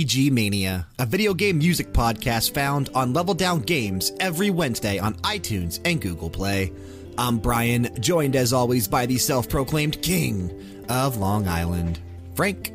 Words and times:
BG 0.00 0.30
Mania, 0.30 0.86
a 0.98 1.04
video 1.04 1.34
game 1.34 1.58
music 1.58 1.92
podcast 1.92 2.54
found 2.54 2.88
on 2.94 3.12
Level 3.12 3.34
Down 3.34 3.60
Games 3.60 4.12
every 4.18 4.48
Wednesday 4.48 4.98
on 4.98 5.12
iTunes 5.16 5.78
and 5.84 6.00
Google 6.00 6.30
Play. 6.30 6.72
I'm 7.18 7.36
Brian, 7.36 7.94
joined 8.00 8.34
as 8.34 8.54
always 8.54 8.88
by 8.88 9.04
the 9.04 9.18
self 9.18 9.46
proclaimed 9.46 10.00
king 10.00 10.86
of 10.88 11.18
Long 11.18 11.46
Island, 11.46 12.00
Frank. 12.34 12.72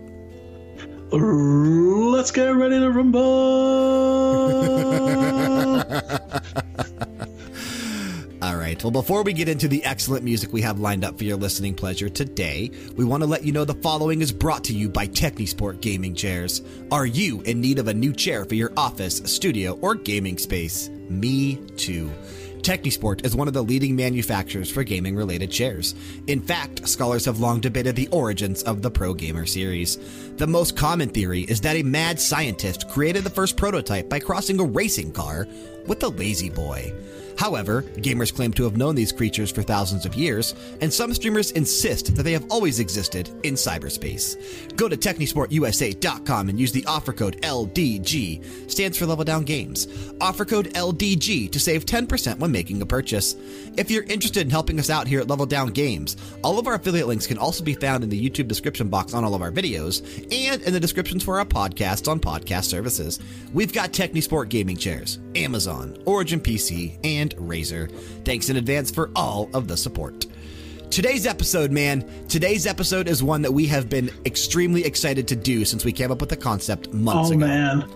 Let's 1.12 2.30
get 2.30 2.50
ready 2.50 2.78
to 2.80 2.92
rumble. 2.92 3.22
Right. 8.76 8.84
Well, 8.84 8.92
before 8.92 9.24
we 9.24 9.32
get 9.32 9.48
into 9.48 9.70
the 9.70 9.86
excellent 9.86 10.26
music 10.26 10.52
we 10.52 10.62
have 10.64 10.82
lined 10.82 11.06
up 11.06 11.18
for 11.18 11.24
your 11.24 11.38
listening 11.38 11.76
pleasure 11.76 12.10
today, 12.10 12.72
we 12.98 13.06
want 13.06 13.24
to 13.24 13.28
let 13.28 13.46
you 13.46 13.54
know 13.54 13.64
the 13.64 13.74
following 13.76 14.22
is 14.22 14.34
brought 14.34 14.66
to 14.66 14.74
you 14.74 14.90
by 14.90 15.08
Technisport 15.08 15.80
Gaming 15.80 16.14
Chairs. 16.14 16.62
Are 16.92 17.06
you 17.06 17.40
in 17.44 17.62
need 17.62 17.80
of 17.80 17.88
a 17.88 17.94
new 17.94 18.12
chair 18.12 18.44
for 18.44 18.56
your 18.56 18.74
office, 18.76 19.22
studio, 19.24 19.80
or 19.82 19.96
gaming 19.96 20.38
space? 20.38 20.90
Me 21.08 21.56
too. 21.78 22.12
Technisport 22.58 23.26
is 23.26 23.34
one 23.34 23.48
of 23.48 23.54
the 23.54 23.64
leading 23.64 23.96
manufacturers 23.96 24.70
for 24.70 24.84
gaming 24.84 25.16
related 25.16 25.52
chairs. 25.52 25.96
In 26.28 26.42
fact, 26.42 26.86
scholars 26.90 27.24
have 27.24 27.40
long 27.40 27.62
debated 27.62 27.96
the 27.96 28.10
origins 28.10 28.62
of 28.64 28.82
the 28.82 28.92
Pro 28.92 29.14
Gamer 29.14 29.46
series. 29.46 30.00
The 30.36 30.48
most 30.48 30.76
common 30.76 31.08
theory 31.08 31.44
is 31.44 31.62
that 31.62 31.78
a 31.78 31.84
mad 31.84 32.20
scientist 32.20 32.90
created 32.90 33.24
the 33.24 33.30
first 33.30 33.56
prototype 33.56 34.10
by 34.10 34.20
crossing 34.20 34.60
a 34.60 34.66
racing 34.66 35.14
car 35.14 35.48
with 35.88 36.04
a 36.04 36.10
La-Z-Boy. 36.10 36.94
However, 37.38 37.82
gamers 37.98 38.34
claim 38.34 38.54
to 38.54 38.64
have 38.64 38.78
known 38.78 38.96
these 38.96 39.12
creatures 39.12 39.52
for 39.52 39.62
thousands 39.62 40.06
of 40.06 40.16
years, 40.16 40.56
and 40.82 40.92
some 40.92 41.14
streamers 41.14 41.52
insist 41.52 42.16
that 42.16 42.24
they 42.24 42.34
have 42.34 42.46
always 42.50 42.80
existed 42.80 43.30
in 43.44 43.56
cyberspace. 43.56 44.76
Go 44.76 44.88
to 44.88 44.98
TechnisportUSA.com 44.98 46.50
and 46.50 46.60
use 46.60 46.72
the 46.72 46.86
offer 46.86 47.14
code 47.14 47.42
LDG, 47.42 48.72
stands 48.72 48.98
for 48.98 49.06
Level 49.06 49.26
Down 49.26 49.44
Games. 49.44 49.88
Offer 50.22 50.46
code 50.46 50.74
LDG 50.74 51.52
to 51.52 51.60
save 51.60 51.86
10% 51.86 52.40
when 52.40 52.52
making 52.52 52.82
a 52.82 52.86
purchase. 52.86 53.36
If 53.78 53.92
you're 53.92 54.04
interested 54.04 54.42
in 54.42 54.50
helping 54.50 54.80
us 54.80 54.90
out 54.90 55.08
here 55.08 55.20
at 55.20 55.28
Level 55.28 55.46
Down 55.46 55.70
Games, 55.70 56.18
all 56.44 56.60
of 56.60 56.68
our 56.68 56.76
affiliate 56.76 57.08
links 57.08 57.28
can 57.28 57.38
also 57.38 57.64
be 57.64 57.74
found 57.74 58.04
in 58.04 58.10
the 58.10 58.30
YouTube 58.30 58.48
description 58.48 58.88
box 58.88 59.14
on 59.14 59.24
all 59.24 59.36
of 59.36 59.42
our 59.42 59.52
videos 59.52 60.02
and 60.32 60.62
in 60.62 60.74
the 60.74 60.80
descriptions 60.80 61.24
for 61.24 61.40
our 61.40 61.46
podcasts 61.46 62.10
on 62.10 62.20
podcast 62.20 62.66
services. 62.66 63.20
We've 63.54 63.74
got 63.74 63.92
Technisport 63.92 64.50
gaming 64.50 64.78
chairs, 64.78 65.20
Amazon, 65.36 65.98
Origin 66.06 66.40
PC, 66.40 66.98
and 67.04 67.25
Razer. 67.32 67.92
Thanks 68.24 68.50
in 68.50 68.58
advance 68.58 68.92
for 68.92 69.10
all 69.16 69.50
of 69.54 69.68
the 69.68 69.78
support. 69.78 70.26
Today's 70.90 71.26
episode, 71.26 71.72
man, 71.72 72.06
today's 72.30 72.66
episode 72.66 73.08
is 73.08 73.22
one 73.22 73.42
that 73.42 73.52
we 73.52 73.68
have 73.68 73.90
been 73.90 74.10
extremely 74.26 74.86
excited 74.86 75.28
to 75.28 75.36
do 75.36 75.66
since 75.66 75.84
we 75.84 75.92
came 75.92 76.12
up 76.12 76.22
with 76.22 76.30
the 76.30 76.38
concept 76.38 76.94
months 76.94 77.32
oh, 77.32 77.34
ago. 77.34 77.48
man. 77.48 77.90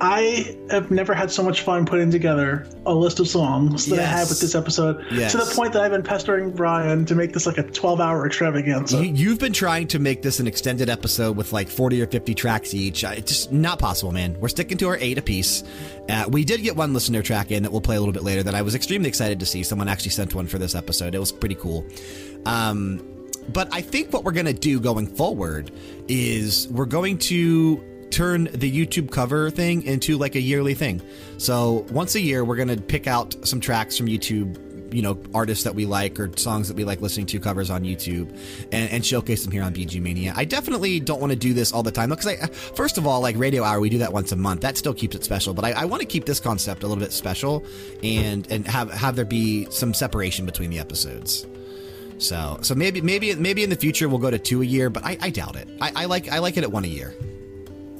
I 0.00 0.56
have 0.70 0.90
never 0.92 1.12
had 1.12 1.30
so 1.30 1.42
much 1.42 1.62
fun 1.62 1.84
putting 1.84 2.10
together 2.10 2.68
a 2.86 2.94
list 2.94 3.18
of 3.18 3.26
songs 3.26 3.86
that 3.86 3.98
I 3.98 4.02
have 4.02 4.28
with 4.28 4.40
this 4.40 4.54
episode 4.54 5.04
Yes. 5.10 5.32
to 5.32 5.38
the 5.38 5.52
point 5.54 5.72
that 5.72 5.82
I've 5.82 5.90
been 5.90 6.04
pestering 6.04 6.52
Brian 6.52 7.04
to 7.06 7.16
make 7.16 7.32
this 7.32 7.46
like 7.46 7.58
a 7.58 7.64
12 7.64 8.00
hour 8.00 8.24
extravaganza. 8.24 9.04
You, 9.04 9.12
you've 9.12 9.38
been 9.40 9.52
trying 9.52 9.88
to 9.88 9.98
make 9.98 10.22
this 10.22 10.38
an 10.38 10.46
extended 10.46 10.88
episode 10.88 11.36
with 11.36 11.52
like 11.52 11.68
40 11.68 12.00
or 12.02 12.06
50 12.06 12.34
tracks 12.34 12.74
each. 12.74 13.02
Uh, 13.04 13.14
It's 13.16 13.32
just 13.32 13.52
not 13.52 13.80
possible, 13.80 14.12
man. 14.12 14.38
We're 14.40 14.48
sticking 14.48 14.78
to 14.78 14.88
our 14.88 14.96
eight 15.00 15.18
apiece. 15.18 15.64
Uh, 16.08 16.26
we 16.30 16.44
did 16.44 16.62
get 16.62 16.76
one 16.76 16.92
listener 16.94 17.20
track 17.22 17.50
in 17.50 17.64
that 17.64 17.72
we'll 17.72 17.80
play 17.80 17.96
a 17.96 18.00
little 18.00 18.12
bit 18.14 18.22
later 18.22 18.44
that 18.44 18.54
I 18.54 18.62
was 18.62 18.76
extremely 18.76 19.08
excited 19.08 19.40
to 19.40 19.46
see. 19.46 19.64
Someone 19.64 19.88
actually 19.88 20.12
sent 20.12 20.32
one 20.34 20.46
for 20.46 20.58
this 20.58 20.76
episode. 20.76 21.14
It 21.16 21.18
was 21.18 21.32
pretty 21.32 21.56
cool. 21.56 21.84
Um, 22.46 23.02
but 23.52 23.68
I 23.72 23.80
think 23.80 24.12
what 24.12 24.24
we're 24.24 24.32
going 24.32 24.46
to 24.46 24.52
do 24.52 24.78
going 24.78 25.06
forward 25.06 25.72
is 26.06 26.68
we're 26.68 26.84
going 26.86 27.18
to 27.18 27.82
turn 28.10 28.44
the 28.52 28.70
YouTube 28.70 29.10
cover 29.10 29.50
thing 29.50 29.82
into 29.82 30.16
like 30.18 30.34
a 30.34 30.40
yearly 30.40 30.74
thing. 30.74 31.02
So 31.38 31.86
once 31.90 32.14
a 32.14 32.20
year, 32.20 32.44
we're 32.44 32.56
going 32.56 32.68
to 32.68 32.80
pick 32.80 33.06
out 33.06 33.34
some 33.46 33.60
tracks 33.60 33.96
from 33.96 34.06
YouTube 34.06 34.68
you 34.92 35.02
know 35.02 35.18
artists 35.34 35.64
that 35.64 35.74
we 35.74 35.86
like 35.86 36.18
or 36.18 36.30
songs 36.36 36.68
that 36.68 36.76
we 36.76 36.84
like 36.84 37.00
listening 37.00 37.26
to 37.26 37.40
covers 37.40 37.70
on 37.70 37.82
YouTube 37.82 38.30
and, 38.72 38.90
and 38.90 39.04
showcase 39.04 39.42
them 39.42 39.52
here 39.52 39.62
on 39.62 39.74
BG 39.74 40.00
Mania. 40.00 40.32
I 40.36 40.44
definitely 40.44 41.00
don't 41.00 41.20
want 41.20 41.32
to 41.32 41.38
do 41.38 41.52
this 41.52 41.72
all 41.72 41.82
the 41.82 41.90
time 41.90 42.10
because 42.10 42.26
I 42.26 42.46
first 42.46 42.98
of 42.98 43.06
all 43.06 43.20
like 43.20 43.36
Radio 43.36 43.62
Hour 43.62 43.80
we 43.80 43.88
do 43.90 43.98
that 43.98 44.12
once 44.12 44.32
a 44.32 44.36
month 44.36 44.62
that 44.62 44.76
still 44.76 44.94
keeps 44.94 45.14
it 45.16 45.24
special 45.24 45.54
but 45.54 45.64
I, 45.64 45.72
I 45.72 45.84
want 45.84 46.00
to 46.00 46.06
keep 46.06 46.24
this 46.24 46.40
concept 46.40 46.82
a 46.82 46.86
little 46.86 47.02
bit 47.02 47.12
special 47.12 47.64
and 48.02 48.50
and 48.50 48.66
have 48.66 48.90
have 48.92 49.16
there 49.16 49.24
be 49.24 49.66
some 49.70 49.94
separation 49.94 50.46
between 50.46 50.70
the 50.70 50.78
episodes. 50.78 51.46
So 52.18 52.58
so 52.62 52.74
maybe 52.74 53.00
maybe 53.00 53.34
maybe 53.34 53.62
in 53.62 53.70
the 53.70 53.76
future 53.76 54.08
we'll 54.08 54.18
go 54.18 54.30
to 54.30 54.38
two 54.38 54.62
a 54.62 54.64
year 54.64 54.90
but 54.90 55.04
I, 55.04 55.18
I 55.20 55.30
doubt 55.30 55.56
it. 55.56 55.68
I, 55.80 55.92
I 55.94 56.04
like 56.06 56.28
I 56.28 56.38
like 56.38 56.56
it 56.56 56.64
at 56.64 56.72
one 56.72 56.84
a 56.84 56.88
year. 56.88 57.14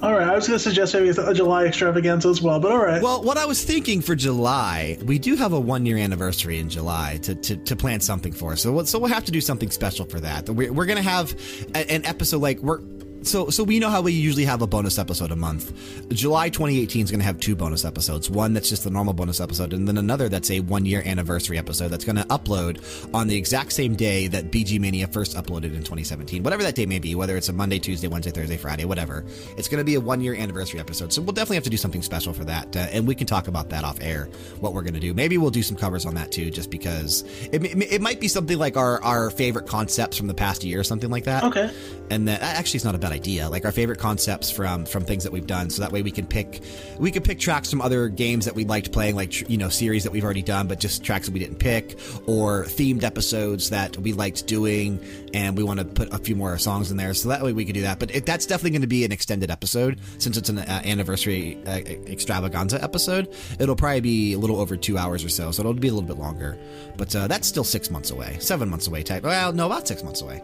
All 0.01 0.13
right, 0.13 0.27
I 0.27 0.35
was 0.35 0.47
going 0.47 0.57
to 0.57 0.63
suggest 0.63 0.93
maybe 0.93 1.09
a 1.09 1.33
July 1.33 1.65
extravaganza 1.65 2.29
as 2.29 2.41
well, 2.41 2.59
but 2.59 2.71
all 2.71 2.77
right. 2.83 3.01
Well, 3.01 3.21
what 3.21 3.37
I 3.37 3.45
was 3.45 3.63
thinking 3.63 4.01
for 4.01 4.15
July, 4.15 4.97
we 5.03 5.19
do 5.19 5.35
have 5.35 5.51
a 5.53 5.59
one 5.59 5.85
year 5.85 5.97
anniversary 5.97 6.57
in 6.59 6.69
July 6.69 7.19
to, 7.23 7.35
to, 7.35 7.57
to 7.57 7.75
plan 7.75 7.99
something 7.99 8.31
for. 8.31 8.55
So, 8.55 8.71
what- 8.71 8.87
so 8.87 8.97
we'll 8.99 9.09
have 9.09 9.25
to 9.25 9.31
do 9.31 9.41
something 9.41 9.69
special 9.71 10.05
for 10.05 10.19
that. 10.21 10.49
We're, 10.49 10.71
we're 10.71 10.85
going 10.85 10.97
to 10.97 11.03
have 11.09 11.33
an 11.75 12.05
episode 12.05 12.41
like 12.41 12.59
we're. 12.59 12.79
So, 13.29 13.51
so 13.51 13.63
we 13.63 13.77
know 13.77 13.91
how 13.91 14.01
we 14.01 14.11
usually 14.11 14.45
have 14.45 14.63
a 14.63 14.67
bonus 14.67 14.97
episode 14.97 15.29
a 15.29 15.35
month. 15.35 15.71
July 16.09 16.49
2018 16.49 17.03
is 17.03 17.11
going 17.11 17.19
to 17.19 17.25
have 17.27 17.39
two 17.39 17.55
bonus 17.55 17.85
episodes. 17.85 18.27
One 18.27 18.53
that's 18.53 18.69
just 18.69 18.83
the 18.83 18.89
normal 18.89 19.13
bonus 19.13 19.39
episode, 19.39 19.71
and 19.71 19.87
then 19.87 19.99
another 19.99 20.29
that's 20.29 20.49
a 20.49 20.61
one 20.61 20.83
year 20.83 21.03
anniversary 21.05 21.59
episode 21.59 21.89
that's 21.89 22.03
going 22.03 22.15
to 22.15 22.23
upload 22.23 22.83
on 23.13 23.27
the 23.27 23.35
exact 23.35 23.71
same 23.73 23.95
day 23.95 24.25
that 24.29 24.49
BG 24.49 24.79
Mania 24.79 25.05
first 25.05 25.37
uploaded 25.37 25.75
in 25.75 25.83
2017. 25.83 26.41
Whatever 26.41 26.63
that 26.63 26.73
day 26.73 26.87
may 26.87 26.97
be, 26.97 27.13
whether 27.13 27.37
it's 27.37 27.49
a 27.49 27.53
Monday, 27.53 27.77
Tuesday, 27.77 28.07
Wednesday, 28.07 28.31
Thursday, 28.31 28.57
Friday, 28.57 28.85
whatever. 28.85 29.23
It's 29.57 29.67
going 29.67 29.77
to 29.77 29.83
be 29.83 29.93
a 29.93 30.01
one 30.01 30.21
year 30.21 30.33
anniversary 30.33 30.79
episode. 30.79 31.13
So 31.13 31.21
we'll 31.21 31.33
definitely 31.33 31.57
have 31.57 31.65
to 31.65 31.69
do 31.69 31.77
something 31.77 32.01
special 32.01 32.33
for 32.33 32.45
that. 32.45 32.75
Uh, 32.75 32.87
and 32.91 33.05
we 33.05 33.13
can 33.13 33.27
talk 33.27 33.47
about 33.47 33.69
that 33.69 33.83
off 33.83 33.99
air, 34.01 34.27
what 34.59 34.73
we're 34.73 34.81
going 34.81 34.95
to 34.95 34.99
do. 34.99 35.13
Maybe 35.13 35.37
we'll 35.37 35.51
do 35.51 35.61
some 35.61 35.77
covers 35.77 36.07
on 36.07 36.15
that 36.15 36.31
too, 36.31 36.49
just 36.49 36.71
because 36.71 37.23
it, 37.53 37.63
it 37.63 38.01
might 38.01 38.19
be 38.19 38.27
something 38.27 38.57
like 38.57 38.75
our, 38.75 38.99
our 39.03 39.29
favorite 39.29 39.67
concepts 39.67 40.17
from 40.17 40.25
the 40.25 40.33
past 40.33 40.63
year 40.63 40.79
or 40.79 40.83
something 40.83 41.11
like 41.11 41.25
that. 41.25 41.43
Okay. 41.43 41.71
And 42.09 42.27
that 42.27 42.41
actually 42.41 42.77
is 42.77 42.85
not 42.85 42.95
a 42.95 42.97
bad 42.97 43.11
idea. 43.11 43.18
Like 43.19 43.65
our 43.65 43.71
favorite 43.71 43.99
concepts 43.99 44.49
from 44.49 44.85
from 44.85 45.03
things 45.03 45.23
that 45.23 45.31
we've 45.31 45.47
done, 45.47 45.69
so 45.69 45.81
that 45.81 45.91
way 45.91 46.01
we 46.01 46.11
can 46.11 46.25
pick 46.25 46.63
we 46.97 47.11
can 47.11 47.21
pick 47.21 47.39
tracks 47.39 47.69
from 47.69 47.81
other 47.81 48.07
games 48.09 48.45
that 48.45 48.55
we 48.55 48.65
liked 48.65 48.91
playing, 48.91 49.15
like 49.15 49.49
you 49.49 49.57
know 49.57 49.69
series 49.69 50.03
that 50.03 50.11
we've 50.11 50.23
already 50.23 50.41
done, 50.41 50.67
but 50.67 50.79
just 50.79 51.03
tracks 51.03 51.27
that 51.27 51.33
we 51.33 51.39
didn't 51.39 51.59
pick, 51.59 51.99
or 52.27 52.65
themed 52.65 53.03
episodes 53.03 53.69
that 53.69 53.97
we 53.97 54.13
liked 54.13 54.47
doing, 54.47 54.99
and 55.33 55.57
we 55.57 55.63
want 55.63 55.79
to 55.79 55.85
put 55.85 56.11
a 56.13 56.17
few 56.17 56.35
more 56.35 56.57
songs 56.57 56.91
in 56.91 56.97
there. 56.97 57.13
So 57.13 57.29
that 57.29 57.43
way 57.43 57.53
we 57.53 57.65
can 57.65 57.73
do 57.73 57.81
that. 57.81 57.99
But 57.99 58.15
it, 58.15 58.25
that's 58.25 58.45
definitely 58.45 58.71
going 58.71 58.81
to 58.81 58.87
be 58.87 59.05
an 59.05 59.11
extended 59.11 59.51
episode 59.51 59.99
since 60.17 60.37
it's 60.37 60.49
an 60.49 60.59
uh, 60.59 60.81
anniversary 60.85 61.57
uh, 61.65 61.79
extravaganza 62.07 62.81
episode. 62.81 63.33
It'll 63.59 63.75
probably 63.75 64.01
be 64.01 64.33
a 64.33 64.39
little 64.39 64.59
over 64.59 64.77
two 64.77 64.97
hours 64.97 65.23
or 65.23 65.29
so, 65.29 65.51
so 65.51 65.61
it'll 65.61 65.73
be 65.73 65.87
a 65.87 65.93
little 65.93 66.07
bit 66.07 66.17
longer. 66.17 66.57
But 66.97 67.15
uh, 67.15 67.27
that's 67.27 67.47
still 67.47 67.63
six 67.63 67.89
months 67.91 68.11
away, 68.11 68.37
seven 68.39 68.69
months 68.69 68.87
away 68.87 69.03
type. 69.03 69.23
Well, 69.23 69.51
no, 69.53 69.65
about 69.65 69.87
six 69.87 70.03
months 70.03 70.21
away. 70.21 70.43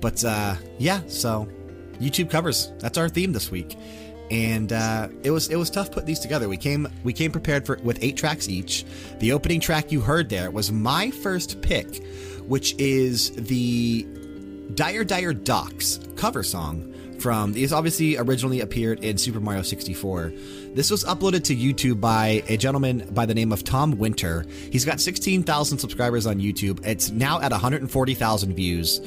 But 0.00 0.24
uh, 0.24 0.56
yeah, 0.78 1.00
so 1.08 1.48
YouTube 2.00 2.30
covers. 2.30 2.72
That's 2.78 2.98
our 2.98 3.08
theme 3.08 3.32
this 3.32 3.50
week, 3.50 3.76
and 4.30 4.72
uh, 4.72 5.08
it 5.22 5.30
was 5.30 5.48
it 5.48 5.56
was 5.56 5.70
tough 5.70 5.90
putting 5.90 6.06
these 6.06 6.20
together. 6.20 6.48
We 6.48 6.56
came 6.56 6.88
we 7.04 7.12
came 7.12 7.32
prepared 7.32 7.66
for 7.66 7.78
with 7.82 7.98
eight 8.02 8.16
tracks 8.16 8.48
each. 8.48 8.84
The 9.18 9.32
opening 9.32 9.60
track 9.60 9.92
you 9.92 10.00
heard 10.00 10.28
there 10.28 10.50
was 10.50 10.72
my 10.72 11.10
first 11.10 11.60
pick, 11.62 12.04
which 12.46 12.74
is 12.78 13.30
the 13.32 14.06
Dire 14.74 15.04
Dire 15.04 15.32
Docks 15.32 16.00
cover 16.16 16.42
song 16.42 16.92
from 17.18 17.52
these 17.52 17.72
obviously 17.72 18.16
originally 18.18 18.60
appeared 18.60 19.02
in 19.02 19.18
Super 19.18 19.40
Mario 19.40 19.62
64. 19.62 20.32
This 20.76 20.90
was 20.90 21.04
uploaded 21.04 21.42
to 21.44 21.56
YouTube 21.56 22.02
by 22.02 22.42
a 22.48 22.58
gentleman 22.58 23.08
by 23.14 23.24
the 23.24 23.32
name 23.32 23.50
of 23.50 23.64
Tom 23.64 23.96
Winter. 23.96 24.44
He's 24.70 24.84
got 24.84 25.00
16,000 25.00 25.78
subscribers 25.78 26.26
on 26.26 26.38
YouTube. 26.38 26.86
It's 26.86 27.10
now 27.10 27.40
at 27.40 27.50
140,000 27.50 28.52
views. 28.52 29.00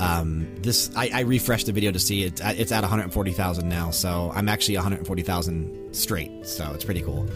Um, 0.00 0.46
this 0.58 0.94
I, 0.94 1.08
I 1.14 1.20
refreshed 1.20 1.64
the 1.64 1.72
video 1.72 1.92
to 1.92 1.98
see 1.98 2.24
it. 2.24 2.42
It's 2.44 2.70
at 2.72 2.82
140,000 2.82 3.66
now, 3.66 3.90
so 3.90 4.32
I'm 4.34 4.50
actually 4.50 4.76
140,000 4.76 5.94
straight. 5.94 6.46
So 6.46 6.70
it's 6.74 6.84
pretty 6.84 7.00
cool. 7.00 7.26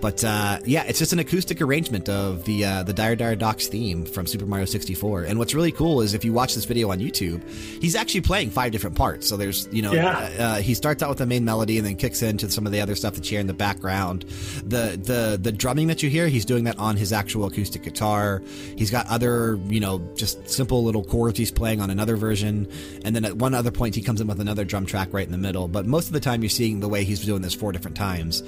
But 0.00 0.22
uh, 0.24 0.58
yeah, 0.64 0.84
it's 0.84 0.98
just 0.98 1.12
an 1.12 1.18
acoustic 1.18 1.60
arrangement 1.62 2.08
of 2.08 2.44
the 2.44 2.64
uh, 2.64 2.82
the 2.82 2.92
Dire 2.92 3.16
Dire 3.16 3.36
Docks 3.36 3.68
theme 3.68 4.04
from 4.04 4.26
Super 4.26 4.44
Mario 4.46 4.66
64. 4.66 5.22
And 5.24 5.38
what's 5.38 5.54
really 5.54 5.72
cool 5.72 6.00
is 6.02 6.14
if 6.14 6.24
you 6.24 6.32
watch 6.32 6.54
this 6.54 6.64
video 6.66 6.90
on 6.90 6.98
YouTube, 6.98 7.42
he's 7.80 7.94
actually 7.96 8.20
playing 8.20 8.50
five 8.50 8.72
different 8.72 8.96
parts. 8.96 9.26
So 9.26 9.36
there's 9.36 9.68
you 9.72 9.82
know 9.82 9.92
Yeah. 9.92 10.30
uh, 10.38 10.56
he 10.56 10.74
starts 10.74 11.02
out 11.02 11.08
with 11.08 11.18
the 11.18 11.26
main 11.26 11.44
melody 11.44 11.78
and 11.78 11.86
then 11.86 11.96
kicks 11.96 12.22
into 12.22 12.50
some 12.50 12.66
of 12.66 12.72
the 12.72 12.80
other 12.80 12.94
stuff 12.94 13.14
that 13.14 13.24
you 13.24 13.30
hear 13.30 13.40
in 13.40 13.46
the 13.46 13.54
background. 13.54 14.24
The 14.66 15.00
the 15.02 15.38
the 15.40 15.52
drumming 15.52 15.86
that 15.88 16.02
you 16.02 16.10
hear, 16.10 16.28
he's 16.28 16.44
doing 16.44 16.64
that 16.64 16.78
on 16.78 16.96
his 16.96 17.12
actual 17.12 17.46
acoustic 17.46 17.82
guitar. 17.82 18.42
He's 18.76 18.90
got 18.90 19.06
other 19.08 19.58
you 19.68 19.80
know 19.80 20.00
just 20.16 20.48
simple 20.50 20.84
little 20.84 21.04
chords 21.04 21.38
he's 21.38 21.50
playing 21.50 21.80
on 21.80 21.90
another 21.90 22.16
version, 22.16 22.68
and 23.04 23.16
then 23.16 23.24
at 23.24 23.36
one 23.36 23.54
other 23.54 23.70
point 23.70 23.94
he 23.94 24.02
comes 24.02 24.20
in 24.20 24.26
with 24.26 24.40
another 24.40 24.64
drum 24.64 24.84
track 24.86 25.12
right 25.12 25.24
in 25.26 25.32
the 25.32 25.38
middle. 25.38 25.66
But 25.68 25.86
most 25.86 26.06
of 26.08 26.12
the 26.12 26.20
time 26.20 26.42
you're 26.42 26.50
seeing 26.50 26.80
the 26.80 26.88
way 26.88 27.04
he's 27.04 27.20
doing 27.24 27.42
this 27.42 27.54
four 27.54 27.72
different 27.72 27.96
times. 27.96 28.42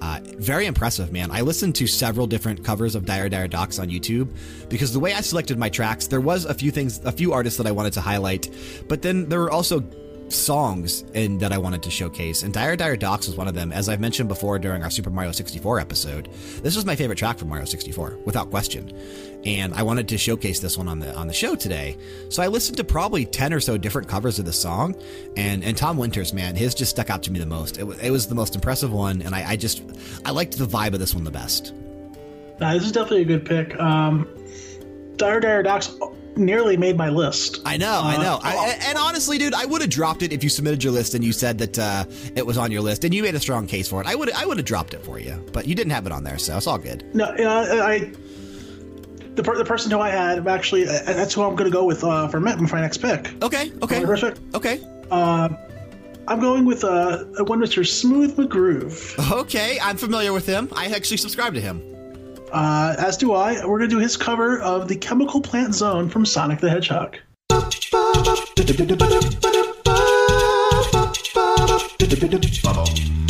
Uh, 0.00 0.20
very 0.38 0.66
impressive, 0.66 1.12
man. 1.12 1.30
I 1.30 1.42
listened 1.42 1.74
to 1.76 1.86
several 1.86 2.26
different 2.26 2.64
covers 2.64 2.94
of 2.94 3.04
Dire 3.04 3.28
Dire 3.28 3.48
Docks 3.48 3.78
on 3.78 3.88
YouTube 3.88 4.34
because 4.68 4.92
the 4.92 5.00
way 5.00 5.12
I 5.12 5.20
selected 5.20 5.58
my 5.58 5.68
tracks, 5.68 6.06
there 6.06 6.20
was 6.20 6.46
a 6.46 6.54
few 6.54 6.70
things, 6.70 7.04
a 7.04 7.12
few 7.12 7.32
artists 7.32 7.58
that 7.58 7.66
I 7.66 7.70
wanted 7.70 7.92
to 7.94 8.00
highlight, 8.00 8.48
but 8.88 9.02
then 9.02 9.28
there 9.28 9.40
were 9.40 9.50
also 9.50 9.84
songs 10.28 11.02
that 11.12 11.52
I 11.52 11.58
wanted 11.58 11.82
to 11.82 11.90
showcase, 11.90 12.42
and 12.42 12.54
Dire 12.54 12.76
Dire 12.76 12.96
Docks 12.96 13.26
was 13.26 13.36
one 13.36 13.48
of 13.48 13.54
them. 13.54 13.72
As 13.72 13.88
I've 13.88 14.00
mentioned 14.00 14.28
before 14.28 14.58
during 14.58 14.82
our 14.82 14.90
Super 14.90 15.10
Mario 15.10 15.32
64 15.32 15.80
episode, 15.80 16.28
this 16.62 16.76
was 16.76 16.86
my 16.86 16.96
favorite 16.96 17.18
track 17.18 17.38
from 17.38 17.48
Mario 17.48 17.64
64, 17.64 18.18
without 18.24 18.50
question. 18.50 18.96
And 19.44 19.72
I 19.74 19.82
wanted 19.82 20.08
to 20.08 20.18
showcase 20.18 20.60
this 20.60 20.76
one 20.76 20.86
on 20.86 20.98
the 20.98 21.14
on 21.14 21.26
the 21.26 21.32
show 21.32 21.54
today. 21.54 21.96
So 22.28 22.42
I 22.42 22.48
listened 22.48 22.76
to 22.76 22.84
probably 22.84 23.24
10 23.24 23.54
or 23.54 23.60
so 23.60 23.78
different 23.78 24.06
covers 24.08 24.38
of 24.38 24.44
the 24.44 24.52
song, 24.52 24.94
and, 25.36 25.64
and 25.64 25.76
Tom 25.76 25.96
Winters, 25.96 26.32
man, 26.32 26.56
his 26.56 26.74
just 26.74 26.90
stuck 26.90 27.08
out 27.08 27.22
to 27.22 27.32
me 27.32 27.38
the 27.38 27.46
most. 27.46 27.78
It, 27.78 27.86
it 28.02 28.10
was 28.10 28.26
the 28.26 28.34
most 28.34 28.54
impressive 28.54 28.92
one, 28.92 29.22
and 29.22 29.34
I, 29.34 29.50
I 29.50 29.56
just 29.56 29.82
I 30.24 30.30
liked 30.30 30.58
the 30.58 30.66
vibe 30.66 30.92
of 30.92 31.00
this 31.00 31.14
one 31.14 31.24
the 31.24 31.30
best. 31.30 31.72
Nah, 32.60 32.74
this 32.74 32.84
is 32.84 32.92
definitely 32.92 33.22
a 33.22 33.24
good 33.24 33.46
pick. 33.46 33.78
Um, 33.80 34.28
Dire 35.16 35.40
Dire 35.40 35.62
Docks 35.62 35.90
nearly 36.36 36.76
made 36.76 36.96
my 36.96 37.08
list. 37.08 37.60
I 37.64 37.76
know, 37.76 38.00
I 38.02 38.16
know. 38.16 38.38
I, 38.42 38.78
and 38.86 38.98
honestly, 38.98 39.38
dude, 39.38 39.54
I 39.54 39.64
would 39.64 39.80
have 39.80 39.90
dropped 39.90 40.22
it 40.22 40.32
if 40.32 40.42
you 40.42 40.50
submitted 40.50 40.82
your 40.82 40.92
list 40.92 41.14
and 41.14 41.24
you 41.24 41.32
said 41.32 41.58
that 41.58 41.78
uh, 41.78 42.04
it 42.34 42.44
was 42.46 42.56
on 42.56 42.70
your 42.70 42.80
list 42.80 43.04
and 43.04 43.12
you 43.12 43.22
made 43.22 43.34
a 43.34 43.40
strong 43.40 43.66
case 43.66 43.88
for 43.88 44.00
it. 44.00 44.06
I 44.06 44.14
would 44.14 44.30
I 44.32 44.46
would 44.46 44.56
have 44.58 44.66
dropped 44.66 44.94
it 44.94 45.04
for 45.04 45.18
you, 45.18 45.44
but 45.52 45.66
you 45.66 45.74
didn't 45.74 45.92
have 45.92 46.06
it 46.06 46.12
on 46.12 46.24
there, 46.24 46.38
so 46.38 46.56
it's 46.56 46.66
all 46.66 46.78
good. 46.78 47.04
No, 47.14 47.34
you 47.36 47.46
I 47.46 48.12
the, 49.40 49.50
per, 49.50 49.56
the 49.56 49.64
person 49.64 49.90
who 49.90 50.00
I 50.00 50.10
had 50.10 50.46
actually 50.46 50.86
uh, 50.86 51.02
that's 51.04 51.34
who 51.34 51.42
I'm 51.42 51.56
going 51.56 51.70
to 51.70 51.74
go 51.74 51.84
with 51.84 52.04
uh, 52.04 52.28
for 52.28 52.40
my, 52.40 52.56
for 52.56 52.76
my 52.76 52.80
next 52.82 52.98
pick. 52.98 53.32
Okay, 53.42 53.72
okay, 53.82 54.04
first 54.04 54.22
pick. 54.22 54.36
okay. 54.54 54.80
Uh, 55.10 55.48
I'm 56.28 56.40
going 56.40 56.64
with 56.66 56.84
uh, 56.84 57.24
one 57.44 57.58
Mr. 57.60 57.86
Smooth 57.86 58.36
McGroove. 58.36 59.18
Okay, 59.40 59.78
I'm 59.80 59.96
familiar 59.96 60.32
with 60.32 60.46
him. 60.46 60.68
I 60.76 60.86
actually 60.86 61.16
subscribe 61.16 61.54
to 61.54 61.60
him. 61.60 61.82
Uh, 62.52 62.94
as 62.98 63.16
do 63.16 63.32
I. 63.32 63.64
We're 63.64 63.78
going 63.78 63.90
to 63.90 63.96
do 63.96 64.00
his 64.00 64.16
cover 64.16 64.60
of 64.60 64.86
the 64.88 64.96
Chemical 64.96 65.40
Plant 65.40 65.74
Zone 65.74 66.08
from 66.08 66.26
Sonic 66.26 66.60
the 66.60 66.68
Hedgehog. 66.68 67.16
And 72.10 73.29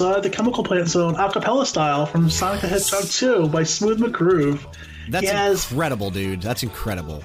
was 0.00 0.16
uh, 0.16 0.20
the 0.20 0.30
Chemical 0.30 0.62
Plant 0.62 0.88
Zone 0.88 1.14
a 1.16 1.30
cappella 1.30 1.64
style 1.64 2.06
from 2.06 2.28
Sonic 2.28 2.60
the 2.60 2.68
Hedgehog 2.68 3.04
2 3.04 3.48
by 3.48 3.62
Smooth 3.62 4.00
McGroove. 4.00 4.64
That's 5.08 5.28
has, 5.30 5.70
incredible, 5.70 6.10
dude. 6.10 6.42
That's 6.42 6.62
incredible. 6.62 7.22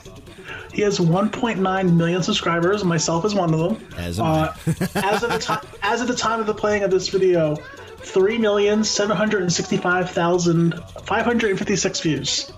He 0.72 0.82
has 0.84 1.00
1.9 1.00 1.94
million 1.96 2.24
subscribers. 2.24 2.84
Myself 2.84 3.26
is 3.26 3.36
one 3.36 3.54
of 3.54 3.60
them. 3.60 3.88
As 3.98 4.20
uh, 4.20 4.56
as 4.96 5.24
of 5.24 5.32
the 5.32 5.40
time, 5.40 5.66
as 5.84 6.02
of 6.02 6.08
the 6.08 6.16
time 6.16 6.40
of 6.40 6.46
the 6.48 6.54
playing 6.54 6.84
of 6.84 6.92
this 6.92 7.10
video, 7.10 7.56
three 7.98 8.38
million 8.38 8.84
seven 8.84 9.18
hundred 9.18 9.52
sixty-five 9.52 10.10
thousand 10.12 10.80
five 11.04 11.26
hundred 11.26 11.58
fifty-six 11.58 12.00
views. 12.00 12.52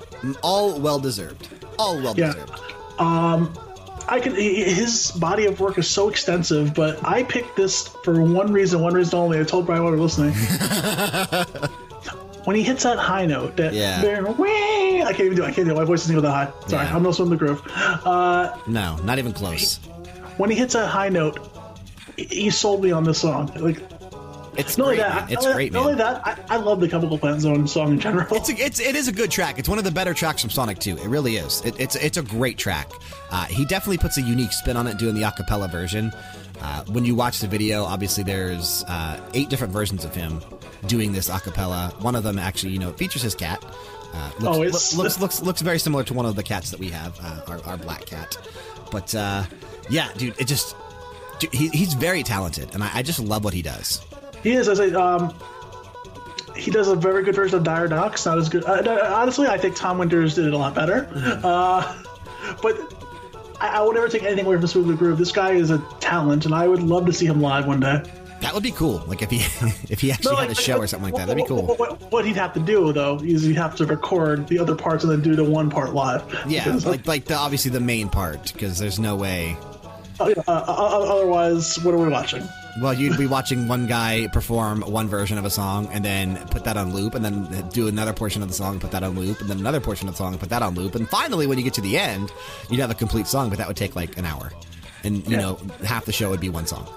All 0.44 0.80
well 0.80 1.00
deserved. 1.00 1.48
All 1.80 1.96
well 1.96 2.14
Yeah. 2.16 2.34
deserved. 2.34 2.62
Um, 3.00 3.54
I 4.14 4.20
could. 4.20 4.34
His 4.34 5.12
body 5.12 5.46
of 5.46 5.60
work 5.60 5.78
is 5.78 5.90
so 5.90 6.08
extensive, 6.10 6.74
but 6.74 7.00
I 7.06 7.24
picked 7.24 7.56
this 7.56 7.88
for 8.04 8.22
one 8.22 8.52
reason, 8.54 8.80
one 8.82 8.94
reason 8.94 9.18
only. 9.18 9.40
I 9.40 9.44
told 9.44 9.66
Brian 9.66 9.82
while 9.84 9.92
we 9.92 9.98
were 9.98 10.04
listening. 10.04 10.34
when 12.46 12.56
he 12.56 12.64
hits 12.64 12.84
that 12.84 12.98
high 13.00 13.26
note, 13.26 13.56
that 13.58 13.74
Yeah. 13.74 14.00
I 14.00 14.04
can't 15.14 15.22
even 15.22 15.36
do. 15.38 15.44
it. 15.44 15.48
I 15.48 15.52
can't 15.52 15.66
do. 15.68 15.72
it. 15.72 15.76
My 15.76 15.84
voice 15.84 16.04
isn't 16.04 16.14
even 16.14 16.24
that 16.26 16.32
high. 16.32 16.52
Sorry, 16.68 16.86
Yeah. 16.86 16.96
I'm 16.96 17.04
no 17.04 17.12
Smooth 17.12 17.40
McGroove. 17.40 17.62
Uh, 18.06 18.56
No, 18.68 18.98
not 18.98 19.18
even 19.20 19.34
close. 19.34 19.78
when 20.38 20.50
he 20.50 20.56
hits 20.56 20.74
that 20.74 20.88
high 20.88 21.10
note, 21.10 21.40
he- 22.18 22.26
he 22.26 22.50
sold 22.50 22.84
me 22.84 22.92
on 22.92 23.04
this 23.04 23.18
song. 23.20 23.52
Like 23.56 23.93
It's 24.58 24.78
not 24.78 24.86
only 24.86 24.98
great. 24.98 25.08
that, 25.08 25.16
man. 25.26 25.34
It's 25.34 25.46
not, 25.46 25.56
great, 25.56 25.72
not 25.74 25.82
only 25.84 25.96
that, 25.96 26.28
I, 26.28 26.38
I 26.50 26.58
love 26.58 26.80
the 26.80 26.88
Chemical 26.88 27.18
Plant 27.18 27.42
Zone 27.42 27.68
song 27.68 27.94
in 27.94 28.00
general. 28.00 28.28
It's, 28.36 28.50
a, 28.50 28.54
it's 28.54 28.80
it 28.80 28.96
is 28.96 29.08
a 29.08 29.12
good 29.12 29.32
track. 29.32 29.58
It's 29.60 29.68
one 29.70 29.78
of 29.78 29.84
the 29.84 29.92
better 29.92 30.14
tracks 30.14 30.42
from 30.42 30.50
Sonic 30.52 30.80
2. 30.80 30.98
It 30.98 31.08
really 31.08 31.38
is. 31.38 31.62
It, 31.66 31.80
it's 31.80 31.96
it's 31.96 32.18
a 32.18 32.22
great 32.22 32.58
track. 32.58 32.90
Uh, 33.32 33.46
he 33.46 33.66
definitely 33.66 33.98
puts 33.98 34.18
a 34.18 34.22
unique 34.22 34.52
spin 34.54 34.78
on 34.78 34.86
it 34.88 34.98
doing 34.98 35.16
the 35.16 35.22
acapella 35.22 35.72
version. 35.72 36.12
Uh, 36.62 36.84
when 36.86 37.04
you 37.04 37.16
watch 37.16 37.40
the 37.40 37.48
video, 37.48 37.84
obviously 37.84 38.24
there's 38.24 38.84
uh, 38.88 39.20
eight 39.34 39.50
different 39.50 39.74
versions 39.74 40.06
of 40.06 40.14
him 40.16 40.40
doing 40.88 41.12
this 41.12 41.30
acapella. 41.30 42.00
One 42.02 42.16
of 42.16 42.24
them 42.24 42.38
actually, 42.40 42.74
you 42.74 42.80
know, 42.80 42.94
features 42.94 43.22
his 43.24 43.36
cat. 43.36 43.64
Uh, 44.14 44.32
looks, 44.40 44.58
Oh, 44.58 44.62
it's- 44.64 44.96
looks 44.96 45.20
looks 45.22 45.42
looks 45.42 45.62
very 45.62 45.80
similar 45.80 46.04
to 46.04 46.14
one 46.14 46.26
of 46.28 46.36
the 46.36 46.44
cats 46.44 46.70
that 46.72 46.80
we 46.80 46.90
have, 46.90 47.18
uh, 47.22 47.42
our, 47.48 47.64
our 47.66 47.78
black 47.78 48.06
cat. 48.06 48.38
But 48.92 49.14
uh, 49.16 49.44
yeah, 49.90 50.10
dude, 50.16 50.40
it 50.40 50.46
just 50.46 50.76
dude, 51.40 51.52
he, 51.54 51.70
he's 51.70 51.96
very 51.96 52.22
talented, 52.22 52.74
and 52.76 52.84
I, 52.84 52.92
I 52.98 53.02
just 53.02 53.20
love 53.20 53.44
what 53.44 53.54
he 53.56 53.64
does. 53.64 54.06
He 54.44 54.54
is. 54.54 54.68
As 54.68 54.80
a 54.80 55.00
um, 55.00 55.34
he 56.56 56.72
does 56.72 56.88
a 56.88 56.96
very 56.96 57.24
good 57.24 57.36
version 57.36 57.58
of 57.58 57.64
Dire 57.64 57.88
Ducks. 57.88 58.26
Not 58.26 58.38
as 58.38 58.50
good. 58.50 58.64
Uh, 58.66 59.12
honestly, 59.14 59.48
I 59.48 59.58
think 59.58 59.76
Tom 59.76 59.98
Winters 59.98 60.36
did 60.36 60.46
it 60.46 60.54
a 60.54 60.58
lot 60.58 60.76
better. 60.76 61.10
Mm-hmm. 61.12 61.46
Uh, 61.46 62.04
but 62.62 62.94
I, 63.60 63.78
I 63.78 63.82
will 63.82 63.94
never 63.94 64.08
take 64.08 64.24
anything 64.24 64.46
away 64.46 64.58
from 64.58 64.68
Smooth 64.68 65.00
McGroove. 65.00 65.18
This 65.18 65.32
guy 65.32 65.52
is 65.52 65.72
a 65.72 65.80
talent, 66.00 66.46
and 66.46 66.54
I 66.54 66.68
would 66.68 66.84
love 66.84 67.06
to 67.06 67.14
see 67.14 67.26
him 67.26 67.42
live 67.42 67.66
one 67.66 67.80
day. 67.80 68.04
That 68.42 68.54
would 68.54 68.64
be 68.64 68.72
cool. 68.72 69.02
Like 69.08 69.22
if 69.22 69.32
he 69.32 69.38
if 69.90 70.02
he 70.02 70.12
actually 70.12 70.34
no, 70.34 70.38
like, 70.40 70.50
had 70.50 70.58
a 70.58 70.62
show 70.62 70.78
or 70.78 70.86
something 70.86 71.12
like 71.12 71.16
that, 71.18 71.28
that'd 71.28 71.42
be 71.42 71.48
cool. 71.48 71.66
What, 71.66 71.80
what, 71.80 72.12
what, 72.12 72.26
he'd 72.26 72.36
have 72.36 72.54
to 72.54 72.60
do 72.60 72.92
though 72.92 73.18
is 73.24 73.44
he'd 73.44 73.56
have 73.56 73.74
to 73.78 73.86
record 73.86 74.48
the 74.50 74.60
other 74.60 74.76
parts 74.76 75.06
and 75.06 75.12
then 75.14 75.22
do 75.22 75.34
the 75.36 75.46
one 75.46 75.70
part 75.70 75.94
live. 75.94 76.24
Yeah, 76.46 76.66
because, 76.66 76.86
like 76.86 77.08
like 77.08 77.26
the 77.26 77.36
obviously 77.36 77.72
the 77.72 77.80
main 77.80 78.10
part 78.10 78.52
because 78.52 78.80
there's 78.80 79.00
no 79.00 79.16
way. 79.16 79.56
Uh, 80.20 80.26
uh, 80.26 80.44
uh, 80.48 81.14
otherwise, 81.16 81.80
what 81.84 81.94
are 81.94 81.98
we 81.98 82.10
watching? 82.10 82.44
Well, 82.82 82.94
you'd 82.94 83.18
be 83.18 83.28
watching 83.28 83.68
one 83.68 83.88
guy 83.88 84.28
perform 84.28 84.82
one 84.82 85.08
version 85.08 85.38
of 85.38 85.46
a 85.46 85.50
song 85.50 85.88
and 85.92 86.04
then 86.04 86.38
put 86.48 86.64
that 86.64 86.76
on 86.76 86.94
loop, 86.94 87.14
and 87.14 87.24
then 87.24 87.70
do 87.70 87.88
another 87.88 88.14
portion 88.14 88.42
of 88.42 88.48
the 88.48 88.54
song, 88.54 88.80
put 88.80 88.92
that 88.92 89.04
on 89.04 89.16
loop, 89.16 89.42
and 89.42 89.50
then 89.50 89.60
another 89.60 89.80
portion 89.80 90.08
of 90.08 90.16
the 90.16 90.18
song, 90.18 90.38
put 90.38 90.50
that 90.50 90.64
on 90.64 90.74
loop, 90.74 90.96
and 90.96 91.08
finally, 91.08 91.46
when 91.46 91.58
you 91.58 91.64
get 91.64 91.74
to 91.76 91.82
the 91.82 91.98
end, 91.98 92.32
you'd 92.70 92.80
have 92.80 92.90
a 92.92 92.96
complete 92.96 93.28
song, 93.28 93.50
but 93.50 93.58
that 93.60 93.68
would 93.68 93.78
take 93.78 93.96
like 93.96 94.18
an 94.18 94.26
hour 94.26 94.52
and 95.04 95.18
you 95.26 95.34
yeah. 95.34 95.42
know 95.42 95.60
half 95.84 96.06
the 96.06 96.12
show 96.12 96.30
would 96.30 96.40
be 96.40 96.50
one 96.50 96.66
song. 96.66 96.88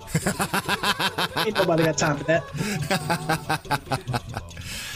Ain't 1.45 1.57
nobody 1.57 1.85
got 1.85 1.99
time 1.99 2.17
for 2.17 2.25
that. 2.25 2.45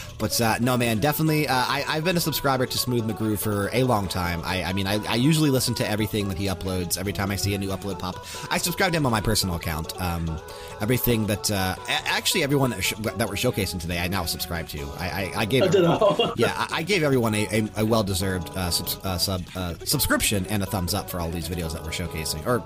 But 0.21 0.39
uh, 0.39 0.57
no, 0.59 0.77
man, 0.77 0.99
definitely. 0.99 1.47
Uh, 1.47 1.55
I, 1.55 1.83
I've 1.87 2.03
been 2.03 2.15
a 2.15 2.19
subscriber 2.19 2.67
to 2.67 2.77
Smooth 2.77 3.09
McGroove 3.09 3.39
for 3.39 3.71
a 3.73 3.81
long 3.81 4.07
time. 4.07 4.43
I, 4.45 4.61
I 4.61 4.71
mean, 4.71 4.85
I, 4.85 5.03
I, 5.07 5.15
usually 5.15 5.49
listen 5.49 5.73
to 5.75 5.89
everything 5.89 6.29
that 6.29 6.37
he 6.37 6.45
uploads. 6.45 6.95
Every 6.95 7.11
time 7.11 7.31
I 7.31 7.35
see 7.35 7.55
a 7.55 7.57
new 7.57 7.69
upload 7.69 7.97
pop, 7.97 8.23
I 8.51 8.59
subscribe 8.59 8.91
to 8.91 8.97
him 8.97 9.07
on 9.07 9.11
my 9.11 9.19
personal 9.19 9.55
account. 9.55 9.99
Um, 9.99 10.39
everything 10.79 11.25
that 11.25 11.49
uh, 11.49 11.75
actually 11.87 12.43
everyone 12.43 12.69
that, 12.69 13.17
that, 13.17 13.29
we're 13.29 13.33
showcasing 13.33 13.81
today, 13.81 13.97
I 13.97 14.07
now 14.09 14.25
subscribe 14.25 14.67
to. 14.69 14.83
I, 14.99 15.09
I, 15.09 15.31
I 15.37 15.45
gave 15.45 15.73
yeah, 16.37 16.67
I, 16.69 16.83
gave 16.83 17.01
everyone 17.01 17.33
a, 17.33 17.47
a, 17.51 17.69
a 17.77 17.85
well 17.85 18.03
deserved 18.03 18.55
uh, 18.55 18.69
sub, 18.69 19.03
uh, 19.03 19.17
sub 19.17 19.41
uh, 19.55 19.73
subscription 19.85 20.45
and 20.51 20.61
a 20.61 20.67
thumbs 20.67 20.93
up 20.93 21.09
for 21.09 21.19
all 21.19 21.31
these 21.31 21.49
videos 21.49 21.73
that 21.73 21.81
we're 21.81 21.89
showcasing. 21.89 22.45
Or 22.45 22.63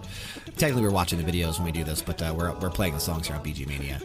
technically, 0.57 0.81
we're 0.81 0.91
watching 0.91 1.23
the 1.23 1.31
videos 1.31 1.57
when 1.57 1.67
we 1.67 1.71
do 1.71 1.85
this, 1.85 2.01
but 2.01 2.19
we're 2.35 2.53
we're 2.59 2.69
playing 2.69 2.95
the 2.95 2.99
songs 2.99 3.27
here 3.27 3.37
on 3.37 3.45
BG 3.45 3.65
Mania. 3.65 4.01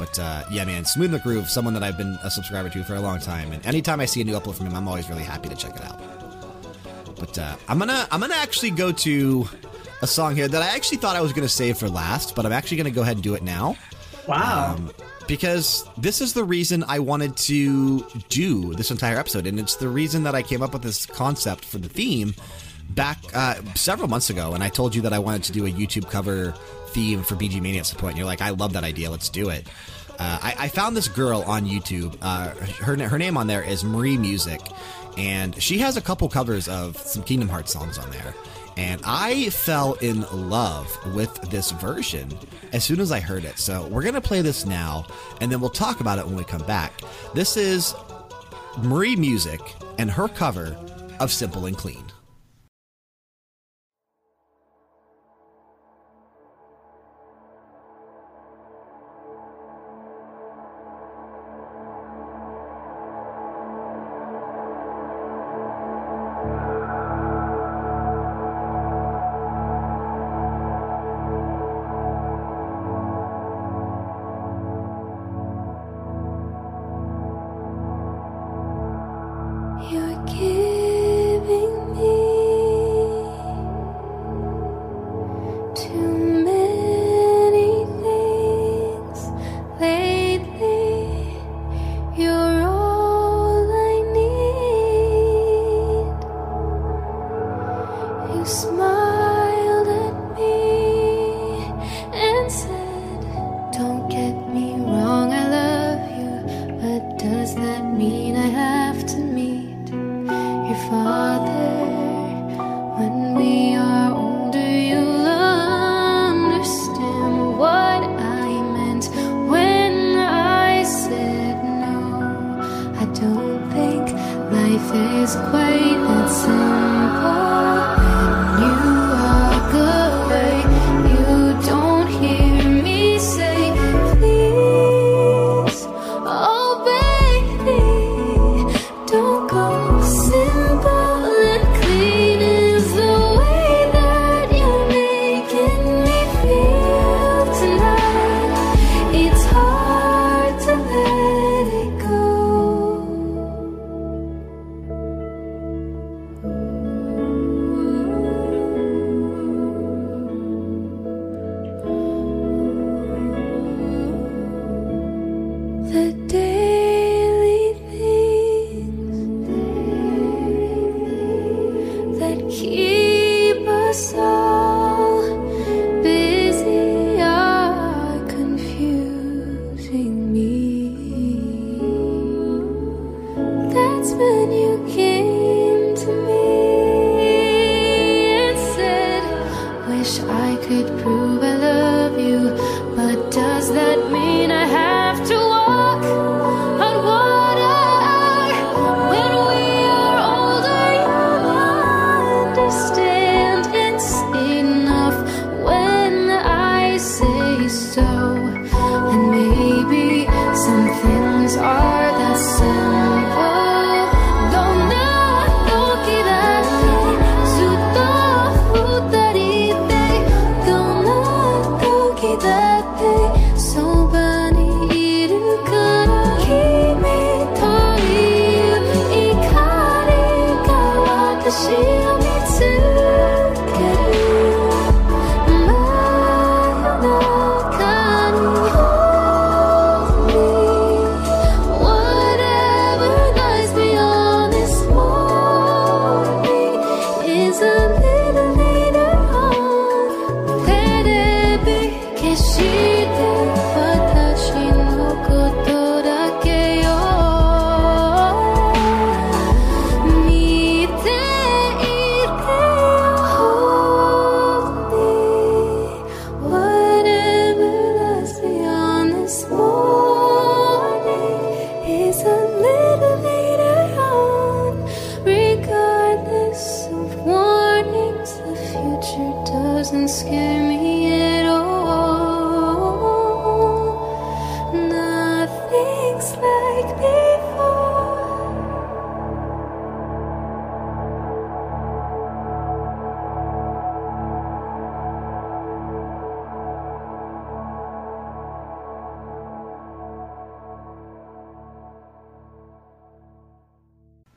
But 0.00 0.18
uh, 0.18 0.44
yeah, 0.50 0.64
man, 0.64 0.86
Smooth 0.86 1.12
McGroove, 1.12 1.46
someone 1.46 1.74
that 1.74 1.82
I've 1.82 1.98
been 1.98 2.18
a 2.22 2.30
subscriber 2.30 2.70
to 2.70 2.82
for 2.84 2.94
a 2.94 3.00
long 3.02 3.20
time, 3.20 3.52
and 3.52 3.64
anytime 3.66 4.00
I 4.00 4.06
see 4.06 4.22
a 4.22 4.24
new 4.24 4.32
upload 4.32 4.54
from 4.54 4.66
him, 4.66 4.74
I'm 4.74 4.88
always 4.88 5.10
really 5.10 5.22
happy 5.22 5.50
to 5.50 5.54
check 5.54 5.76
it 5.76 5.84
out. 5.84 6.00
But 7.16 7.38
uh, 7.38 7.56
I'm 7.68 7.78
gonna 7.78 8.08
I'm 8.10 8.18
gonna 8.18 8.34
actually 8.34 8.70
go 8.70 8.92
to 8.92 9.46
a 10.00 10.06
song 10.06 10.34
here 10.34 10.48
that 10.48 10.62
I 10.62 10.74
actually 10.74 10.96
thought 10.96 11.16
I 11.16 11.20
was 11.20 11.34
gonna 11.34 11.50
save 11.50 11.76
for 11.76 11.90
last, 11.90 12.34
but 12.34 12.46
I'm 12.46 12.52
actually 12.52 12.78
gonna 12.78 12.90
go 12.90 13.02
ahead 13.02 13.18
and 13.18 13.22
do 13.22 13.34
it 13.34 13.42
now. 13.42 13.76
Wow. 14.26 14.76
Um, 14.76 14.90
because 15.28 15.86
this 15.98 16.22
is 16.22 16.32
the 16.32 16.44
reason 16.44 16.82
I 16.88 16.98
wanted 16.98 17.36
to 17.36 18.00
do 18.30 18.72
this 18.72 18.90
entire 18.90 19.18
episode, 19.18 19.46
and 19.46 19.60
it's 19.60 19.76
the 19.76 19.90
reason 19.90 20.22
that 20.22 20.34
I 20.34 20.42
came 20.42 20.62
up 20.62 20.72
with 20.72 20.82
this 20.82 21.04
concept 21.04 21.66
for 21.66 21.76
the 21.76 21.90
theme 21.90 22.34
back 22.88 23.18
uh, 23.34 23.56
several 23.74 24.08
months 24.08 24.30
ago. 24.30 24.54
And 24.54 24.64
I 24.64 24.70
told 24.70 24.94
you 24.94 25.02
that 25.02 25.12
I 25.12 25.18
wanted 25.18 25.42
to 25.44 25.52
do 25.52 25.66
a 25.66 25.70
YouTube 25.70 26.10
cover 26.10 26.54
theme 26.90 27.22
for 27.22 27.34
BG 27.34 27.60
Mania 27.60 27.80
at 27.80 27.86
some 27.86 27.98
point. 27.98 28.12
And 28.12 28.18
you're 28.18 28.26
like, 28.26 28.42
I 28.42 28.50
love 28.50 28.72
that 28.74 28.84
idea. 28.84 29.10
Let's 29.10 29.28
do 29.28 29.48
it. 29.48 29.66
Uh, 30.18 30.38
I, 30.42 30.54
I, 30.58 30.68
found 30.68 30.94
this 30.94 31.08
girl 31.08 31.42
on 31.46 31.64
YouTube. 31.64 32.14
Uh, 32.20 32.50
her 32.84 32.94
her 33.08 33.18
name 33.18 33.38
on 33.38 33.46
there 33.46 33.62
is 33.62 33.82
Marie 33.84 34.18
Music, 34.18 34.60
and 35.16 35.60
she 35.62 35.78
has 35.78 35.96
a 35.96 36.02
couple 36.02 36.28
covers 36.28 36.68
of 36.68 36.98
some 36.98 37.22
Kingdom 37.22 37.48
Hearts 37.48 37.72
songs 37.72 37.96
on 37.96 38.10
there. 38.10 38.34
And 38.76 39.00
I 39.04 39.48
fell 39.48 39.94
in 39.94 40.26
love 40.30 40.94
with 41.14 41.34
this 41.50 41.70
version 41.70 42.36
as 42.74 42.84
soon 42.84 43.00
as 43.00 43.10
I 43.10 43.20
heard 43.20 43.44
it. 43.44 43.58
So 43.58 43.86
we're 43.88 44.02
gonna 44.02 44.20
play 44.20 44.42
this 44.42 44.66
now, 44.66 45.06
and 45.40 45.50
then 45.50 45.58
we'll 45.58 45.70
talk 45.70 46.00
about 46.00 46.18
it 46.18 46.26
when 46.26 46.36
we 46.36 46.44
come 46.44 46.66
back. 46.66 46.92
This 47.34 47.56
is 47.56 47.94
Marie 48.78 49.16
Music 49.16 49.60
and 49.98 50.10
her 50.10 50.28
cover 50.28 50.76
of 51.18 51.32
Simple 51.32 51.64
and 51.64 51.76
Clean. 51.76 52.04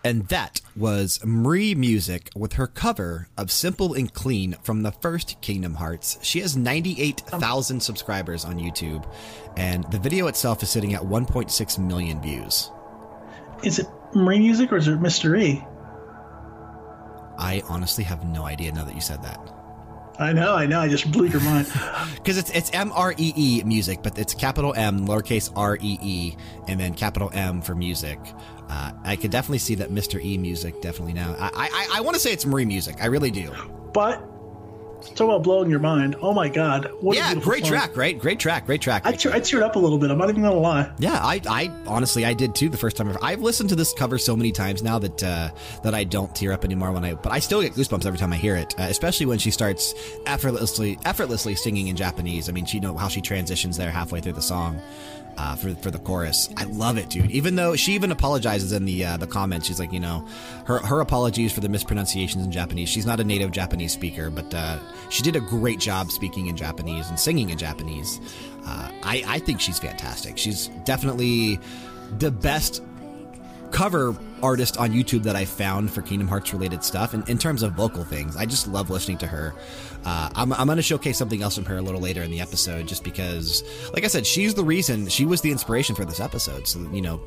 And 0.05 0.27
that 0.27 0.59
was 0.75 1.21
Marie 1.23 1.75
Music 1.75 2.29
with 2.35 2.53
her 2.53 2.67
cover 2.67 3.29
of 3.37 3.49
Simple 3.49 3.93
and 3.93 4.13
Clean 4.13 4.53
from 4.61 4.83
the 4.83 4.91
first 4.91 5.39
Kingdom 5.39 5.75
Hearts. 5.75 6.19
She 6.21 6.41
has 6.41 6.57
98,000 6.57 7.79
subscribers 7.79 8.43
on 8.43 8.59
YouTube, 8.59 9.09
and 9.55 9.89
the 9.91 9.99
video 9.99 10.27
itself 10.27 10.61
is 10.61 10.69
sitting 10.69 10.93
at 10.93 11.01
1.6 11.01 11.79
million 11.79 12.21
views. 12.21 12.69
Is 13.63 13.79
it 13.79 13.87
Marie 14.13 14.39
Music 14.39 14.73
or 14.73 14.77
is 14.77 14.89
it 14.89 14.99
Mr. 14.99 15.41
E? 15.41 15.63
I 17.37 17.63
honestly 17.69 18.03
have 18.03 18.25
no 18.25 18.43
idea 18.43 18.73
now 18.73 18.83
that 18.83 18.95
you 18.95 19.01
said 19.01 19.23
that. 19.23 19.39
I 20.19 20.31
know, 20.33 20.53
I 20.53 20.65
know. 20.65 20.79
I 20.79 20.87
just 20.87 21.11
blew 21.11 21.25
your 21.25 21.41
mind. 21.41 21.67
Because 22.15 22.37
it's 22.37 22.51
it's 22.51 22.71
M 22.73 22.91
R 22.93 23.13
E 23.17 23.33
E 23.35 23.63
music, 23.65 24.01
but 24.01 24.17
it's 24.17 24.33
capital 24.33 24.73
M, 24.75 25.07
lowercase 25.07 25.51
R 25.55 25.77
E 25.81 25.97
E, 26.01 26.35
and 26.67 26.79
then 26.79 26.93
capital 26.93 27.29
M 27.33 27.61
for 27.61 27.75
music. 27.75 28.19
Uh, 28.69 28.91
I 29.03 29.17
could 29.17 29.29
definitely 29.31 29.57
see 29.57 29.75
that 29.75 29.89
Mr. 29.89 30.23
E 30.23 30.37
music 30.37 30.81
definitely 30.81 31.13
now. 31.13 31.35
I 31.37 31.49
I, 31.91 31.97
I 31.97 32.01
want 32.01 32.15
to 32.15 32.19
say 32.19 32.31
it's 32.31 32.45
Marie 32.45 32.65
music. 32.65 32.97
I 33.01 33.07
really 33.07 33.31
do. 33.31 33.51
But 33.93 34.23
Talk 35.15 35.27
about 35.27 35.43
blowing 35.43 35.69
your 35.69 35.79
mind. 35.79 36.15
Oh 36.21 36.33
my 36.33 36.49
God. 36.49 36.91
What 36.99 37.15
yeah, 37.15 37.33
great 37.35 37.63
song. 37.63 37.71
track, 37.71 37.97
right? 37.97 38.17
Great 38.17 38.39
track, 38.39 38.65
great 38.65 38.81
track. 38.81 39.03
Great 39.03 39.13
I, 39.13 39.17
te- 39.17 39.29
I, 39.29 39.39
teared 39.39 39.61
up 39.61 39.75
a 39.75 39.79
little 39.79 39.97
bit. 39.97 40.09
I'm 40.09 40.17
not 40.17 40.29
even 40.29 40.41
going 40.41 40.53
to 40.53 40.59
lie. 40.59 40.91
Yeah, 40.97 41.13
I, 41.13 41.41
I 41.47 41.71
honestly, 41.85 42.25
I 42.25 42.33
did 42.33 42.55
too 42.55 42.69
the 42.69 42.77
first 42.77 42.97
time. 42.97 43.15
I've 43.21 43.41
listened 43.41 43.69
to 43.69 43.75
this 43.75 43.93
cover 43.93 44.17
so 44.17 44.35
many 44.35 44.51
times 44.51 44.81
now 44.81 44.99
that 44.99 45.23
uh, 45.23 45.51
that 45.83 45.93
I 45.93 46.03
don't 46.03 46.33
tear 46.35 46.51
up 46.51 46.65
anymore 46.65 46.91
when 46.91 47.05
I, 47.05 47.13
but 47.13 47.31
I 47.31 47.39
still 47.39 47.61
get 47.61 47.73
goosebumps 47.73 48.05
every 48.05 48.19
time 48.19 48.33
I 48.33 48.37
hear 48.37 48.55
it, 48.55 48.73
uh, 48.79 48.83
especially 48.83 49.25
when 49.25 49.39
she 49.39 49.51
starts 49.51 49.93
effortlessly, 50.25 50.97
effortlessly 51.05 51.55
singing 51.55 51.87
in 51.87 51.95
Japanese. 51.95 52.49
I 52.49 52.51
mean, 52.51 52.65
she 52.65 52.77
you 52.77 52.81
know 52.81 52.97
how 52.97 53.07
she 53.07 53.21
transitions 53.21 53.77
there 53.77 53.91
halfway 53.91 54.19
through 54.19 54.33
the 54.33 54.41
song 54.41 54.81
uh, 55.37 55.55
for 55.55 55.73
for 55.75 55.91
the 55.91 55.99
chorus. 55.99 56.49
I 56.57 56.65
love 56.65 56.97
it, 56.97 57.09
dude. 57.09 57.31
Even 57.31 57.55
though 57.55 57.75
she 57.75 57.93
even 57.93 58.11
apologizes 58.11 58.71
in 58.71 58.85
the 58.85 59.05
uh, 59.05 59.17
the 59.17 59.27
comments, 59.27 59.67
she's 59.67 59.79
like, 59.79 59.91
you 59.91 59.99
know, 59.99 60.27
her 60.65 60.79
her 60.79 60.99
apologies 60.99 61.51
for 61.51 61.61
the 61.61 61.69
mispronunciations 61.69 62.43
in 62.43 62.51
Japanese. 62.51 62.89
She's 62.89 63.05
not 63.05 63.19
a 63.19 63.23
native 63.23 63.51
Japanese 63.51 63.91
speaker, 63.91 64.29
but 64.29 64.53
uh, 64.53 64.79
she 65.09 65.23
did 65.23 65.35
a 65.35 65.41
great 65.41 65.79
job 65.79 66.11
speaking 66.11 66.47
in 66.47 66.57
Japanese 66.57 67.09
and 67.09 67.19
singing 67.19 67.49
in 67.49 67.57
Japanese. 67.57 68.19
Uh, 68.65 68.91
I 69.03 69.23
I 69.27 69.39
think 69.39 69.59
she's 69.59 69.79
fantastic. 69.79 70.37
She's 70.37 70.67
definitely 70.85 71.59
the 72.19 72.31
best 72.31 72.81
cover 73.73 74.15
artist 74.43 74.77
on 74.77 74.91
YouTube 74.91 75.23
that 75.23 75.35
I 75.35 75.45
found 75.45 75.91
for 75.91 76.01
Kingdom 76.01 76.27
Hearts 76.27 76.53
related 76.53 76.83
stuff. 76.83 77.13
And 77.13 77.27
in 77.27 77.37
terms 77.37 77.63
of 77.63 77.73
vocal 77.73 78.03
things, 78.03 78.37
I 78.37 78.45
just 78.45 78.67
love 78.67 78.89
listening 78.89 79.17
to 79.19 79.27
her. 79.27 79.55
Uh, 80.05 80.29
I'm, 80.35 80.53
I'm 80.53 80.67
going 80.67 80.77
to 80.77 80.83
showcase 80.83 81.17
something 81.17 81.41
else 81.41 81.55
from 81.55 81.65
her 81.65 81.77
a 81.77 81.81
little 81.81 82.01
later 82.01 82.21
in 82.21 82.29
the 82.29 82.39
episode, 82.39 82.87
just 82.87 83.03
because, 83.03 83.63
like 83.93 84.03
I 84.03 84.07
said, 84.07 84.27
she's 84.27 84.53
the 84.53 84.63
reason, 84.63 85.07
she 85.07 85.25
was 85.25 85.41
the 85.41 85.49
inspiration 85.49 85.95
for 85.95 86.05
this 86.05 86.19
episode. 86.19 86.67
So, 86.67 86.79
you 86.91 87.01
know, 87.01 87.19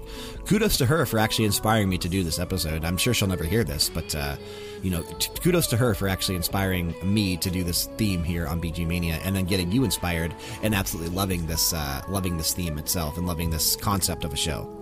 kudos 0.47 0.77
to 0.77 0.87
her 0.87 1.05
for 1.05 1.19
actually 1.19 1.47
inspiring 1.47 1.89
me 1.89 1.99
to 1.99 2.09
do 2.09 2.23
this 2.23 2.39
episode. 2.39 2.85
I'm 2.85 2.99
sure 2.99 3.13
she'll 3.13 3.29
never 3.29 3.45
hear 3.45 3.65
this, 3.65 3.89
but, 3.89 4.15
uh, 4.15 4.37
you 4.83 4.91
know, 4.91 5.03
kudos 5.43 5.67
to 5.69 5.77
her 5.77 5.95
for 5.95 6.07
actually 6.07 6.37
inspiring 6.37 6.95
me 7.03 7.39
to 7.39 7.51
do 7.51 7.65
this 7.65 7.87
theme 7.97 8.23
here 8.23 8.47
on 8.47 8.61
BG 8.61 8.87
Mania 8.87 9.19
and 9.25 9.35
then 9.35 9.47
getting 9.47 9.73
you 9.73 9.85
inspired 9.85 10.35
and 10.63 10.75
absolutely 10.75 11.15
loving 11.15 11.47
this, 11.47 11.73
uh, 11.73 12.03
loving 12.09 12.37
this 12.37 12.53
theme 12.53 12.79
itself 12.79 13.17
and 13.17 13.27
loving 13.27 13.51
this 13.51 13.75
concept 13.75 14.23
of 14.23 14.33
a 14.35 14.37
show. 14.37 14.76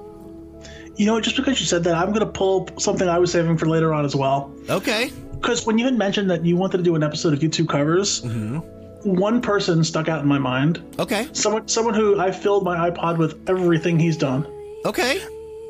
You 0.96 1.06
know, 1.06 1.20
just 1.20 1.36
because 1.36 1.58
you 1.60 1.66
said 1.66 1.84
that, 1.84 1.94
I'm 1.94 2.08
going 2.08 2.20
to 2.20 2.32
pull 2.32 2.68
something 2.78 3.08
I 3.08 3.18
was 3.18 3.32
saving 3.32 3.58
for 3.58 3.66
later 3.66 3.92
on 3.92 4.04
as 4.04 4.14
well. 4.14 4.54
Okay. 4.70 5.12
Because 5.32 5.66
when 5.66 5.76
you 5.78 5.84
had 5.84 5.98
mentioned 5.98 6.30
that 6.30 6.44
you 6.44 6.56
wanted 6.56 6.78
to 6.78 6.82
do 6.82 6.94
an 6.94 7.02
episode 7.02 7.32
of 7.32 7.40
YouTube 7.40 7.68
covers, 7.68 8.22
mm-hmm. 8.22 8.58
one 9.02 9.42
person 9.42 9.82
stuck 9.82 10.08
out 10.08 10.22
in 10.22 10.28
my 10.28 10.38
mind. 10.38 10.82
Okay. 10.98 11.28
Someone, 11.32 11.66
someone 11.68 11.94
who 11.94 12.20
I 12.20 12.30
filled 12.30 12.64
my 12.64 12.88
iPod 12.90 13.18
with 13.18 13.38
everything 13.48 13.98
he's 13.98 14.16
done. 14.16 14.46
Okay. 14.84 15.20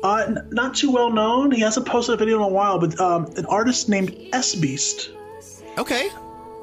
Uh, 0.03 0.25
n- 0.27 0.47
not 0.51 0.75
too 0.75 0.91
well 0.91 1.09
known. 1.09 1.51
He 1.51 1.61
hasn't 1.61 1.87
posted 1.87 2.13
a 2.13 2.17
video 2.17 2.37
in 2.37 2.43
a 2.43 2.47
while, 2.47 2.77
but 2.79 2.99
um, 2.99 3.25
an 3.37 3.45
artist 3.47 3.89
named 3.89 4.15
S 4.33 4.53
Beast. 4.53 5.09
Okay. 5.77 6.09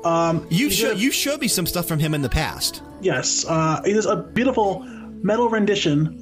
Um, 0.04 0.46
you 0.50 0.70
showed 0.70 0.98
you 0.98 1.10
showed 1.10 1.40
me 1.40 1.48
some 1.48 1.66
stuff 1.66 1.86
from 1.86 1.98
him 1.98 2.14
in 2.14 2.22
the 2.22 2.28
past. 2.28 2.82
Yes, 3.00 3.44
uh, 3.48 3.82
it 3.84 3.96
is 3.96 4.06
a 4.06 4.16
beautiful 4.16 4.80
metal 5.22 5.48
rendition 5.48 6.21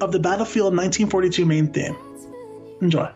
of 0.00 0.12
the 0.12 0.18
Battlefield 0.18 0.76
1942 0.76 1.44
main 1.44 1.72
theme. 1.72 1.96
Enjoy. 2.80 3.10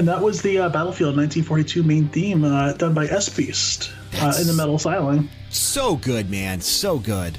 And 0.00 0.08
that 0.08 0.22
was 0.22 0.40
the 0.40 0.56
uh, 0.56 0.70
Battlefield 0.70 1.14
1942 1.14 1.82
main 1.82 2.08
theme 2.08 2.42
uh, 2.42 2.72
done 2.72 2.94
by 2.94 3.04
S 3.04 3.28
Beast 3.28 3.92
uh, 4.14 4.32
in 4.40 4.46
the 4.46 4.54
Metal 4.54 4.78
Siling. 4.78 5.28
So 5.50 5.96
good, 5.96 6.30
man. 6.30 6.62
So 6.62 6.98
good. 6.98 7.36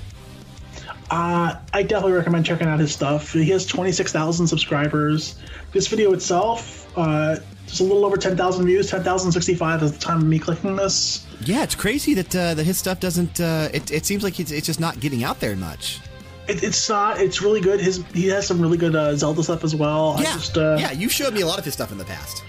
Uh, 1.09 1.55
I 1.73 1.81
definitely 1.81 2.11
recommend 2.11 2.45
checking 2.45 2.67
out 2.67 2.79
his 2.79 2.93
stuff. 2.93 3.33
He 3.33 3.49
has 3.49 3.65
26,000 3.65 4.45
subscribers. 4.45 5.39
This 5.71 5.87
video 5.87 6.13
itself, 6.13 6.87
uh, 6.95 7.37
just 7.65 7.79
a 7.79 7.83
little 7.83 8.05
over 8.05 8.15
10,000 8.15 8.63
views, 8.63 8.91
10,065 8.91 9.81
at 9.81 9.91
the 9.91 9.97
time 9.97 10.19
of 10.19 10.25
me 10.25 10.37
clicking 10.37 10.75
this. 10.75 11.25
Yeah, 11.43 11.63
it's 11.63 11.73
crazy 11.73 12.13
that 12.13 12.35
uh, 12.35 12.53
that 12.53 12.63
his 12.63 12.77
stuff 12.77 12.99
doesn't. 12.99 13.41
Uh, 13.41 13.69
it, 13.73 13.89
it 13.89 14.05
seems 14.05 14.23
like 14.23 14.39
it's, 14.39 14.51
it's 14.51 14.67
just 14.67 14.79
not 14.79 14.99
getting 14.99 15.23
out 15.23 15.39
there 15.39 15.55
much. 15.55 15.99
It, 16.47 16.63
it's 16.63 16.89
not. 16.89 17.19
It's 17.19 17.41
really 17.41 17.61
good. 17.61 17.79
His 17.79 18.03
he 18.13 18.27
has 18.27 18.47
some 18.47 18.61
really 18.61 18.77
good 18.77 18.95
uh, 18.95 19.15
Zelda 19.15 19.43
stuff 19.43 19.63
as 19.63 19.75
well. 19.75 20.17
Yeah, 20.19 20.29
I 20.29 20.33
just, 20.33 20.57
uh, 20.57 20.77
yeah. 20.79 20.91
You 20.91 21.09
showed 21.09 21.33
me 21.33 21.41
a 21.41 21.47
lot 21.47 21.59
of 21.59 21.65
his 21.65 21.73
stuff 21.73 21.91
in 21.91 21.97
the 21.97 22.05
past. 22.05 22.43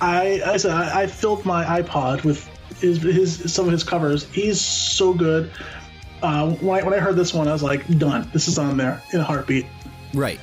I 0.00 0.42
I 0.44 0.56
said 0.56 0.72
I, 0.72 1.02
I 1.02 1.06
filled 1.06 1.44
my 1.44 1.82
iPod 1.82 2.24
with 2.24 2.48
his, 2.80 3.02
his 3.02 3.52
some 3.52 3.66
of 3.66 3.72
his 3.72 3.84
covers. 3.84 4.24
He's 4.32 4.60
so 4.60 5.12
good. 5.14 5.50
Uh, 6.22 6.52
when, 6.52 6.80
I, 6.80 6.84
when 6.84 6.94
I 6.94 6.98
heard 6.98 7.16
this 7.16 7.34
one, 7.34 7.48
I 7.48 7.52
was 7.52 7.62
like, 7.62 7.86
done. 7.98 8.30
This 8.32 8.48
is 8.48 8.58
on 8.58 8.78
there 8.78 9.02
in 9.12 9.20
a 9.20 9.24
heartbeat. 9.24 9.66
Right. 10.14 10.40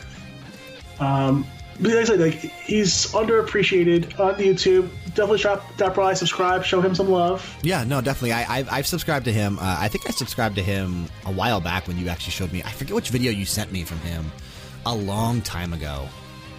Um, 1.00 1.46
but 1.80 1.92
like 1.92 1.98
I 1.98 2.04
said, 2.04 2.20
like 2.20 2.36
he's 2.36 3.08
underappreciated 3.08 4.20
on 4.20 4.36
YouTube. 4.36 4.90
Definitely 5.14 5.40
drop 5.40 5.78
that 5.78 5.94
by, 5.94 6.14
subscribe, 6.14 6.64
show 6.64 6.80
him 6.80 6.96
some 6.96 7.10
love. 7.10 7.58
Yeah, 7.64 7.84
no, 7.84 8.00
definitely. 8.00 8.32
I, 8.32 8.60
I've, 8.60 8.72
I've 8.72 8.88
subscribed 8.88 9.26
to 9.26 9.34
him. 9.34 9.60
Uh, 9.60 9.78
I 9.80 9.90
think 9.90 10.08
I 10.08 10.12
subscribed 10.12 10.56
to 10.56 10.62
him 10.62 11.08
a 11.26 11.32
while 11.32 11.60
back 11.60 11.88
when 11.88 11.98
you 11.98 12.08
actually 12.08 12.32
showed 12.32 12.54
me. 12.54 12.64
I 12.64 12.72
forget 12.72 12.96
which 12.96 13.10
video 13.10 13.32
you 13.32 13.46
sent 13.46 13.72
me 13.74 13.84
from 13.84 14.00
him 14.00 14.32
a 14.86 14.96
long 14.96 15.42
time 15.42 15.74
ago. 15.74 16.08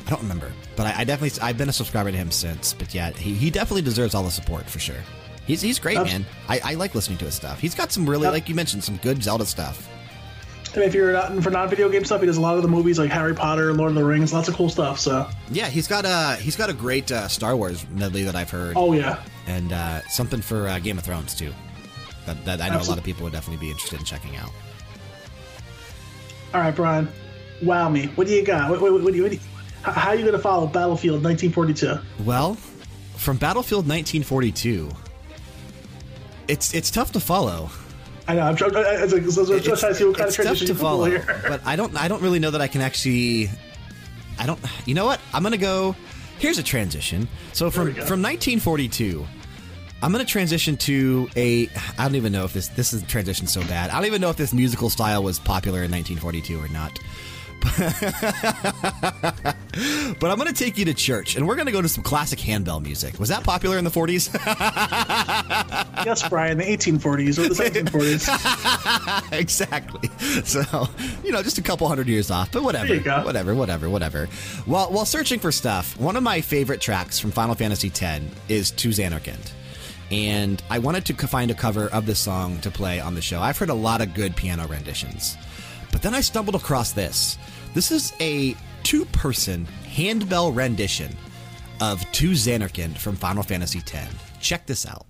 I 0.07 0.11
don't 0.11 0.21
remember, 0.21 0.53
but 0.77 0.87
I, 0.87 1.01
I 1.01 1.05
definitely 1.05 1.41
I've 1.41 1.57
been 1.57 1.69
a 1.69 1.73
subscriber 1.73 2.11
to 2.11 2.17
him 2.17 2.31
since. 2.31 2.75
But 2.75 2.95
yeah, 2.95 3.11
he, 3.13 3.35
he 3.35 3.51
definitely 3.51 3.83
deserves 3.83 4.15
all 4.15 4.25
the 4.25 4.31
support 4.31 4.69
for 4.69 4.79
sure. 4.79 4.97
He's 5.47 5.61
he's 5.61 5.79
great, 5.79 5.97
man. 5.97 6.27
I, 6.49 6.61
I 6.63 6.75
like 6.75 6.95
listening 6.95 7.19
to 7.19 7.25
his 7.25 7.35
stuff. 7.35 7.59
He's 7.59 7.75
got 7.75 7.91
some 7.91 8.09
really, 8.09 8.29
like 8.29 8.49
you 8.49 8.55
mentioned, 8.55 8.85
some 8.85 8.97
good 8.99 9.23
Zelda 9.23 9.47
stuff. 9.47 9.89
If 10.75 10.95
you're 10.95 11.13
not 11.13 11.43
for 11.43 11.51
non-video 11.51 11.91
game 11.91 12.05
stuff, 12.05 12.21
he 12.21 12.27
does 12.27 12.39
a 12.39 12.41
lot 12.41 12.57
of 12.57 12.63
the 12.63 12.69
movies 12.69 12.99
like 12.99 13.11
Harry 13.11 13.35
Potter, 13.35 13.75
Lord 13.75 13.91
of 13.91 13.95
the 13.95 14.05
Rings, 14.05 14.33
lots 14.33 14.49
of 14.49 14.55
cool 14.55 14.71
stuff. 14.71 14.99
So, 14.99 15.29
Yeah, 15.51 15.69
he's 15.69 15.87
got 15.87 16.05
a 16.07 16.37
he's 16.41 16.57
got 16.57 16.71
a 16.71 16.73
great 16.73 17.13
uh, 17.13 17.29
Star 17.29 17.57
Wars 17.57 17.87
medley 17.91 18.23
that 18.23 18.35
I've 18.35 18.51
heard, 18.51 18.75
oh 18.77 18.93
yeah, 18.95 19.23
and 19.47 19.73
uh, 19.73 20.01
something 20.09 20.41
for 20.41 20.69
uh, 20.69 20.79
Game 20.79 20.97
of 20.97 21.05
Thrones 21.05 21.35
too. 21.35 21.53
That, 22.27 22.45
that 22.45 22.61
I 22.61 22.69
know 22.69 22.81
a 22.81 22.85
lot 22.85 22.99
of 22.99 23.05
people 23.05 23.25
would 23.25 23.33
definitely 23.33 23.67
be 23.67 23.71
interested 23.71 23.99
in 23.99 24.05
checking 24.07 24.37
out. 24.37 24.51
all 26.55 26.61
right, 26.61 26.75
Brian, 26.75 27.09
wow 27.63 27.89
me. 27.89 28.07
What 28.15 28.27
do 28.29 28.33
you 28.33 28.45
got? 28.45 28.71
What, 28.71 28.81
what, 28.81 28.93
what, 28.93 29.13
do 29.13 29.17
you, 29.17 29.25
what 29.25 29.39
how, 29.83 29.93
how 29.93 30.09
are 30.11 30.15
you 30.15 30.23
going 30.23 30.33
to 30.33 30.39
follow 30.39 30.67
Battlefield 30.67 31.25
1942? 31.25 31.99
Well, 32.25 32.55
from 33.17 33.37
Battlefield 33.37 33.89
1942, 33.89 34.89
it's 36.49 36.75
it's 36.75 36.91
tough 36.91 37.13
to 37.13 37.21
follow. 37.21 37.71
I 38.33 38.37
know. 38.37 38.43
I'm 38.43 38.57
trying, 38.57 38.75
I, 38.77 38.81
I, 38.81 38.95
I, 38.95 39.03
was 39.03 39.13
like, 39.13 39.23
so- 39.25 39.45
so 39.45 39.53
It's, 39.55 39.67
trying 39.67 39.93
to 39.93 39.95
see 39.95 40.05
what 40.05 40.17
kind 40.17 40.29
of 40.29 40.29
it's 40.29 40.37
tough 40.37 40.45
transition 40.47 40.67
to 40.69 40.73
you 40.73 40.79
can 40.79 40.81
pull 40.81 40.99
follow, 40.99 41.05
here. 41.11 41.43
but 41.49 41.61
I 41.67 41.77
don't 41.77 41.95
I 41.97 42.09
don't 42.09 42.23
really 42.23 42.39
know 42.39 42.51
that 42.51 42.61
I 42.61 42.67
can 42.69 42.81
actually. 42.81 43.51
I 44.39 44.47
don't. 44.47 44.59
You 44.87 44.95
know 44.95 45.05
what? 45.05 45.21
I'm 45.35 45.43
gonna 45.43 45.57
go. 45.59 45.95
Here's 46.39 46.59
a 46.59 46.63
transition. 46.63 47.29
So 47.53 47.71
from 47.71 47.89
from 47.95 48.23
1942. 48.23 49.27
I'm 50.05 50.11
gonna 50.11 50.25
transition 50.25 50.77
to 50.79 51.29
a. 51.37 51.69
I 51.97 52.03
don't 52.05 52.17
even 52.17 52.33
know 52.33 52.45
if 52.45 52.53
this 52.53 52.67
this 52.69 52.93
is 52.93 53.03
transition 53.05 53.47
so 53.47 53.61
bad. 53.63 53.91
I 53.91 53.95
don't 53.97 54.07
even 54.07 54.21
know 54.21 54.31
if 54.31 54.37
this 54.37 54.53
musical 54.53 54.91
style 54.91 55.23
was 55.23 55.39
popular 55.39 55.85
in 55.85 55.93
1942 55.93 56.59
or 56.61 56.67
not. 56.69 56.99
But 60.21 60.31
I'm 60.31 60.37
going 60.37 60.49
to 60.49 60.55
take 60.55 60.77
you 60.77 60.85
to 60.85 60.93
church, 60.95 61.37
and 61.37 61.49
we're 61.49 61.55
going 61.55 61.67
to 61.67 61.73
go 61.73 61.81
to 61.81 61.89
some 61.89 62.05
classic 62.05 62.39
handbell 62.39 62.81
music. 62.81 63.19
Was 63.19 63.31
that 63.31 63.43
popular 63.43 63.79
in 63.79 63.85
the 63.85 63.91
40s? 63.91 64.35
yes, 66.05 66.29
Brian, 66.29 66.59
the 66.59 66.65
1840s 66.65 67.39
or 67.39 67.49
the 67.49 67.55
1740s. 67.55 69.33
exactly. 69.41 70.11
So, 70.45 70.89
you 71.25 71.33
know, 71.33 71.43
just 71.43 71.57
a 71.57 71.63
couple 71.63 71.89
hundred 71.89 72.09
years 72.09 72.31
off, 72.31 72.53
but 72.53 72.63
whatever. 72.63 72.89
There 72.89 72.97
you 72.97 73.03
go. 73.03 73.25
Whatever, 73.25 73.55
whatever, 73.55 73.89
whatever. 73.89 74.27
While, 74.67 74.93
while 74.93 75.07
searching 75.07 75.41
for 75.41 75.51
stuff, 75.51 75.99
one 75.99 76.17
of 76.17 76.23
my 76.23 76.43
favorite 76.43 76.83
tracks 76.83 77.19
from 77.19 77.31
Final 77.31 77.55
Fantasy 77.55 77.89
X 77.89 78.23
is 78.49 78.71
To 78.73 78.91
Zanarkand. 78.91 79.53
And 80.11 80.63
I 80.69 80.81
wanted 80.81 81.07
to 81.07 81.15
find 81.27 81.51
a 81.51 81.55
cover 81.55 81.89
of 81.89 82.05
this 82.05 82.19
song 82.19 82.61
to 82.61 82.71
play 82.71 83.01
on 83.01 83.15
the 83.15 83.23
show. 83.23 83.41
I've 83.41 83.57
heard 83.57 83.71
a 83.71 83.75
lot 83.75 84.03
of 84.03 84.13
good 84.13 84.37
piano 84.37 84.67
renditions. 84.67 85.39
But 85.91 86.03
then 86.03 86.15
I 86.15 86.21
stumbled 86.21 86.55
across 86.55 86.93
this. 86.93 87.39
This 87.75 87.91
is 87.91 88.13
a 88.21 88.55
two 88.83 89.07
person 89.07 89.65
handbell 89.87 90.53
rendition 90.53 91.17
of 91.81 92.01
To 92.13 92.33
Zanarkand 92.33 92.99
from 92.99 93.17
Final 93.17 93.43
Fantasy 93.43 93.79
X. 93.79 94.09
Check 94.41 94.67
this 94.67 94.87
out. 94.87 95.07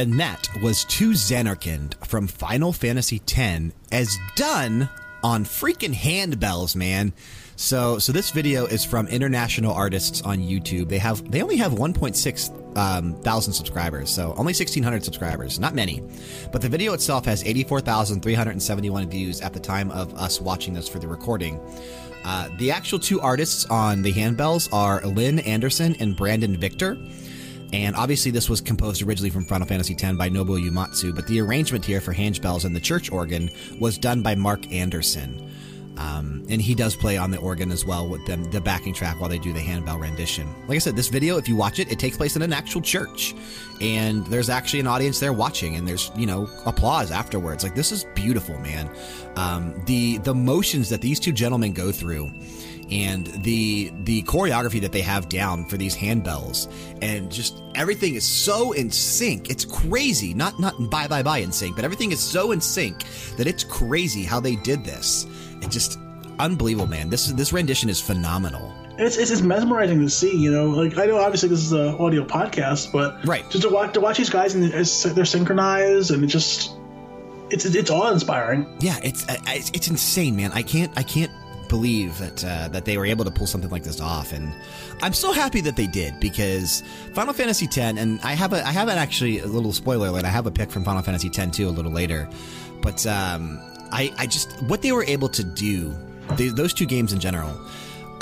And 0.00 0.18
that 0.18 0.48
was 0.62 0.86
To 0.86 1.10
Zanarkand 1.10 2.02
from 2.06 2.26
Final 2.26 2.72
Fantasy 2.72 3.20
X 3.20 3.74
as 3.92 4.16
done 4.34 4.88
on 5.22 5.44
freaking 5.44 5.92
handbells, 5.92 6.74
man. 6.74 7.12
So, 7.56 7.98
so 7.98 8.10
this 8.10 8.30
video 8.30 8.64
is 8.64 8.82
from 8.82 9.08
international 9.08 9.74
artists 9.74 10.22
on 10.22 10.38
YouTube. 10.38 10.88
They 10.88 10.96
have 10.96 11.30
they 11.30 11.42
only 11.42 11.58
have 11.58 11.72
1.6 11.72 12.78
um, 12.78 13.14
thousand 13.20 13.52
subscribers, 13.52 14.08
so 14.08 14.30
only 14.38 14.54
1,600 14.54 15.04
subscribers, 15.04 15.60
not 15.60 15.74
many. 15.74 16.02
But 16.50 16.62
the 16.62 16.70
video 16.70 16.94
itself 16.94 17.26
has 17.26 17.44
84,371 17.44 19.10
views 19.10 19.42
at 19.42 19.52
the 19.52 19.60
time 19.60 19.90
of 19.90 20.14
us 20.14 20.40
watching 20.40 20.72
this 20.72 20.88
for 20.88 20.98
the 20.98 21.08
recording. 21.08 21.60
Uh, 22.24 22.48
the 22.56 22.70
actual 22.70 22.98
two 22.98 23.20
artists 23.20 23.66
on 23.66 24.00
the 24.00 24.14
handbells 24.14 24.72
are 24.72 25.02
Lynn 25.02 25.40
Anderson 25.40 25.94
and 26.00 26.16
Brandon 26.16 26.56
Victor. 26.56 26.96
And 27.72 27.94
obviously, 27.94 28.30
this 28.30 28.48
was 28.48 28.60
composed 28.60 29.02
originally 29.02 29.30
from 29.30 29.44
Final 29.44 29.66
Fantasy 29.66 29.94
X 29.94 30.16
by 30.16 30.28
Nobuo 30.28 30.60
Uematsu, 30.60 31.14
but 31.14 31.26
the 31.26 31.40
arrangement 31.40 31.84
here 31.84 32.00
for 32.00 32.12
handbells 32.12 32.64
and 32.64 32.74
the 32.74 32.80
church 32.80 33.12
organ 33.12 33.50
was 33.78 33.96
done 33.96 34.22
by 34.22 34.34
Mark 34.34 34.70
Anderson. 34.72 35.50
Um, 35.96 36.46
and 36.48 36.62
he 36.62 36.74
does 36.74 36.96
play 36.96 37.18
on 37.18 37.30
the 37.30 37.36
organ 37.38 37.70
as 37.70 37.84
well 37.84 38.08
with 38.08 38.24
them, 38.24 38.44
the 38.44 38.60
backing 38.60 38.94
track 38.94 39.20
while 39.20 39.28
they 39.28 39.38
do 39.38 39.52
the 39.52 39.60
handbell 39.60 39.98
rendition. 39.98 40.48
Like 40.66 40.76
I 40.76 40.78
said, 40.78 40.96
this 40.96 41.08
video, 41.08 41.36
if 41.36 41.46
you 41.46 41.56
watch 41.56 41.78
it, 41.78 41.92
it 41.92 41.98
takes 41.98 42.16
place 42.16 42.36
in 42.36 42.42
an 42.42 42.54
actual 42.54 42.80
church. 42.80 43.34
And 43.82 44.26
there's 44.28 44.48
actually 44.48 44.80
an 44.80 44.86
audience 44.86 45.20
there 45.20 45.34
watching, 45.34 45.76
and 45.76 45.86
there's, 45.86 46.10
you 46.16 46.26
know, 46.26 46.48
applause 46.64 47.10
afterwards. 47.10 47.62
Like, 47.62 47.74
this 47.74 47.92
is 47.92 48.04
beautiful, 48.14 48.58
man. 48.60 48.90
Um, 49.36 49.80
the, 49.84 50.18
the 50.18 50.34
motions 50.34 50.88
that 50.88 51.02
these 51.02 51.20
two 51.20 51.32
gentlemen 51.32 51.72
go 51.72 51.92
through 51.92 52.30
and 52.90 53.26
the 53.26 53.92
the 54.04 54.22
choreography 54.22 54.80
that 54.80 54.92
they 54.92 55.00
have 55.00 55.28
down 55.28 55.64
for 55.64 55.76
these 55.76 55.96
handbells 55.96 56.72
and 57.02 57.30
just 57.30 57.62
everything 57.74 58.14
is 58.14 58.26
so 58.26 58.72
in 58.72 58.90
sync 58.90 59.50
it's 59.50 59.64
crazy 59.64 60.34
not 60.34 60.58
not 60.58 60.74
bye 60.90 61.06
bye 61.06 61.22
bye 61.22 61.38
in 61.38 61.52
sync 61.52 61.76
but 61.76 61.84
everything 61.84 62.12
is 62.12 62.20
so 62.20 62.52
in 62.52 62.60
sync 62.60 63.04
that 63.36 63.46
it's 63.46 63.64
crazy 63.64 64.24
how 64.24 64.40
they 64.40 64.56
did 64.56 64.84
this 64.84 65.26
it 65.62 65.70
just 65.70 65.98
unbelievable, 66.40 66.86
man. 66.88 67.10
This 67.10 67.26
this 67.28 67.52
rendition 67.52 67.88
is 67.88 68.00
phenomenal. 68.00 68.74
It's, 68.98 69.16
it's, 69.16 69.30
it's 69.30 69.40
mesmerizing 69.40 70.00
to 70.00 70.10
see, 70.10 70.36
you 70.36 70.50
know. 70.50 70.66
Like 70.66 70.98
I 70.98 71.06
know, 71.06 71.18
obviously, 71.18 71.48
this 71.48 71.60
is 71.60 71.72
an 71.72 71.94
audio 71.96 72.24
podcast, 72.24 72.92
but 72.92 73.24
right, 73.26 73.48
just 73.50 73.62
to 73.62 73.68
watch 73.68 73.94
to 73.94 74.00
watch 74.00 74.18
these 74.18 74.30
guys 74.30 74.54
and 74.54 74.64
they're 74.64 75.24
synchronized 75.24 76.10
and 76.10 76.24
it 76.24 76.26
just 76.26 76.72
it's 77.50 77.64
it's 77.64 77.90
awe 77.90 78.10
inspiring. 78.10 78.66
Yeah, 78.80 78.98
it's, 79.02 79.24
it's 79.28 79.70
it's 79.70 79.88
insane, 79.88 80.36
man. 80.36 80.52
I 80.52 80.62
can't 80.62 80.92
I 80.96 81.02
can't 81.02 81.30
believe 81.70 82.18
that 82.18 82.44
uh, 82.44 82.68
that 82.68 82.84
they 82.84 82.98
were 82.98 83.06
able 83.06 83.24
to 83.24 83.30
pull 83.30 83.46
something 83.46 83.70
like 83.70 83.84
this 83.84 84.00
off, 84.00 84.34
and 84.34 84.52
I'm 85.00 85.14
so 85.14 85.32
happy 85.32 85.62
that 85.62 85.76
they 85.76 85.86
did 85.86 86.20
because 86.20 86.82
Final 87.14 87.32
Fantasy 87.32 87.64
X, 87.64 87.78
and 87.78 88.20
I 88.22 88.34
have 88.34 88.52
a 88.52 88.66
I 88.66 88.72
have 88.72 88.88
an 88.88 88.98
actually 88.98 89.38
a 89.38 89.46
little 89.46 89.72
spoiler 89.72 90.08
alert. 90.08 90.26
I 90.26 90.28
have 90.28 90.46
a 90.46 90.50
pick 90.50 90.70
from 90.70 90.84
Final 90.84 91.02
Fantasy 91.02 91.30
X 91.34 91.56
too 91.56 91.68
a 91.68 91.70
little 91.70 91.92
later, 91.92 92.28
but 92.82 93.06
um, 93.06 93.58
I, 93.92 94.12
I 94.18 94.26
just, 94.26 94.60
what 94.62 94.82
they 94.82 94.92
were 94.92 95.04
able 95.04 95.28
to 95.30 95.44
do, 95.44 95.94
they, 96.36 96.48
those 96.48 96.72
two 96.72 96.86
games 96.86 97.12
in 97.12 97.20
general, 97.20 97.50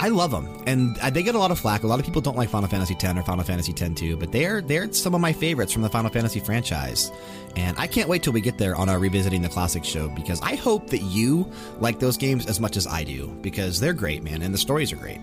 I 0.00 0.08
love 0.10 0.30
them, 0.30 0.62
and 0.66 0.96
uh, 0.98 1.10
they 1.10 1.24
get 1.24 1.34
a 1.34 1.38
lot 1.38 1.50
of 1.50 1.58
flack. 1.58 1.82
A 1.82 1.86
lot 1.86 1.98
of 1.98 2.04
people 2.04 2.20
don't 2.20 2.36
like 2.36 2.48
Final 2.48 2.68
Fantasy 2.68 2.94
X 2.94 3.04
or 3.04 3.22
Final 3.22 3.44
Fantasy 3.44 3.72
X 3.72 4.00
2, 4.00 4.16
but 4.16 4.30
they're 4.30 4.60
they're 4.60 4.92
some 4.92 5.14
of 5.14 5.20
my 5.20 5.32
favorites 5.32 5.72
from 5.72 5.82
the 5.82 5.88
Final 5.88 6.10
Fantasy 6.10 6.38
franchise. 6.38 7.10
And 7.56 7.76
I 7.78 7.88
can't 7.88 8.08
wait 8.08 8.22
till 8.22 8.32
we 8.32 8.40
get 8.40 8.58
there 8.58 8.76
on 8.76 8.88
our 8.88 9.00
revisiting 9.00 9.42
the 9.42 9.48
classic 9.48 9.84
show 9.84 10.08
because 10.08 10.40
I 10.40 10.54
hope 10.54 10.88
that 10.90 11.02
you 11.02 11.50
like 11.80 11.98
those 11.98 12.16
games 12.16 12.46
as 12.46 12.60
much 12.60 12.76
as 12.76 12.86
I 12.86 13.02
do 13.02 13.26
because 13.42 13.80
they're 13.80 13.92
great, 13.92 14.22
man, 14.22 14.42
and 14.42 14.54
the 14.54 14.58
stories 14.58 14.92
are 14.92 14.96
great. 14.96 15.20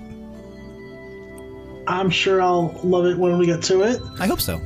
I'm 1.87 2.09
sure 2.09 2.41
I'll 2.41 2.77
love 2.83 3.05
it 3.05 3.17
when 3.17 3.37
we 3.37 3.45
get 3.45 3.63
to 3.63 3.83
it. 3.83 4.01
I 4.19 4.27
hope 4.27 4.41
so. 4.41 4.59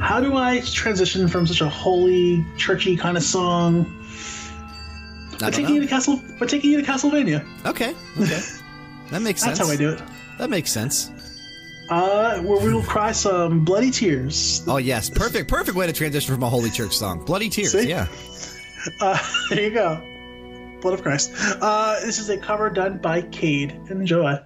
How 0.00 0.18
do 0.18 0.34
I 0.34 0.60
transition 0.60 1.28
from 1.28 1.46
such 1.46 1.60
a 1.60 1.68
holy, 1.68 2.44
churchy 2.56 2.96
kind 2.96 3.16
of 3.16 3.22
song 3.22 4.00
we're 5.40 5.50
taking 5.50 5.64
know. 5.66 5.74
you 5.76 5.80
to 5.82 5.86
Castle. 5.86 6.20
We're 6.38 6.46
taking 6.46 6.70
you 6.70 6.82
to 6.82 6.86
Castlevania. 6.86 7.46
Okay. 7.66 7.94
Okay. 8.20 8.40
That 9.10 9.22
makes 9.22 9.40
sense. 9.42 9.58
That's 9.58 9.68
how 9.68 9.72
I 9.72 9.76
do 9.76 9.90
it. 9.90 10.02
That 10.38 10.50
makes 10.50 10.70
sense. 10.70 11.10
Uh, 11.90 12.40
where 12.42 12.64
we 12.64 12.72
will 12.72 12.84
cry 12.84 13.10
some 13.10 13.64
bloody 13.64 13.90
tears. 13.90 14.62
Oh 14.68 14.76
yes, 14.76 15.10
perfect, 15.10 15.48
perfect 15.48 15.76
way 15.76 15.86
to 15.86 15.92
transition 15.92 16.32
from 16.32 16.42
a 16.44 16.48
holy 16.48 16.70
church 16.70 16.96
song. 16.96 17.24
Bloody 17.24 17.48
tears. 17.48 17.72
See? 17.72 17.88
Yeah. 17.88 18.06
Uh, 18.98 19.18
there 19.50 19.60
you 19.60 19.70
go. 19.70 20.00
Blood 20.80 20.94
of 20.94 21.02
Christ. 21.02 21.30
Uh, 21.60 22.00
this 22.00 22.18
is 22.18 22.30
a 22.30 22.38
cover 22.38 22.70
done 22.70 22.96
by 22.96 23.20
Cade. 23.20 23.78
Enjoy. 23.90 24.38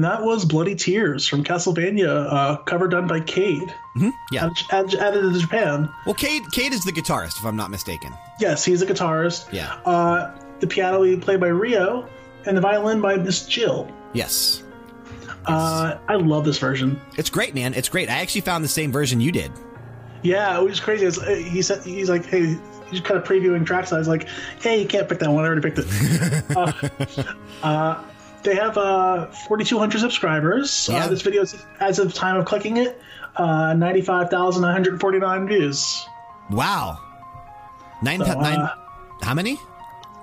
And 0.00 0.04
that 0.06 0.22
was 0.22 0.46
Bloody 0.46 0.74
Tears 0.74 1.26
from 1.26 1.44
Castlevania, 1.44 2.26
uh, 2.32 2.56
cover 2.62 2.88
done 2.88 3.06
by 3.06 3.20
Cade. 3.20 3.74
Yeah. 4.32 4.48
Added, 4.72 4.94
added 4.94 5.20
to 5.20 5.38
Japan. 5.38 5.90
Well, 6.06 6.14
Cade, 6.14 6.50
Cade 6.52 6.72
is 6.72 6.84
the 6.84 6.90
guitarist, 6.90 7.36
if 7.36 7.44
I'm 7.44 7.54
not 7.54 7.70
mistaken. 7.70 8.14
Yes, 8.40 8.64
he's 8.64 8.80
a 8.80 8.86
guitarist. 8.86 9.52
Yeah. 9.52 9.74
Uh, 9.84 10.34
the 10.60 10.66
piano 10.66 11.00
we 11.00 11.18
played 11.18 11.38
by 11.38 11.48
Rio, 11.48 12.08
and 12.46 12.56
the 12.56 12.62
violin 12.62 13.02
by 13.02 13.16
Miss 13.16 13.44
Jill. 13.44 13.92
Yes. 14.14 14.62
Uh, 15.44 15.98
I 16.08 16.14
love 16.14 16.46
this 16.46 16.56
version. 16.56 16.98
It's 17.18 17.28
great, 17.28 17.54
man. 17.54 17.74
It's 17.74 17.90
great. 17.90 18.08
I 18.08 18.20
actually 18.20 18.40
found 18.40 18.64
the 18.64 18.68
same 18.68 18.90
version 18.90 19.20
you 19.20 19.32
did. 19.32 19.52
Yeah, 20.22 20.58
it 20.58 20.64
was 20.64 20.80
crazy. 20.80 21.04
It's, 21.04 21.18
uh, 21.18 21.34
he 21.34 21.60
said 21.60 21.82
he's 21.84 22.08
like, 22.08 22.24
hey, 22.24 22.56
he's 22.90 23.00
kind 23.00 23.20
of 23.20 23.28
previewing 23.28 23.66
tracks. 23.66 23.92
I 23.92 23.98
was 23.98 24.08
like, 24.08 24.28
hey, 24.62 24.80
you 24.80 24.88
can't 24.88 25.06
pick 25.06 25.18
that 25.18 25.30
one. 25.30 25.44
I 25.44 25.48
already 25.48 25.60
picked 25.60 25.78
it. 25.78 26.56
uh, 26.56 26.72
uh, 27.62 28.04
they 28.42 28.54
have 28.54 28.76
uh, 28.78 29.26
4,200 29.26 30.00
subscribers. 30.00 30.88
Yeah. 30.90 31.04
Uh, 31.04 31.08
this 31.08 31.22
video, 31.22 31.42
is, 31.42 31.64
as 31.80 31.98
of 31.98 32.14
time 32.14 32.36
of 32.36 32.44
clicking 32.46 32.76
it, 32.78 33.00
uh, 33.36 33.74
95,949 33.74 35.48
views. 35.48 36.06
Wow. 36.50 36.98
Nine, 38.02 38.20
So, 38.20 38.40
nine 38.40 38.58
uh, 38.58 38.74
how 39.22 39.34
many? 39.34 39.58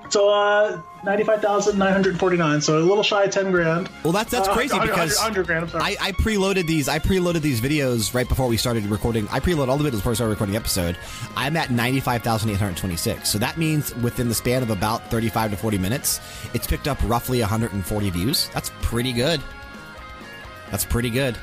So, 0.09 0.29
uh, 0.29 0.81
95,949. 1.03 2.61
So 2.61 2.77
a 2.77 2.79
little 2.79 3.03
shy 3.03 3.23
of 3.23 3.31
10 3.31 3.51
grand. 3.51 3.89
Well, 4.03 4.13
that's 4.13 4.31
that's 4.31 4.47
Uh, 4.47 4.53
crazy 4.53 4.73
100, 4.73 4.91
because 4.93 5.15
100 5.17 5.45
grand. 5.45 5.63
I'm 5.65 5.69
sorry. 5.69 5.97
I, 5.99 6.07
I 6.07 6.11
preloaded 6.13 6.67
these. 6.67 6.87
I 6.89 6.99
preloaded 6.99 7.41
these 7.41 7.61
videos 7.61 8.13
right 8.13 8.27
before 8.27 8.47
we 8.47 8.57
started 8.57 8.85
recording. 8.85 9.27
I 9.31 9.39
preloaded 9.39 9.69
all 9.69 9.77
the 9.77 9.83
videos 9.89 9.97
before 9.97 10.11
we 10.11 10.15
started 10.15 10.31
recording 10.31 10.53
the 10.53 10.59
episode. 10.59 10.97
I'm 11.35 11.55
at 11.57 11.71
ninety 11.71 11.99
five 11.99 12.23
thousand 12.23 12.49
eight 12.49 12.57
hundred 12.57 12.77
twenty 12.77 12.95
six. 12.95 13.29
So 13.29 13.37
that 13.39 13.57
means 13.57 13.95
within 13.97 14.27
the 14.29 14.35
span 14.35 14.63
of 14.63 14.69
about 14.69 15.09
thirty 15.09 15.29
five 15.29 15.51
to 15.51 15.57
forty 15.57 15.77
minutes, 15.77 16.19
it's 16.53 16.67
picked 16.67 16.87
up 16.87 16.97
roughly 17.03 17.39
one 17.41 17.49
hundred 17.49 17.73
and 17.73 17.85
forty 17.85 18.09
views. 18.09 18.49
That's 18.53 18.71
pretty 18.81 19.13
good. 19.13 19.41
That's 20.71 20.83
pretty 20.85 21.09
good. 21.09 21.37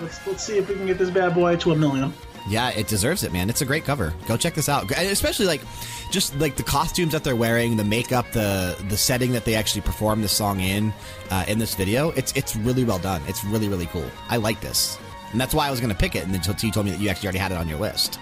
let's, 0.00 0.26
let's 0.26 0.42
see 0.44 0.58
if 0.58 0.68
we 0.68 0.74
can 0.74 0.86
get 0.86 0.98
this 0.98 1.10
bad 1.10 1.34
boy 1.34 1.56
to 1.56 1.72
a 1.72 1.76
million. 1.76 2.12
Yeah, 2.48 2.70
it 2.70 2.88
deserves 2.88 3.22
it, 3.22 3.32
man. 3.32 3.48
It's 3.48 3.60
a 3.60 3.64
great 3.64 3.84
cover. 3.84 4.12
Go 4.26 4.36
check 4.36 4.54
this 4.54 4.68
out. 4.68 4.90
Especially 4.90 5.46
like 5.46 5.62
just 6.10 6.36
like 6.40 6.56
the 6.56 6.62
costumes 6.62 7.12
that 7.12 7.22
they're 7.24 7.36
wearing, 7.36 7.76
the 7.76 7.84
makeup, 7.84 8.30
the 8.32 8.76
the 8.88 8.96
setting 8.96 9.32
that 9.32 9.44
they 9.44 9.54
actually 9.54 9.82
perform 9.82 10.22
this 10.22 10.32
song 10.32 10.60
in 10.60 10.92
uh, 11.30 11.44
in 11.46 11.58
this 11.58 11.74
video. 11.74 12.10
It's 12.10 12.32
it's 12.32 12.56
really 12.56 12.84
well 12.84 12.98
done. 12.98 13.22
It's 13.28 13.44
really 13.44 13.68
really 13.68 13.86
cool. 13.86 14.06
I 14.28 14.38
like 14.38 14.60
this, 14.60 14.98
and 15.30 15.40
that's 15.40 15.54
why 15.54 15.68
I 15.68 15.70
was 15.70 15.80
going 15.80 15.92
to 15.92 15.98
pick 15.98 16.16
it. 16.16 16.24
And 16.24 16.34
then 16.34 16.42
you 16.60 16.70
told 16.70 16.86
me 16.86 16.92
that 16.92 17.00
you 17.00 17.08
actually 17.08 17.28
already 17.28 17.38
had 17.38 17.52
it 17.52 17.58
on 17.58 17.68
your 17.68 17.78
list. 17.78 18.18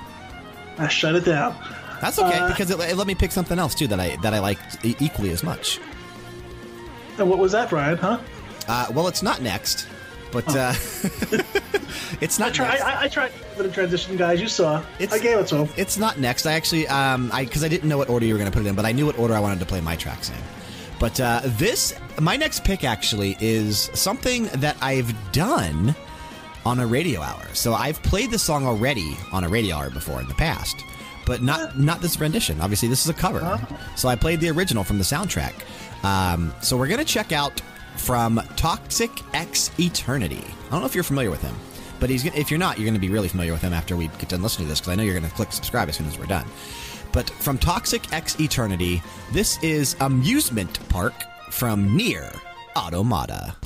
I 0.78 0.88
shut 0.88 1.14
it 1.14 1.24
down. 1.24 1.56
That's 2.00 2.18
okay 2.18 2.38
Uh, 2.38 2.48
because 2.48 2.70
it, 2.70 2.78
it 2.80 2.96
let 2.96 3.06
me 3.06 3.14
pick 3.14 3.32
something 3.32 3.58
else 3.58 3.74
too 3.74 3.86
that 3.88 4.00
I 4.00 4.16
that 4.16 4.34
I 4.34 4.38
liked 4.38 4.84
equally 4.84 5.30
as 5.30 5.42
much. 5.42 5.80
And 7.18 7.28
what 7.28 7.38
was 7.38 7.52
that, 7.52 7.68
Brian? 7.70 7.98
Huh? 7.98 8.18
Uh, 8.68 8.86
well, 8.94 9.08
it's 9.08 9.22
not 9.22 9.42
next, 9.42 9.86
but 10.32 10.48
uh, 10.56 10.72
it's 12.20 12.38
not. 12.38 12.48
I 12.50 12.52
tried. 12.52 12.80
I, 12.80 13.02
I 13.02 13.08
tried 13.08 13.30
for 13.32 13.62
the 13.62 13.70
transition, 13.70 14.16
guys. 14.16 14.40
You 14.40 14.48
saw. 14.48 14.82
It's- 14.98 15.12
I 15.12 15.18
gave 15.22 15.38
it 15.38 15.46
to 15.48 15.64
him. 15.64 15.68
It's 15.76 15.96
not 15.98 16.18
next. 16.18 16.46
I 16.46 16.52
actually, 16.52 16.86
um, 16.88 17.30
I 17.32 17.44
because 17.44 17.64
I 17.64 17.68
didn't 17.68 17.88
know 17.88 17.98
what 17.98 18.08
order 18.08 18.26
you 18.26 18.34
were 18.34 18.38
going 18.38 18.50
to 18.50 18.56
put 18.56 18.64
it 18.64 18.68
in, 18.68 18.74
but 18.74 18.84
I 18.84 18.92
knew 18.92 19.06
what 19.06 19.18
order 19.18 19.34
I 19.34 19.40
wanted 19.40 19.60
to 19.60 19.66
play 19.66 19.80
my 19.80 19.96
tracks 19.96 20.30
in. 20.30 20.36
But 20.98 21.18
uh, 21.20 21.40
this, 21.44 21.94
my 22.20 22.36
next 22.36 22.62
pick 22.64 22.84
actually 22.84 23.36
is 23.40 23.90
something 23.94 24.44
that 24.56 24.76
I've 24.82 25.14
done 25.32 25.94
on 26.66 26.78
a 26.78 26.86
radio 26.86 27.22
hour. 27.22 27.42
So 27.54 27.72
I've 27.72 28.02
played 28.02 28.30
this 28.30 28.42
song 28.42 28.66
already 28.66 29.16
on 29.32 29.44
a 29.44 29.48
radio 29.48 29.76
hour 29.76 29.88
before 29.88 30.20
in 30.20 30.28
the 30.28 30.34
past, 30.34 30.84
but 31.24 31.40
not 31.42 31.78
not 31.78 32.02
this 32.02 32.20
rendition. 32.20 32.60
Obviously, 32.60 32.88
this 32.88 33.02
is 33.02 33.08
a 33.08 33.14
cover. 33.14 33.58
So 33.96 34.08
I 34.08 34.16
played 34.16 34.40
the 34.40 34.50
original 34.50 34.84
from 34.84 34.98
the 34.98 35.04
soundtrack. 35.04 35.54
Um, 36.04 36.52
so 36.60 36.76
we're 36.76 36.86
gonna 36.88 37.04
check 37.04 37.32
out 37.32 37.60
from 37.96 38.40
Toxic 38.56 39.10
X 39.34 39.70
Eternity. 39.78 40.44
I 40.66 40.70
don't 40.70 40.80
know 40.80 40.86
if 40.86 40.94
you're 40.94 41.04
familiar 41.04 41.30
with 41.30 41.42
him, 41.42 41.54
but 41.98 42.10
he's 42.10 42.24
if 42.24 42.50
you're 42.50 42.58
not, 42.58 42.78
you're 42.78 42.86
going 42.86 42.94
to 42.94 43.00
be 43.00 43.10
really 43.10 43.28
familiar 43.28 43.52
with 43.52 43.62
him 43.62 43.72
after 43.72 43.96
we 43.96 44.08
get 44.18 44.28
done 44.28 44.42
listening 44.42 44.66
to 44.66 44.70
this 44.70 44.80
because 44.80 44.92
I 44.92 44.96
know 44.96 45.02
you're 45.02 45.18
going 45.18 45.28
to 45.28 45.36
click 45.36 45.52
subscribe 45.52 45.88
as 45.88 45.96
soon 45.96 46.06
as 46.06 46.18
we're 46.18 46.26
done. 46.26 46.46
But 47.12 47.28
from 47.28 47.58
Toxic 47.58 48.12
X 48.12 48.40
Eternity, 48.40 49.02
this 49.32 49.62
is 49.62 49.96
Amusement 50.00 50.88
Park 50.88 51.14
from 51.50 51.98
NieR 51.98 52.38
Automata. 52.76 53.56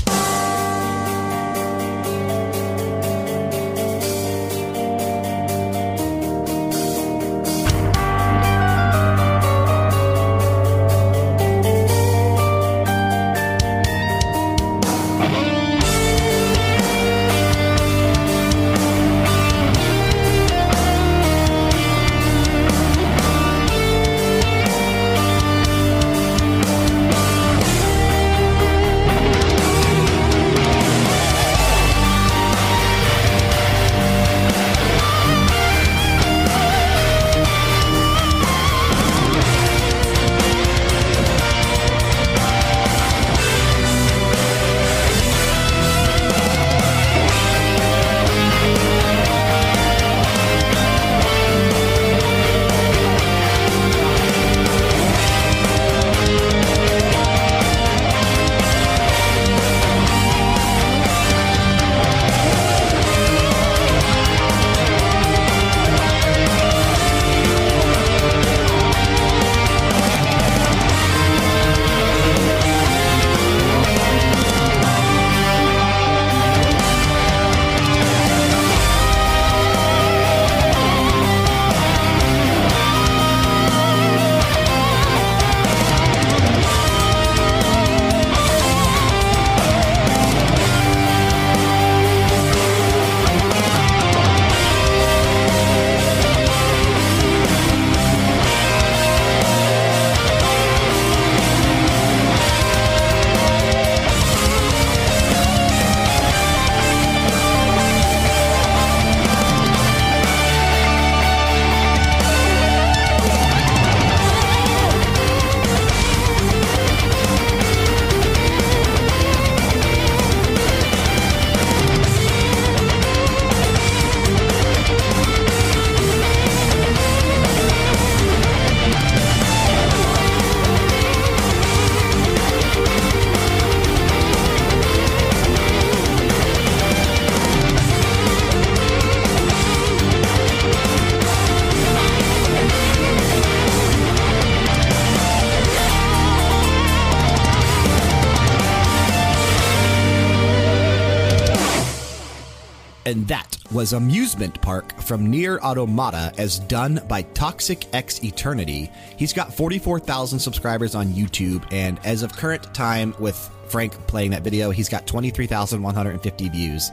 Was 153.75 153.93
Amusement 153.93 154.63
Park 154.63 154.97
from 155.01 155.27
NieR 155.27 155.59
Automata 155.59 156.33
as 156.39 156.61
done 156.61 157.01
by 157.09 157.23
Toxic 157.23 157.93
X 157.93 158.23
Eternity. 158.23 158.89
He's 159.17 159.33
got 159.33 159.53
44,000 159.53 160.39
subscribers 160.39 160.95
on 160.95 161.09
YouTube, 161.09 161.67
and 161.73 161.99
as 162.05 162.23
of 162.23 162.33
current 162.33 162.73
time, 162.73 163.17
with 163.19 163.37
Frank 163.67 163.95
playing 164.07 164.31
that 164.31 164.45
video, 164.45 164.71
he's 164.71 164.89
got 164.89 165.09
23,150 165.09 166.49
views. 166.51 166.93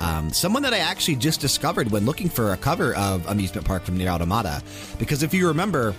Um, 0.00 0.32
someone 0.32 0.62
that 0.62 0.72
I 0.72 0.78
actually 0.78 1.16
just 1.16 1.42
discovered 1.42 1.90
when 1.90 2.06
looking 2.06 2.30
for 2.30 2.54
a 2.54 2.56
cover 2.56 2.94
of 2.96 3.26
Amusement 3.26 3.66
Park 3.66 3.82
from 3.82 3.98
NieR 3.98 4.08
Automata. 4.08 4.62
Because 4.98 5.22
if 5.22 5.34
you 5.34 5.46
remember, 5.46 5.94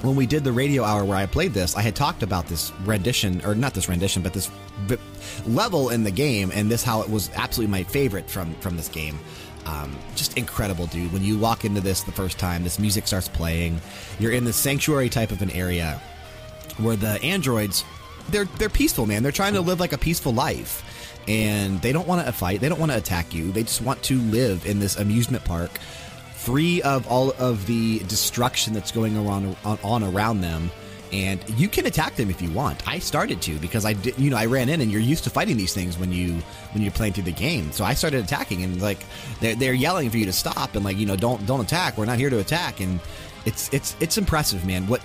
when 0.00 0.16
we 0.16 0.24
did 0.24 0.42
the 0.42 0.52
radio 0.52 0.84
hour 0.84 1.04
where 1.04 1.18
I 1.18 1.26
played 1.26 1.52
this, 1.52 1.76
I 1.76 1.82
had 1.82 1.94
talked 1.94 2.22
about 2.22 2.46
this 2.46 2.72
rendition, 2.84 3.44
or 3.44 3.54
not 3.54 3.74
this 3.74 3.90
rendition, 3.90 4.22
but 4.22 4.32
this 4.32 4.50
level 5.46 5.90
in 5.90 6.04
the 6.04 6.10
game, 6.10 6.50
and 6.54 6.70
this 6.70 6.82
how 6.82 7.02
it 7.02 7.10
was 7.10 7.30
absolutely 7.34 7.70
my 7.70 7.84
favorite 7.84 8.28
from 8.30 8.54
from 8.56 8.76
this 8.76 8.88
game. 8.88 9.18
Um, 9.66 9.96
just 10.14 10.36
incredible, 10.36 10.86
dude. 10.86 11.12
When 11.12 11.22
you 11.22 11.38
walk 11.38 11.64
into 11.64 11.80
this 11.80 12.02
the 12.02 12.12
first 12.12 12.38
time, 12.38 12.64
this 12.64 12.78
music 12.78 13.06
starts 13.06 13.28
playing. 13.28 13.80
You're 14.18 14.32
in 14.32 14.44
the 14.44 14.52
sanctuary 14.52 15.08
type 15.08 15.30
of 15.30 15.40
an 15.40 15.50
area 15.50 16.00
where 16.78 16.96
the 16.96 17.22
androids, 17.22 17.84
they're 18.28 18.44
they're 18.58 18.68
peaceful, 18.68 19.06
man. 19.06 19.22
They're 19.22 19.32
trying 19.32 19.54
to 19.54 19.60
live 19.60 19.80
like 19.80 19.92
a 19.92 19.98
peaceful 19.98 20.32
life, 20.32 20.82
and 21.28 21.80
they 21.80 21.92
don't 21.92 22.06
want 22.06 22.26
to 22.26 22.32
fight. 22.32 22.60
They 22.60 22.68
don't 22.68 22.80
want 22.80 22.92
to 22.92 22.98
attack 22.98 23.32
you. 23.32 23.52
They 23.52 23.62
just 23.62 23.82
want 23.82 24.02
to 24.04 24.18
live 24.18 24.66
in 24.66 24.80
this 24.80 24.96
amusement 24.96 25.44
park 25.44 25.78
free 26.34 26.82
of 26.82 27.06
all 27.06 27.32
of 27.38 27.66
the 27.66 28.00
destruction 28.00 28.74
that's 28.74 28.92
going 28.92 29.16
around 29.16 29.56
on, 29.64 29.78
on 29.82 30.02
around 30.02 30.42
them 30.42 30.70
and 31.14 31.48
you 31.50 31.68
can 31.68 31.86
attack 31.86 32.16
them 32.16 32.28
if 32.28 32.42
you 32.42 32.50
want. 32.50 32.86
I 32.88 32.98
started 32.98 33.40
to 33.42 33.56
because 33.60 33.84
I 33.84 33.92
did, 33.92 34.18
you 34.18 34.30
know, 34.30 34.36
I 34.36 34.46
ran 34.46 34.68
in 34.68 34.80
and 34.80 34.90
you're 34.90 35.00
used 35.00 35.22
to 35.24 35.30
fighting 35.30 35.56
these 35.56 35.72
things 35.72 35.96
when 35.96 36.10
you 36.10 36.42
when 36.72 36.82
you're 36.82 36.90
playing 36.90 37.12
through 37.12 37.24
the 37.24 37.32
game. 37.32 37.70
So 37.70 37.84
I 37.84 37.94
started 37.94 38.24
attacking 38.24 38.64
and 38.64 38.82
like 38.82 38.98
they're 39.38 39.54
they're 39.54 39.74
yelling 39.74 40.10
for 40.10 40.16
you 40.16 40.26
to 40.26 40.32
stop 40.32 40.74
and 40.74 40.84
like 40.84 40.96
you 40.96 41.06
know 41.06 41.14
don't 41.14 41.46
don't 41.46 41.60
attack. 41.60 41.96
We're 41.96 42.06
not 42.06 42.18
here 42.18 42.30
to 42.30 42.40
attack 42.40 42.80
and 42.80 42.98
it's 43.46 43.72
it's 43.72 43.94
it's 44.00 44.18
impressive, 44.18 44.66
man. 44.66 44.88
What 44.88 45.02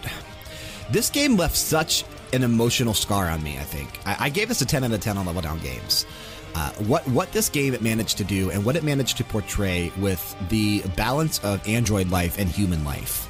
this 0.89 1.11
game 1.11 1.37
left 1.37 1.55
such 1.55 2.03
an 2.33 2.41
emotional 2.41 2.95
scar 2.95 3.29
on 3.29 3.43
me. 3.43 3.59
I 3.59 3.63
think 3.63 3.99
I, 4.03 4.25
I 4.25 4.29
gave 4.29 4.47
this 4.47 4.61
a 4.61 4.65
10 4.65 4.83
out 4.83 4.91
of 4.91 5.01
10 5.01 5.15
on 5.15 5.27
level 5.27 5.43
down 5.43 5.59
games. 5.59 6.07
Uh, 6.55 6.71
what 6.87 7.07
what 7.09 7.31
this 7.33 7.49
game 7.49 7.77
managed 7.81 8.17
to 8.17 8.23
do 8.23 8.49
and 8.49 8.65
what 8.65 8.75
it 8.75 8.83
managed 8.83 9.17
to 9.17 9.23
portray 9.23 9.91
with 9.99 10.35
the 10.49 10.81
balance 10.95 11.37
of 11.43 11.65
android 11.67 12.09
life 12.09 12.39
and 12.39 12.49
human 12.49 12.83
life, 12.83 13.29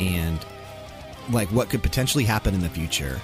and 0.00 0.44
like 1.30 1.48
what 1.48 1.68
could 1.70 1.82
potentially 1.82 2.24
happen 2.24 2.54
in 2.54 2.60
the 2.60 2.68
future. 2.68 3.20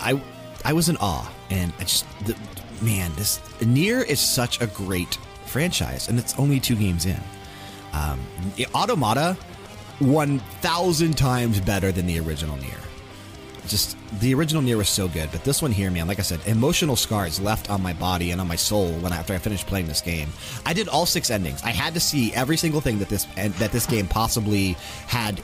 I 0.00 0.20
I 0.64 0.72
was 0.72 0.88
in 0.88 0.96
awe, 1.00 1.30
and 1.50 1.72
I 1.78 1.84
just 1.84 2.06
the, 2.26 2.36
man, 2.82 3.12
this 3.16 3.38
NieR 3.60 4.04
is 4.06 4.20
such 4.20 4.60
a 4.60 4.66
great 4.66 5.18
franchise, 5.46 6.08
and 6.08 6.18
it's 6.18 6.38
only 6.38 6.60
two 6.60 6.76
games 6.76 7.06
in. 7.06 7.20
Um, 7.92 8.20
Automata, 8.74 9.36
one 9.98 10.38
thousand 10.60 11.16
times 11.16 11.60
better 11.60 11.92
than 11.92 12.06
the 12.06 12.18
original 12.20 12.56
NieR. 12.56 12.78
just 13.66 13.96
the 14.20 14.34
original 14.34 14.62
NieR 14.62 14.76
was 14.76 14.88
so 14.88 15.08
good, 15.08 15.30
but 15.32 15.44
this 15.44 15.62
one 15.62 15.70
here, 15.72 15.90
man, 15.90 16.06
like 16.08 16.18
I 16.18 16.22
said, 16.22 16.40
emotional 16.46 16.96
scars 16.96 17.40
left 17.40 17.70
on 17.70 17.82
my 17.82 17.92
body 17.92 18.30
and 18.32 18.40
on 18.40 18.48
my 18.48 18.56
soul 18.56 18.90
when 19.00 19.12
after 19.12 19.32
I 19.32 19.38
finished 19.38 19.66
playing 19.66 19.86
this 19.86 20.00
game. 20.00 20.28
I 20.66 20.72
did 20.72 20.88
all 20.88 21.06
six 21.06 21.30
endings. 21.30 21.62
I 21.62 21.70
had 21.70 21.94
to 21.94 22.00
see 22.00 22.32
every 22.34 22.56
single 22.56 22.80
thing 22.80 22.98
that 22.98 23.08
this 23.08 23.24
that 23.36 23.72
this 23.72 23.86
game 23.86 24.06
possibly 24.08 24.72
had 25.06 25.40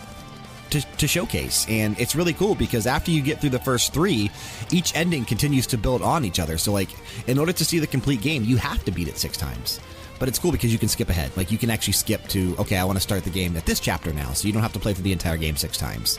to, 0.71 0.81
to, 0.81 1.07
showcase. 1.07 1.67
And 1.69 1.99
it's 1.99 2.15
really 2.15 2.33
cool 2.33 2.55
because 2.55 2.87
after 2.87 3.11
you 3.11 3.23
get 3.23 3.41
through 3.41 3.51
the 3.51 3.59
first 3.59 3.93
three, 3.93 4.31
each 4.71 4.95
ending 4.95 5.25
continues 5.25 5.67
to 5.69 5.79
build 5.79 6.03
on 6.03 6.25
each 6.25 6.41
other. 6.41 6.59
So, 6.59 6.73
like, 6.73 6.91
in 7.27 7.39
order 7.39 7.53
to 7.53 7.65
see 7.65 7.79
the 7.79 7.87
complete 7.87 8.21
game, 8.21 8.45
you 8.45 8.57
have 8.57 8.85
to 8.85 8.91
beat 8.91 9.09
it 9.09 9.19
six 9.19 9.37
times. 9.37 9.81
But 10.19 10.29
it's 10.29 10.39
cool 10.39 10.53
because 10.53 10.73
you 10.73 10.79
can 10.79 10.89
skip 10.89 11.11
ahead. 11.11 11.37
Like, 11.37 11.53
you 11.53 11.59
can 11.59 11.71
actually 11.71 11.93
skip 11.93 12.27
to, 12.29 12.57
okay, 12.59 12.77
I 12.77 12.85
want 12.85 12.97
to 12.97 13.03
start 13.03 13.25
the 13.25 13.31
game 13.31 13.57
at 13.57 13.67
this 13.67 13.81
chapter 13.81 14.13
now. 14.13 14.33
So 14.33 14.47
you 14.47 14.53
don't 14.53 14.63
have 14.63 14.73
to 14.73 14.79
play 14.79 14.95
through 14.95 15.05
the 15.05 15.13
entire 15.13 15.37
game 15.37 15.57
six 15.57 15.77
times. 15.77 16.19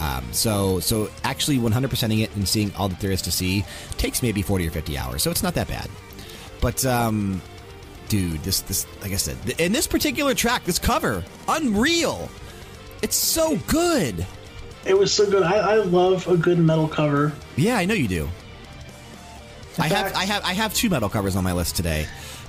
Um, 0.00 0.24
so, 0.32 0.80
so 0.80 1.10
actually 1.22 1.58
100%ing 1.58 2.18
it 2.20 2.34
and 2.36 2.48
seeing 2.48 2.74
all 2.76 2.88
that 2.88 3.00
there 3.00 3.12
is 3.12 3.22
to 3.22 3.30
see 3.30 3.64
takes 3.96 4.22
maybe 4.22 4.42
40 4.42 4.66
or 4.66 4.70
50 4.70 4.98
hours. 4.98 5.22
So 5.22 5.30
it's 5.30 5.42
not 5.42 5.54
that 5.54 5.68
bad. 5.68 5.88
But, 6.60 6.84
um, 6.86 7.42
dude, 8.08 8.42
this, 8.42 8.60
this, 8.62 8.86
like 9.02 9.12
I 9.12 9.16
said, 9.16 9.36
in 9.58 9.72
this 9.72 9.86
particular 9.86 10.34
track, 10.34 10.64
this 10.64 10.78
cover, 10.78 11.22
unreal. 11.46 12.30
It's 13.04 13.16
so 13.16 13.56
good. 13.66 14.26
It 14.86 14.96
was 14.96 15.12
so 15.12 15.30
good. 15.30 15.42
I, 15.42 15.56
I 15.56 15.74
love 15.76 16.26
a 16.26 16.38
good 16.38 16.58
metal 16.58 16.88
cover. 16.88 17.34
Yeah, 17.54 17.76
I 17.76 17.84
know 17.84 17.92
you 17.92 18.08
do. 18.08 18.30
I 19.78 19.88
have, 19.88 20.14
I 20.14 20.24
have, 20.24 20.42
I 20.42 20.54
have 20.54 20.72
two 20.72 20.88
metal 20.88 21.10
covers 21.10 21.36
on 21.36 21.44
my 21.44 21.52
list 21.52 21.76
today. 21.76 22.06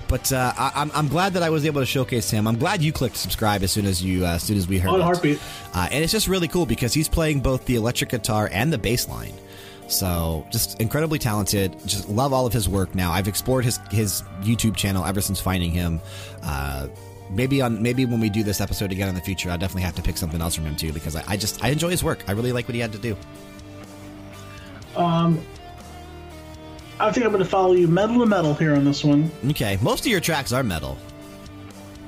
But 0.08 0.32
uh, 0.32 0.54
I, 0.58 0.68
am 0.68 0.72
I'm, 0.76 0.92
I'm 0.94 1.08
glad 1.10 1.34
that 1.34 1.44
I 1.44 1.50
was 1.50 1.66
able 1.66 1.82
to 1.82 1.86
showcase 1.86 2.32
him. 2.32 2.48
I'm 2.48 2.58
glad 2.58 2.82
you 2.82 2.94
clicked 2.94 3.18
subscribe 3.18 3.64
as 3.64 3.72
soon 3.74 3.86
as 3.86 4.02
you 4.02 4.26
uh, 4.26 4.36
as 4.36 4.44
soon 4.44 4.56
as 4.56 4.66
we 4.66 4.80
heard 4.80 4.92
on 4.92 5.02
it. 5.02 5.04
heartbeat. 5.04 5.42
Uh, 5.74 5.90
and 5.92 6.02
it's 6.02 6.14
just 6.14 6.30
really 6.30 6.48
cool 6.48 6.66
because 6.66 6.94
he's 6.94 7.10
playing 7.10 7.42
both 7.42 7.66
the 7.66 7.76
electric 7.76 8.12
guitar 8.12 8.50
and 8.54 8.72
the 8.72 8.78
bass 8.78 9.10
line. 9.10 9.34
So 9.90 10.48
just 10.52 10.80
incredibly 10.80 11.20
talented. 11.20 11.76
Just 11.86 12.08
love 12.08 12.32
all 12.32 12.46
of 12.46 12.54
his 12.54 12.70
work. 12.70 12.96
Now 12.96 13.12
I've 13.12 13.28
explored 13.28 13.66
his 13.66 13.82
his 13.92 14.22
YouTube 14.42 14.78
channel 14.78 15.04
ever 15.04 15.20
since 15.20 15.42
finding 15.42 15.72
him. 15.72 16.00
Maybe 17.36 17.62
on 17.62 17.82
maybe 17.82 18.06
when 18.06 18.20
we 18.22 18.30
do 18.30 18.44
this 18.44 18.62
episode 18.62 18.92
again 18.92 19.10
in 19.10 19.16
the 19.16 19.22
future, 19.22 19.52
I 19.52 19.58
definitely 19.58 19.84
have 19.84 19.96
to 19.96 20.02
pick 20.02 20.18
something 20.18 20.42
else 20.42 20.56
from 20.56 20.66
him 20.66 20.76
too 20.76 20.94
because 20.94 21.16
I, 21.16 21.24
I 21.28 21.38
just 21.38 21.64
I 21.64 21.70
enjoy 21.70 21.90
his 21.90 22.04
work. 22.04 22.24
I 22.28 22.32
really 22.32 22.54
like 22.54 22.68
what 22.68 22.76
he 22.76 22.82
had 22.82 22.94
to 22.94 22.98
do. 22.98 23.18
Um, 24.96 25.46
I 27.00 27.12
think 27.12 27.26
I'm 27.26 27.32
going 27.34 27.44
to 27.44 27.50
follow 27.50 27.74
you 27.74 27.90
metal 27.90 28.20
to 28.20 28.26
metal 28.26 28.54
here 28.54 28.74
on 28.74 28.86
this 28.86 29.04
one. 29.04 29.30
Okay, 29.50 29.78
most 29.82 30.02
of 30.02 30.08
your 30.08 30.22
tracks 30.22 30.54
are 30.54 30.64
metal. 30.64 30.98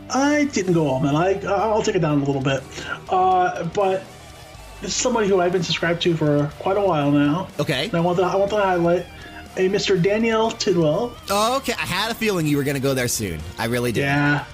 I 0.09 0.45
didn't 0.45 0.73
go 0.73 0.87
all 0.87 1.01
metal. 1.01 1.17
I, 1.17 1.33
I'll 1.53 1.83
take 1.83 1.95
it 1.95 1.99
down 1.99 2.21
a 2.21 2.23
little 2.23 2.41
bit. 2.41 2.63
Uh, 3.09 3.65
but 3.65 4.03
this 4.79 4.91
is 4.91 4.95
somebody 4.95 5.27
who 5.27 5.41
I've 5.41 5.51
been 5.51 5.63
subscribed 5.63 6.01
to 6.03 6.15
for 6.15 6.49
quite 6.59 6.77
a 6.77 6.81
while 6.81 7.11
now. 7.11 7.49
Okay. 7.59 7.85
And 7.85 7.95
I 7.95 7.99
want 7.99 8.17
to, 8.19 8.23
I 8.23 8.35
want 8.37 8.51
to 8.51 8.57
highlight 8.57 9.05
a 9.57 9.67
Mr. 9.67 10.01
Daniel 10.01 10.51
Tidwell. 10.51 11.13
Oh, 11.29 11.57
okay. 11.57 11.73
I 11.73 11.85
had 11.85 12.11
a 12.11 12.15
feeling 12.15 12.47
you 12.47 12.55
were 12.55 12.63
going 12.63 12.75
to 12.75 12.81
go 12.81 12.93
there 12.93 13.09
soon. 13.09 13.41
I 13.57 13.65
really 13.65 13.91
did. 13.91 14.01
Yeah. 14.01 14.45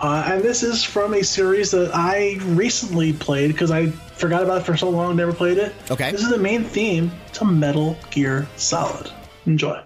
Uh, 0.00 0.24
and 0.26 0.42
this 0.42 0.62
is 0.62 0.82
from 0.82 1.12
a 1.12 1.22
series 1.22 1.70
that 1.72 1.90
I 1.94 2.38
recently 2.40 3.12
played 3.12 3.48
because 3.48 3.70
I 3.70 3.88
forgot 3.90 4.42
about 4.42 4.62
it 4.62 4.64
for 4.64 4.74
so 4.76 4.88
long, 4.88 5.14
never 5.14 5.32
played 5.32 5.58
it. 5.58 5.74
Okay. 5.90 6.10
This 6.10 6.22
is 6.22 6.30
the 6.30 6.38
main 6.38 6.64
theme 6.64 7.12
to 7.34 7.44
Metal 7.44 7.98
Gear 8.10 8.48
Solid. 8.56 9.10
Enjoy. 9.44 9.82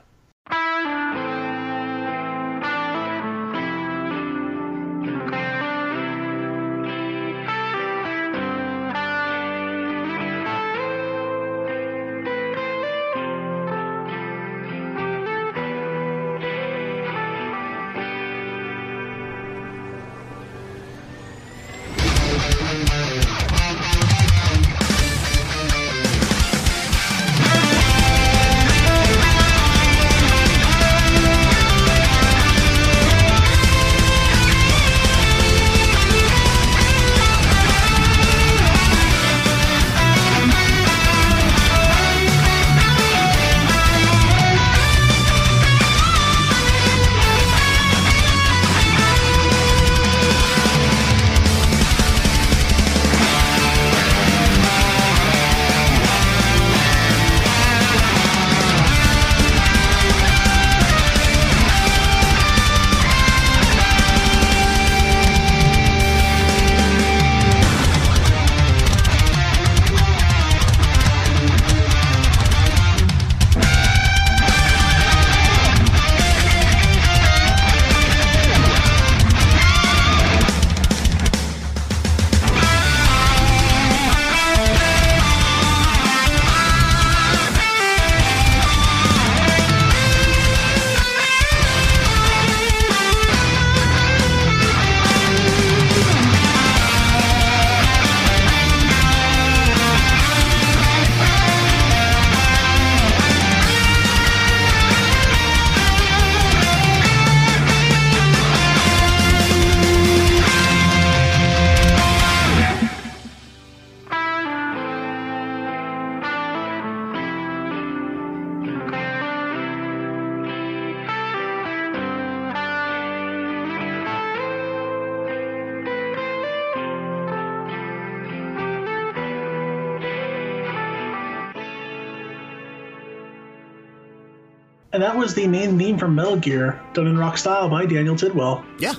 Was 135.24 135.34
the 135.34 135.46
main 135.46 135.78
theme 135.78 135.96
from 135.96 136.14
Metal 136.14 136.36
Gear, 136.36 136.78
done 136.92 137.06
in 137.06 137.16
rock 137.16 137.38
style 137.38 137.70
by 137.70 137.86
Daniel 137.86 138.14
Tidwell. 138.14 138.62
Yeah. 138.78 138.92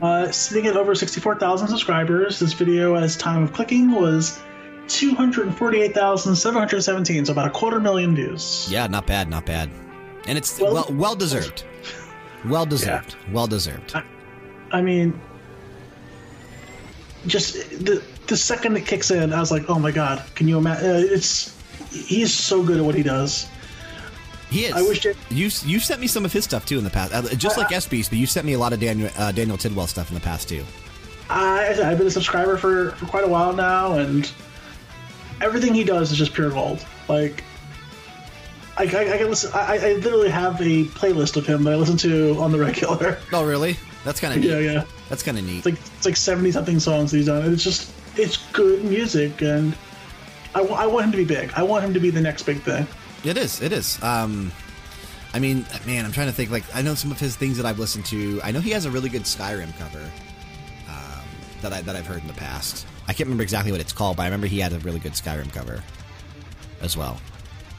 Uh, 0.00 0.30
sitting 0.30 0.68
at 0.68 0.76
over 0.76 0.94
64,000 0.94 1.66
subscribers, 1.66 2.38
this 2.38 2.52
video, 2.52 2.94
as 2.94 3.16
time 3.16 3.42
of 3.42 3.52
clicking, 3.52 3.90
was 3.90 4.38
248,717, 4.86 7.26
so 7.26 7.32
about 7.32 7.48
a 7.48 7.50
quarter 7.50 7.80
million 7.80 8.14
views. 8.14 8.68
Yeah, 8.70 8.86
not 8.86 9.08
bad, 9.08 9.28
not 9.28 9.44
bad. 9.44 9.68
And 10.28 10.38
it's 10.38 10.60
well 10.60 10.72
well, 10.72 10.86
well 10.90 11.16
deserved. 11.16 11.64
Well 12.44 12.64
deserved. 12.64 13.16
Yeah. 13.26 13.32
Well 13.32 13.48
deserved. 13.48 13.96
I, 13.96 14.04
I 14.70 14.82
mean, 14.82 15.20
just 17.26 17.54
the 17.84 18.04
the 18.28 18.36
second 18.36 18.76
it 18.76 18.86
kicks 18.86 19.10
in, 19.10 19.32
I 19.32 19.40
was 19.40 19.50
like, 19.50 19.68
oh 19.68 19.80
my 19.80 19.90
god, 19.90 20.22
can 20.36 20.46
you 20.46 20.58
imagine? 20.58 20.90
Uh, 20.90 20.98
it's 20.98 21.56
he's 21.90 22.32
so 22.32 22.62
good 22.62 22.78
at 22.78 22.84
what 22.84 22.94
he 22.94 23.02
does. 23.02 23.48
He 24.50 24.64
is. 24.66 24.72
I 24.74 24.82
wish 24.82 25.04
it- 25.04 25.16
you 25.30 25.50
you 25.64 25.80
sent 25.80 26.00
me 26.00 26.06
some 26.06 26.24
of 26.24 26.32
his 26.32 26.44
stuff 26.44 26.64
too 26.66 26.78
in 26.78 26.84
the 26.84 26.90
past, 26.90 27.12
uh, 27.12 27.22
just 27.34 27.56
like 27.58 27.72
I- 27.72 27.76
S 27.76 27.86
Beast, 27.86 28.10
but 28.10 28.18
you 28.18 28.26
sent 28.26 28.46
me 28.46 28.52
a 28.52 28.58
lot 28.58 28.72
of 28.72 28.80
Daniel 28.80 29.10
uh, 29.18 29.32
Daniel 29.32 29.56
Tidwell 29.56 29.86
stuff 29.86 30.08
in 30.10 30.14
the 30.14 30.20
past 30.20 30.48
too. 30.48 30.64
I, 31.28 31.76
I've 31.84 31.98
been 31.98 32.06
a 32.06 32.10
subscriber 32.10 32.56
for, 32.56 32.92
for 32.92 33.06
quite 33.06 33.24
a 33.24 33.28
while 33.28 33.52
now, 33.52 33.94
and 33.98 34.30
everything 35.40 35.74
he 35.74 35.82
does 35.82 36.12
is 36.12 36.18
just 36.18 36.32
pure 36.32 36.50
gold. 36.50 36.84
Like, 37.08 37.42
I, 38.76 38.84
I, 38.84 39.14
I 39.14 39.18
can 39.18 39.28
listen. 39.28 39.50
I, 39.54 39.78
I 39.78 39.92
literally 39.94 40.28
have 40.30 40.60
a 40.60 40.84
playlist 40.84 41.36
of 41.36 41.44
him 41.46 41.64
that 41.64 41.72
I 41.72 41.76
listen 41.76 41.96
to 41.98 42.36
on 42.40 42.52
the 42.52 42.58
regular. 42.68 43.18
Oh, 43.32 43.44
really? 43.44 43.76
That's 44.04 44.20
kind 44.20 44.34
of 44.34 44.40
neat. 44.40 44.50
yeah, 44.50 44.58
yeah. 44.60 44.84
That's 45.08 45.24
kind 45.24 45.36
of 45.36 45.44
neat. 45.44 45.56
It's 45.58 45.66
like 45.66 45.74
it's 45.96 46.06
like 46.06 46.16
seventy 46.16 46.52
something 46.52 46.78
songs 46.78 47.10
he's 47.10 47.26
done, 47.26 47.42
and 47.42 47.52
it's 47.52 47.64
just 47.64 47.90
it's 48.16 48.36
good 48.52 48.84
music, 48.84 49.42
and 49.42 49.76
I, 50.54 50.60
I 50.60 50.86
want 50.86 51.06
him 51.06 51.10
to 51.12 51.16
be 51.18 51.24
big. 51.24 51.50
I 51.56 51.64
want 51.64 51.84
him 51.84 51.92
to 51.94 52.00
be 52.00 52.10
the 52.10 52.20
next 52.20 52.44
big 52.44 52.62
thing. 52.62 52.86
It 53.26 53.36
is. 53.36 53.60
It 53.60 53.72
is. 53.72 54.02
Um, 54.02 54.52
I 55.34 55.38
mean, 55.38 55.66
man, 55.86 56.04
I'm 56.04 56.12
trying 56.12 56.28
to 56.28 56.32
think. 56.32 56.50
Like, 56.50 56.64
I 56.74 56.82
know 56.82 56.94
some 56.94 57.10
of 57.10 57.18
his 57.18 57.36
things 57.36 57.56
that 57.56 57.66
I've 57.66 57.78
listened 57.78 58.06
to. 58.06 58.40
I 58.42 58.52
know 58.52 58.60
he 58.60 58.70
has 58.70 58.84
a 58.86 58.90
really 58.90 59.08
good 59.08 59.22
Skyrim 59.22 59.76
cover 59.78 60.00
um, 60.88 61.24
that 61.62 61.72
I 61.72 61.82
that 61.82 61.96
I've 61.96 62.06
heard 62.06 62.22
in 62.22 62.28
the 62.28 62.34
past. 62.34 62.86
I 63.08 63.12
can't 63.12 63.26
remember 63.26 63.42
exactly 63.42 63.70
what 63.72 63.80
it's 63.80 63.92
called, 63.92 64.16
but 64.16 64.22
I 64.22 64.26
remember 64.26 64.46
he 64.46 64.58
had 64.60 64.72
a 64.72 64.78
really 64.80 64.98
good 64.98 65.12
Skyrim 65.12 65.52
cover 65.52 65.82
as 66.80 66.96
well. 66.96 67.20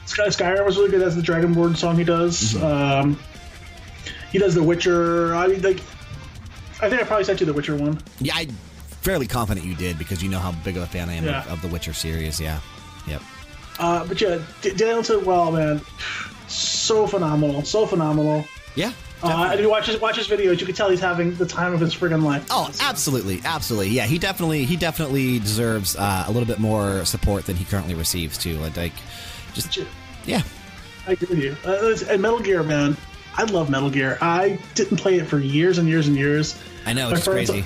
Sky, 0.06 0.28
Skyrim 0.28 0.64
was 0.64 0.76
really 0.78 0.90
good 0.90 1.02
as 1.02 1.16
the 1.16 1.22
Dragonborn 1.22 1.76
song 1.76 1.96
he 1.96 2.04
does. 2.04 2.54
Mm-hmm. 2.54 2.64
Um, 2.64 3.18
he 4.32 4.38
does 4.38 4.54
The 4.54 4.62
Witcher. 4.62 5.34
I 5.34 5.46
mean, 5.48 5.60
like, 5.62 5.80
I 6.80 6.88
think 6.88 7.02
I 7.02 7.04
probably 7.04 7.24
sent 7.24 7.40
you 7.40 7.46
the 7.46 7.52
Witcher 7.52 7.76
one. 7.76 8.00
Yeah, 8.20 8.32
I'm 8.36 8.50
fairly 9.02 9.26
confident 9.26 9.66
you 9.66 9.74
did 9.74 9.98
because 9.98 10.22
you 10.22 10.28
know 10.30 10.38
how 10.38 10.52
big 10.64 10.76
of 10.76 10.82
a 10.82 10.86
fan 10.86 11.10
I 11.10 11.14
am 11.14 11.24
Yeah. 11.24 11.44
of, 11.44 11.52
of 11.52 11.62
the 11.62 11.68
Witcher 11.68 11.92
series. 11.92 12.40
Yeah. 12.40 12.60
Yep. 13.06 13.20
Uh, 13.78 14.04
but 14.06 14.20
yeah, 14.20 14.40
D- 14.60 14.74
Daniel 14.74 15.02
Tidwell, 15.02 15.52
man, 15.52 15.80
so 16.48 17.06
phenomenal, 17.06 17.64
so 17.64 17.86
phenomenal. 17.86 18.44
Yeah. 18.74 18.92
Uh, 19.22 19.48
and 19.50 19.60
you 19.60 19.68
watch 19.68 19.86
his 19.86 20.00
watch 20.00 20.16
his 20.16 20.28
videos, 20.28 20.60
you 20.60 20.66
can 20.66 20.74
tell 20.76 20.88
he's 20.88 21.00
having 21.00 21.34
the 21.34 21.46
time 21.46 21.72
of 21.72 21.80
his 21.80 21.94
friggin' 21.94 22.22
life. 22.22 22.46
Oh, 22.50 22.70
absolutely, 22.80 23.40
absolutely. 23.44 23.88
Yeah, 23.88 24.06
he 24.06 24.16
definitely, 24.18 24.64
he 24.64 24.76
definitely 24.76 25.40
deserves 25.40 25.96
uh, 25.96 26.24
a 26.26 26.30
little 26.30 26.46
bit 26.46 26.60
more 26.60 27.04
support 27.04 27.44
than 27.46 27.56
he 27.56 27.64
currently 27.64 27.94
receives 27.94 28.38
too. 28.38 28.58
Like, 28.58 28.92
just 29.54 29.76
yeah, 30.24 30.42
I 31.06 31.12
agree 31.12 31.28
with 31.28 31.38
you. 31.42 31.56
Uh, 31.64 31.96
and 32.12 32.22
Metal 32.22 32.38
Gear, 32.38 32.62
man, 32.62 32.96
I 33.34 33.42
love 33.44 33.70
Metal 33.70 33.90
Gear. 33.90 34.18
I 34.20 34.60
didn't 34.74 34.98
play 34.98 35.16
it 35.18 35.26
for 35.26 35.40
years 35.40 35.78
and 35.78 35.88
years 35.88 36.06
and 36.06 36.16
years. 36.16 36.56
I 36.86 36.92
know 36.92 37.10
it's 37.10 37.26
crazy. 37.26 37.64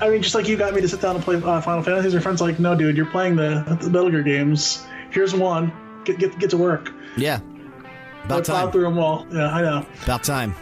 I 0.00 0.08
mean, 0.10 0.22
just 0.22 0.34
like 0.34 0.46
you 0.46 0.56
got 0.56 0.74
me 0.74 0.80
to 0.80 0.88
sit 0.88 1.00
down 1.00 1.16
and 1.16 1.24
play 1.24 1.36
uh, 1.36 1.60
Final 1.60 1.82
Fantasy, 1.82 2.10
your 2.10 2.20
friends 2.20 2.40
like, 2.40 2.60
no, 2.60 2.76
dude, 2.76 2.96
you're 2.96 3.06
playing 3.06 3.36
the, 3.36 3.78
the 3.80 3.90
Metal 3.90 4.10
Gear 4.10 4.22
games. 4.22 4.86
Here's 5.14 5.34
one. 5.34 5.72
Get 6.04 6.18
get 6.18 6.38
get 6.38 6.50
to 6.50 6.56
work. 6.58 6.92
Yeah, 7.16 7.40
about 8.24 8.44
time. 8.44 8.70
through 8.72 8.82
them 8.82 8.98
all. 8.98 9.26
Yeah, 9.32 9.46
I 9.48 9.62
know. 9.62 9.86
About 10.02 10.24
time. 10.24 10.54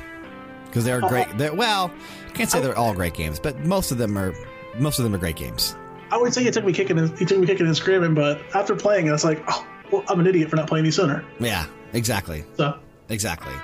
Because 0.66 0.84
they're 0.84 1.00
great. 1.00 1.28
Uh, 1.28 1.32
they're, 1.36 1.54
well, 1.54 1.90
can't 2.34 2.48
say 2.50 2.60
they're 2.60 2.76
all 2.78 2.94
great 2.94 3.14
games, 3.14 3.40
but 3.40 3.58
most 3.60 3.90
of 3.90 3.98
them 3.98 4.16
are. 4.16 4.34
Most 4.78 4.98
of 4.98 5.04
them 5.04 5.14
are 5.14 5.18
great 5.18 5.36
games. 5.36 5.74
I 6.10 6.16
would 6.18 6.32
say 6.32 6.44
it 6.44 6.52
took 6.54 6.64
me 6.64 6.72
kicking, 6.72 6.98
and- 6.98 7.18
it 7.20 7.28
took 7.28 7.38
me 7.38 7.46
kicking 7.46 7.66
and 7.66 7.76
screaming, 7.76 8.14
but 8.14 8.40
after 8.54 8.76
playing 8.76 9.06
it, 9.06 9.10
I 9.10 9.12
was 9.12 9.24
like, 9.24 9.42
oh, 9.48 9.66
well, 9.90 10.04
I'm 10.08 10.20
an 10.20 10.26
idiot 10.26 10.50
for 10.50 10.56
not 10.56 10.68
playing 10.68 10.84
these 10.84 10.96
sooner. 10.96 11.24
Yeah, 11.40 11.64
exactly, 11.94 12.44
So 12.56 12.78
exactly. 13.08 13.54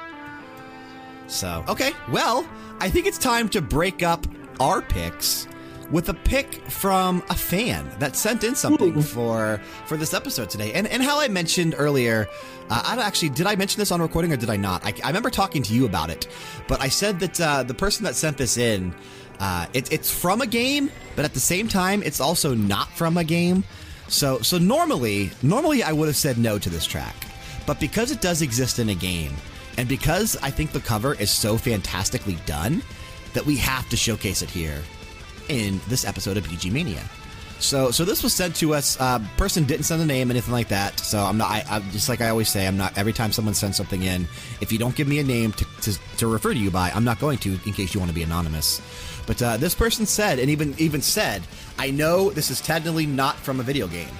So 1.26 1.62
okay, 1.68 1.92
well, 2.10 2.48
I 2.80 2.88
think 2.88 3.06
it's 3.06 3.18
time 3.18 3.48
to 3.50 3.60
break 3.60 4.02
up 4.02 4.26
our 4.60 4.80
picks 4.82 5.46
with 5.90 6.08
a 6.08 6.14
pick 6.14 6.54
from 6.70 7.22
a 7.30 7.34
fan 7.34 7.90
that 7.98 8.14
sent 8.16 8.44
in 8.44 8.54
something 8.54 8.96
Ooh. 8.96 9.02
for 9.02 9.60
for 9.86 9.96
this 9.96 10.12
episode 10.12 10.50
today. 10.50 10.72
And 10.72 10.86
and 10.86 11.02
how 11.02 11.20
I 11.20 11.28
mentioned 11.28 11.74
earlier, 11.76 12.28
uh, 12.70 12.82
I 12.84 12.94
don't 12.94 13.04
actually 13.04 13.30
did 13.30 13.46
I 13.46 13.56
mention 13.56 13.78
this 13.78 13.90
on 13.90 14.02
recording 14.02 14.32
or 14.32 14.36
did 14.36 14.50
I 14.50 14.56
not? 14.56 14.84
I, 14.84 14.92
I 15.02 15.08
remember 15.08 15.30
talking 15.30 15.62
to 15.62 15.74
you 15.74 15.86
about 15.86 16.10
it, 16.10 16.28
but 16.66 16.80
I 16.80 16.88
said 16.88 17.20
that 17.20 17.40
uh, 17.40 17.62
the 17.62 17.74
person 17.74 18.04
that 18.04 18.14
sent 18.14 18.36
this 18.36 18.58
in, 18.58 18.94
uh, 19.40 19.66
it, 19.72 19.92
it's 19.92 20.10
from 20.10 20.40
a 20.40 20.46
game, 20.46 20.90
but 21.16 21.24
at 21.24 21.34
the 21.34 21.40
same 21.40 21.68
time, 21.68 22.02
it's 22.02 22.20
also 22.20 22.54
not 22.54 22.88
from 22.90 23.16
a 23.16 23.24
game. 23.24 23.64
So 24.08 24.38
so 24.40 24.58
normally 24.58 25.30
normally 25.42 25.82
I 25.82 25.92
would 25.92 26.08
have 26.08 26.16
said 26.16 26.38
no 26.38 26.58
to 26.58 26.70
this 26.70 26.86
track, 26.86 27.14
but 27.66 27.80
because 27.80 28.10
it 28.10 28.20
does 28.20 28.42
exist 28.42 28.78
in 28.78 28.90
a 28.90 28.94
game, 28.94 29.32
and 29.78 29.88
because 29.88 30.36
I 30.42 30.50
think 30.50 30.72
the 30.72 30.80
cover 30.80 31.14
is 31.14 31.30
so 31.30 31.56
fantastically 31.56 32.36
done, 32.44 32.82
that 33.32 33.46
we 33.46 33.56
have 33.56 33.88
to 33.90 33.96
showcase 33.96 34.42
it 34.42 34.50
here 34.50 34.82
in 35.48 35.80
this 35.88 36.04
episode 36.04 36.36
of 36.36 36.46
BG 36.46 36.70
Mania. 36.70 37.02
So, 37.60 37.90
so 37.90 38.04
this 38.04 38.22
was 38.22 38.32
sent 38.32 38.54
to 38.56 38.74
us. 38.74 38.98
Uh, 39.00 39.18
person 39.36 39.64
didn't 39.64 39.84
send 39.84 40.00
a 40.00 40.06
name, 40.06 40.30
anything 40.30 40.52
like 40.52 40.68
that. 40.68 41.00
So 41.00 41.18
I'm 41.18 41.36
not. 41.38 41.50
I, 41.50 41.64
I'm 41.68 41.90
just 41.90 42.08
like 42.08 42.20
I 42.20 42.28
always 42.28 42.48
say. 42.48 42.66
I'm 42.66 42.76
not. 42.76 42.96
Every 42.96 43.12
time 43.12 43.32
someone 43.32 43.54
sends 43.54 43.76
something 43.76 44.02
in, 44.02 44.28
if 44.60 44.70
you 44.70 44.78
don't 44.78 44.94
give 44.94 45.08
me 45.08 45.18
a 45.18 45.24
name 45.24 45.52
to, 45.52 45.66
to, 45.82 45.98
to 46.18 46.26
refer 46.28 46.52
to 46.52 46.58
you 46.58 46.70
by, 46.70 46.90
I'm 46.90 47.04
not 47.04 47.18
going 47.18 47.38
to, 47.38 47.58
in 47.66 47.72
case 47.72 47.94
you 47.94 48.00
want 48.00 48.10
to 48.10 48.14
be 48.14 48.22
anonymous. 48.22 48.80
But 49.26 49.42
uh, 49.42 49.56
this 49.56 49.74
person 49.74 50.06
said, 50.06 50.38
and 50.38 50.48
even 50.50 50.74
even 50.78 51.02
said, 51.02 51.42
I 51.78 51.90
know 51.90 52.30
this 52.30 52.50
is 52.50 52.60
technically 52.60 53.06
not 53.06 53.34
from 53.36 53.58
a 53.58 53.64
video 53.64 53.88
game, 53.88 54.14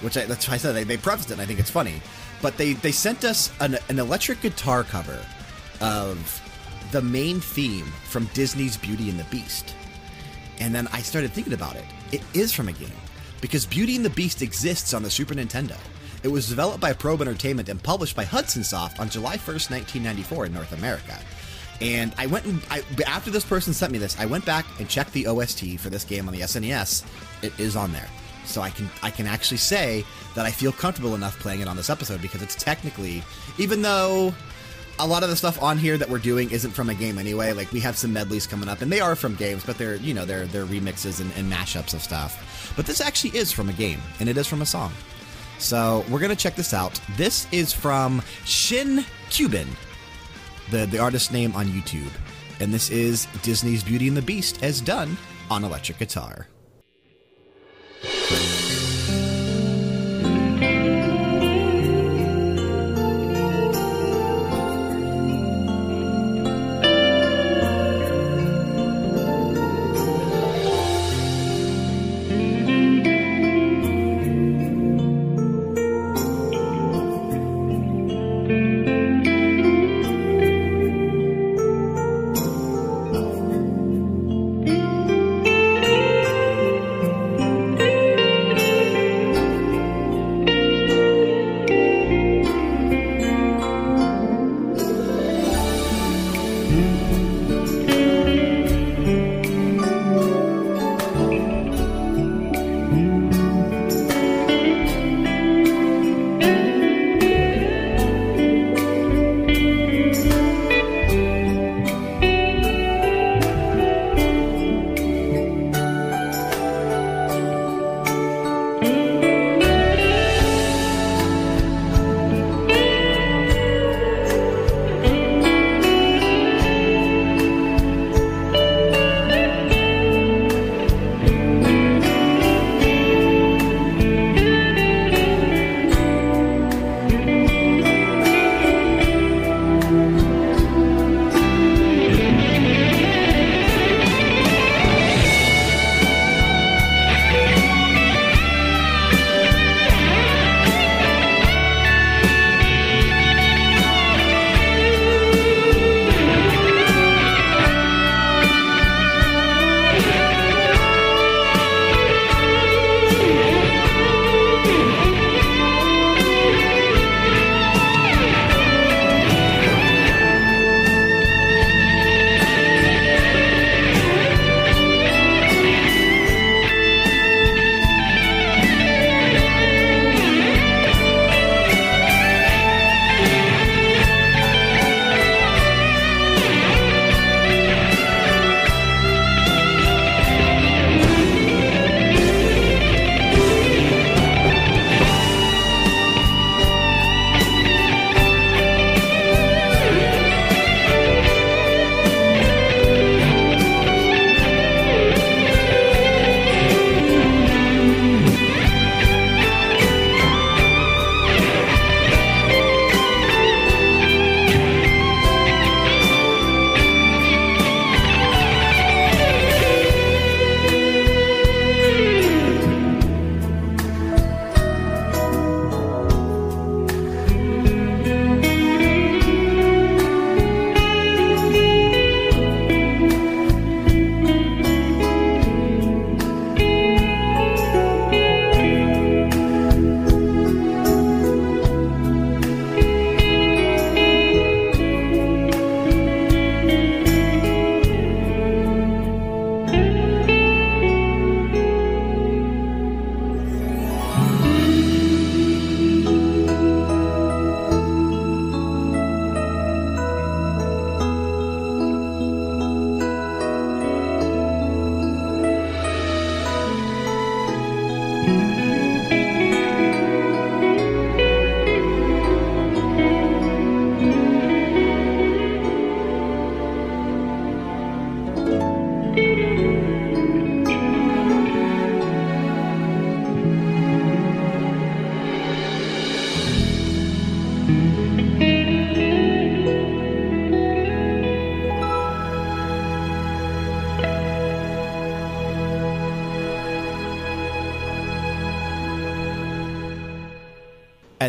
which 0.00 0.16
I, 0.16 0.24
that's 0.24 0.48
why 0.48 0.54
I 0.54 0.56
said 0.56 0.72
they, 0.72 0.84
they 0.84 0.96
prefaced 0.96 1.30
it. 1.30 1.34
and 1.34 1.42
I 1.42 1.46
think 1.46 1.60
it's 1.60 1.70
funny, 1.70 2.02
but 2.42 2.56
they 2.56 2.72
they 2.72 2.92
sent 2.92 3.24
us 3.24 3.52
an, 3.60 3.78
an 3.88 4.00
electric 4.00 4.40
guitar 4.40 4.82
cover 4.82 5.24
of 5.80 6.42
the 6.90 7.00
main 7.00 7.40
theme 7.40 7.86
from 8.04 8.24
Disney's 8.34 8.76
Beauty 8.76 9.10
and 9.10 9.18
the 9.18 9.24
Beast. 9.24 9.74
And 10.60 10.74
then 10.74 10.86
I 10.92 11.00
started 11.00 11.32
thinking 11.32 11.54
about 11.54 11.76
it. 11.76 11.84
It 12.12 12.22
is 12.34 12.52
from 12.52 12.68
a 12.68 12.72
game 12.72 12.92
because 13.40 13.66
Beauty 13.66 13.96
and 13.96 14.04
the 14.04 14.10
Beast 14.10 14.42
exists 14.42 14.94
on 14.94 15.02
the 15.02 15.10
Super 15.10 15.34
Nintendo. 15.34 15.76
It 16.22 16.28
was 16.28 16.48
developed 16.48 16.80
by 16.80 16.92
Probe 16.92 17.22
Entertainment 17.22 17.68
and 17.70 17.82
published 17.82 18.14
by 18.14 18.24
Hudson 18.24 18.62
Soft 18.62 19.00
on 19.00 19.08
July 19.08 19.36
1st, 19.36 19.70
1994 19.70 20.46
in 20.46 20.52
North 20.52 20.72
America. 20.72 21.18
And 21.80 22.14
I 22.18 22.26
went 22.26 22.44
and 22.44 22.60
I, 22.70 22.82
after 23.06 23.30
this 23.30 23.44
person 23.44 23.72
sent 23.72 23.90
me 23.90 23.98
this, 23.98 24.18
I 24.20 24.26
went 24.26 24.44
back 24.44 24.66
and 24.78 24.88
checked 24.88 25.12
the 25.14 25.26
OST 25.26 25.80
for 25.80 25.88
this 25.88 26.04
game 26.04 26.28
on 26.28 26.34
the 26.34 26.40
SNES. 26.40 27.04
It 27.42 27.58
is 27.58 27.74
on 27.74 27.92
there. 27.92 28.08
So 28.44 28.60
I 28.60 28.68
can 28.68 28.90
I 29.02 29.10
can 29.10 29.26
actually 29.26 29.58
say 29.58 30.04
that 30.34 30.44
I 30.44 30.50
feel 30.50 30.72
comfortable 30.72 31.14
enough 31.14 31.38
playing 31.38 31.60
it 31.60 31.68
on 31.68 31.76
this 31.76 31.88
episode 31.88 32.20
because 32.20 32.42
it's 32.42 32.54
technically 32.54 33.22
even 33.58 33.80
though 33.80 34.34
a 35.00 35.06
lot 35.06 35.22
of 35.22 35.30
the 35.30 35.36
stuff 35.36 35.60
on 35.62 35.78
here 35.78 35.96
that 35.96 36.08
we're 36.08 36.18
doing 36.18 36.50
isn't 36.50 36.72
from 36.72 36.90
a 36.90 36.94
game 36.94 37.18
anyway. 37.18 37.52
Like 37.52 37.72
we 37.72 37.80
have 37.80 37.96
some 37.96 38.12
medleys 38.12 38.46
coming 38.46 38.68
up, 38.68 38.82
and 38.82 38.92
they 38.92 39.00
are 39.00 39.16
from 39.16 39.34
games, 39.34 39.64
but 39.64 39.78
they're 39.78 39.96
you 39.96 40.14
know 40.14 40.24
they're 40.24 40.46
they're 40.46 40.66
remixes 40.66 41.20
and, 41.20 41.32
and 41.36 41.50
mashups 41.50 41.94
of 41.94 42.02
stuff. 42.02 42.72
But 42.76 42.86
this 42.86 43.00
actually 43.00 43.36
is 43.36 43.50
from 43.50 43.68
a 43.68 43.72
game, 43.72 44.00
and 44.20 44.28
it 44.28 44.36
is 44.36 44.46
from 44.46 44.62
a 44.62 44.66
song. 44.66 44.92
So 45.58 46.04
we're 46.10 46.20
gonna 46.20 46.36
check 46.36 46.54
this 46.54 46.74
out. 46.74 47.00
This 47.16 47.46
is 47.52 47.72
from 47.72 48.22
Shin 48.44 49.04
Cuban, 49.30 49.68
the 50.70 50.86
the 50.86 50.98
artist 50.98 51.32
name 51.32 51.54
on 51.54 51.66
YouTube, 51.66 52.12
and 52.60 52.72
this 52.72 52.90
is 52.90 53.26
Disney's 53.42 53.82
Beauty 53.82 54.08
and 54.08 54.16
the 54.16 54.22
Beast 54.22 54.62
as 54.62 54.80
done 54.80 55.16
on 55.50 55.64
electric 55.64 55.98
guitar. 55.98 56.46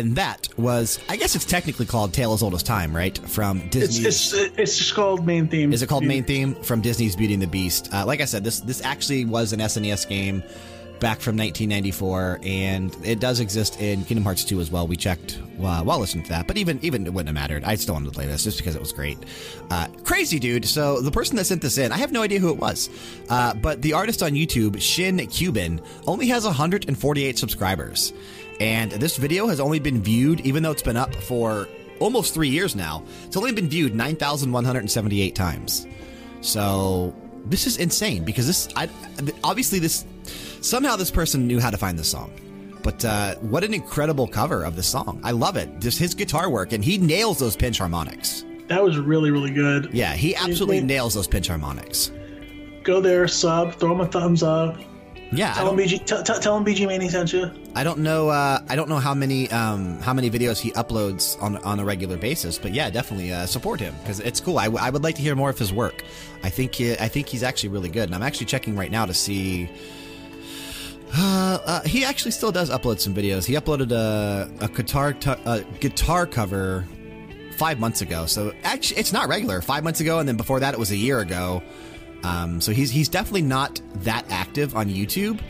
And 0.02 0.16
that 0.16 0.48
was, 0.58 0.98
I 1.08 1.16
guess 1.16 1.36
it's 1.36 1.44
technically 1.44 1.86
called 1.86 2.12
Tale 2.12 2.32
as 2.32 2.42
Old 2.42 2.54
as 2.54 2.64
Time, 2.64 2.94
right? 2.94 3.16
From 3.16 3.68
Disney. 3.68 4.08
It's, 4.08 4.32
it's 4.32 4.58
it's 4.58 4.76
just 4.76 4.94
called 4.94 5.24
main 5.24 5.46
theme. 5.46 5.72
Is 5.72 5.80
it 5.80 5.88
called 5.88 6.04
main 6.04 6.24
theme 6.24 6.56
from 6.56 6.80
Disney's 6.80 7.14
Beauty 7.14 7.34
and 7.34 7.42
the 7.42 7.46
Beast? 7.46 7.88
Uh, 7.94 8.04
like 8.04 8.20
I 8.20 8.24
said, 8.24 8.42
this 8.42 8.58
this 8.58 8.82
actually 8.84 9.24
was 9.24 9.52
an 9.52 9.60
SNES 9.60 10.08
game 10.08 10.42
back 10.98 11.20
from 11.20 11.36
1994, 11.36 12.40
and 12.44 12.96
it 13.04 13.20
does 13.20 13.40
exist 13.40 13.80
in 13.80 14.04
Kingdom 14.04 14.24
Hearts 14.24 14.44
2 14.44 14.60
as 14.60 14.70
well. 14.70 14.86
We 14.86 14.96
checked 14.96 15.40
uh, 15.60 15.82
while 15.82 15.98
listening 15.98 16.24
to 16.24 16.30
that, 16.30 16.46
but 16.48 16.56
even 16.56 16.78
even 16.82 17.06
it 17.06 17.12
wouldn't 17.12 17.28
have 17.28 17.34
mattered. 17.34 17.62
I 17.62 17.76
still 17.76 17.94
wanted 17.94 18.06
to 18.06 18.12
play 18.12 18.26
this 18.26 18.42
just 18.42 18.58
because 18.58 18.74
it 18.74 18.80
was 18.80 18.92
great. 18.92 19.18
Uh, 19.70 19.86
crazy 20.04 20.38
dude. 20.38 20.64
So 20.64 21.00
the 21.00 21.10
person 21.12 21.36
that 21.36 21.44
sent 21.44 21.62
this 21.62 21.78
in, 21.78 21.92
I 21.92 21.98
have 21.98 22.10
no 22.10 22.22
idea 22.22 22.40
who 22.40 22.50
it 22.50 22.56
was, 22.56 22.90
uh, 23.28 23.54
but 23.54 23.82
the 23.82 23.92
artist 23.92 24.22
on 24.22 24.32
YouTube, 24.32 24.80
Shin 24.80 25.24
Cuban, 25.28 25.80
only 26.06 26.26
has 26.26 26.44
148 26.44 27.38
subscribers, 27.38 28.12
and 28.62 28.92
this 28.92 29.16
video 29.16 29.48
has 29.48 29.58
only 29.58 29.80
been 29.80 30.00
viewed, 30.00 30.40
even 30.42 30.62
though 30.62 30.70
it's 30.70 30.84
been 30.84 30.96
up 30.96 31.12
for 31.16 31.68
almost 31.98 32.32
three 32.32 32.48
years 32.48 32.76
now. 32.76 33.02
It's 33.26 33.36
only 33.36 33.50
been 33.50 33.68
viewed 33.68 33.92
9,178 33.92 35.34
times. 35.34 35.84
So 36.42 37.12
this 37.46 37.66
is 37.66 37.78
insane 37.78 38.24
because 38.24 38.46
this, 38.46 38.68
I, 38.76 38.88
obviously, 39.42 39.80
this 39.80 40.06
somehow 40.60 40.94
this 40.94 41.10
person 41.10 41.48
knew 41.48 41.58
how 41.58 41.70
to 41.70 41.76
find 41.76 41.98
this 41.98 42.08
song. 42.08 42.30
But 42.84 43.04
uh, 43.04 43.34
what 43.36 43.64
an 43.64 43.74
incredible 43.74 44.28
cover 44.28 44.62
of 44.62 44.76
the 44.76 44.82
song! 44.84 45.20
I 45.24 45.32
love 45.32 45.56
it. 45.56 45.80
Just 45.80 45.98
his 45.98 46.14
guitar 46.14 46.48
work, 46.48 46.72
and 46.72 46.84
he 46.84 46.98
nails 46.98 47.40
those 47.40 47.56
pinch 47.56 47.78
harmonics. 47.78 48.44
That 48.68 48.82
was 48.82 48.96
really, 48.96 49.32
really 49.32 49.52
good. 49.52 49.90
Yeah, 49.92 50.14
he 50.14 50.36
absolutely 50.36 50.82
nails 50.82 51.14
those 51.14 51.26
pinch 51.26 51.48
harmonics. 51.48 52.12
Go 52.84 53.00
there, 53.00 53.26
sub, 53.26 53.74
throw 53.74 53.92
him 53.92 54.00
a 54.00 54.06
thumbs 54.06 54.44
up. 54.44 54.78
Yeah, 55.32 55.54
tell 55.54 55.70
him 55.70 55.78
BG, 55.78 56.04
t- 56.04 56.22
t- 56.22 56.40
tell 56.40 56.56
him 56.56 56.64
BG 56.64 56.86
Mania 56.86 57.08
sent 57.08 57.32
you. 57.32 57.50
I 57.74 57.84
don't 57.84 58.00
know. 58.00 58.28
Uh, 58.28 58.60
I 58.68 58.76
don't 58.76 58.88
know 58.88 58.98
how 58.98 59.14
many 59.14 59.50
um, 59.50 59.98
how 60.00 60.12
many 60.12 60.30
videos 60.30 60.60
he 60.60 60.72
uploads 60.72 61.40
on 61.42 61.56
on 61.58 61.80
a 61.80 61.84
regular 61.84 62.18
basis, 62.18 62.58
but 62.58 62.72
yeah, 62.72 62.90
definitely 62.90 63.32
uh, 63.32 63.46
support 63.46 63.80
him 63.80 63.94
because 64.02 64.20
it's 64.20 64.40
cool. 64.40 64.58
I, 64.58 64.66
I 64.66 64.90
would 64.90 65.02
like 65.02 65.14
to 65.16 65.22
hear 65.22 65.34
more 65.34 65.48
of 65.48 65.58
his 65.58 65.72
work. 65.72 66.04
I 66.42 66.50
think 66.50 66.74
he, 66.74 66.92
I 66.92 67.08
think 67.08 67.28
he's 67.28 67.42
actually 67.42 67.70
really 67.70 67.88
good, 67.88 68.04
and 68.04 68.14
I'm 68.14 68.22
actually 68.22 68.46
checking 68.46 68.76
right 68.76 68.90
now 68.90 69.06
to 69.06 69.14
see. 69.14 69.68
Uh, 71.14 71.58
uh, 71.66 71.82
he 71.82 72.06
actually 72.06 72.30
still 72.30 72.50
does 72.50 72.70
upload 72.70 72.98
some 72.98 73.12
videos. 73.12 73.44
He 73.44 73.52
uploaded 73.52 73.92
a, 73.92 74.50
a 74.64 74.68
guitar 74.68 75.14
a 75.44 75.60
guitar 75.78 76.26
cover 76.26 76.86
five 77.58 77.78
months 77.78 78.00
ago. 78.00 78.24
So 78.24 78.54
actually, 78.64 79.00
it's 79.00 79.12
not 79.12 79.28
regular. 79.28 79.60
Five 79.60 79.84
months 79.84 80.00
ago, 80.00 80.20
and 80.20 80.26
then 80.26 80.38
before 80.38 80.60
that, 80.60 80.72
it 80.72 80.80
was 80.80 80.90
a 80.90 80.96
year 80.96 81.20
ago. 81.20 81.62
Um, 82.24 82.60
so 82.60 82.72
he's 82.72 82.90
he's 82.90 83.08
definitely 83.08 83.42
not 83.42 83.80
that 83.96 84.24
active 84.30 84.76
on 84.76 84.88
YouTube. 84.88 85.40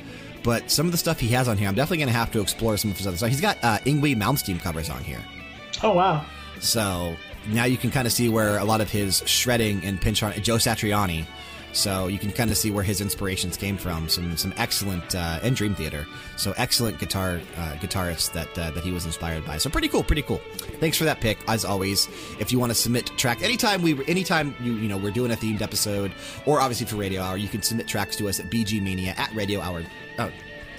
But 0.42 0.70
some 0.70 0.86
of 0.86 0.92
the 0.92 0.98
stuff 0.98 1.20
he 1.20 1.28
has 1.28 1.46
on 1.46 1.56
here, 1.56 1.68
I'm 1.68 1.74
definitely 1.76 1.98
going 1.98 2.08
to 2.08 2.14
have 2.14 2.32
to 2.32 2.40
explore 2.40 2.76
some 2.76 2.90
of 2.90 2.96
his 2.96 3.06
other 3.06 3.16
stuff. 3.16 3.28
He's 3.28 3.40
got 3.40 3.58
uh, 3.62 3.78
Yngwie 3.78 4.16
Malmsteen 4.16 4.60
covers 4.60 4.90
on 4.90 5.04
here. 5.04 5.20
Oh 5.84 5.92
wow! 5.92 6.24
So 6.60 7.14
now 7.48 7.64
you 7.64 7.76
can 7.76 7.90
kind 7.90 8.06
of 8.06 8.12
see 8.12 8.28
where 8.28 8.58
a 8.58 8.64
lot 8.64 8.80
of 8.80 8.90
his 8.90 9.22
shredding 9.26 9.84
and 9.84 10.00
pinch 10.00 10.22
on 10.22 10.32
Joe 10.34 10.56
Satriani 10.56 11.26
so 11.72 12.06
you 12.06 12.18
can 12.18 12.30
kind 12.32 12.50
of 12.50 12.56
see 12.56 12.70
where 12.70 12.84
his 12.84 13.00
inspirations 13.00 13.56
came 13.56 13.76
from. 13.76 14.08
Some 14.08 14.36
some 14.36 14.52
excellent 14.56 15.14
uh, 15.14 15.40
and 15.42 15.56
Dream 15.56 15.74
Theater. 15.74 16.06
So 16.36 16.52
excellent 16.56 16.98
guitar 16.98 17.40
uh, 17.56 17.72
guitarists 17.80 18.32
that 18.32 18.58
uh, 18.58 18.70
that 18.72 18.84
he 18.84 18.92
was 18.92 19.06
inspired 19.06 19.44
by. 19.44 19.58
So 19.58 19.70
pretty 19.70 19.88
cool, 19.88 20.02
pretty 20.02 20.22
cool. 20.22 20.40
Thanks 20.80 20.96
for 20.96 21.04
that 21.04 21.20
pick. 21.20 21.38
As 21.48 21.64
always, 21.64 22.08
if 22.38 22.52
you 22.52 22.58
want 22.58 22.70
to 22.70 22.74
submit 22.74 23.06
track 23.16 23.42
anytime 23.42 23.82
we 23.82 24.04
anytime 24.06 24.54
you 24.60 24.74
you 24.74 24.88
know 24.88 24.96
we're 24.96 25.10
doing 25.10 25.32
a 25.32 25.36
themed 25.36 25.62
episode 25.62 26.12
or 26.46 26.60
obviously 26.60 26.86
for 26.86 26.96
Radio 26.96 27.22
Hour, 27.22 27.36
you 27.36 27.48
can 27.48 27.62
submit 27.62 27.88
tracks 27.88 28.16
to 28.16 28.28
us 28.28 28.40
at 28.40 28.46
BG 28.46 28.82
Mania 28.82 29.14
at 29.16 29.34
Radio 29.34 29.60
Hour. 29.60 29.82
Oh, 30.18 30.30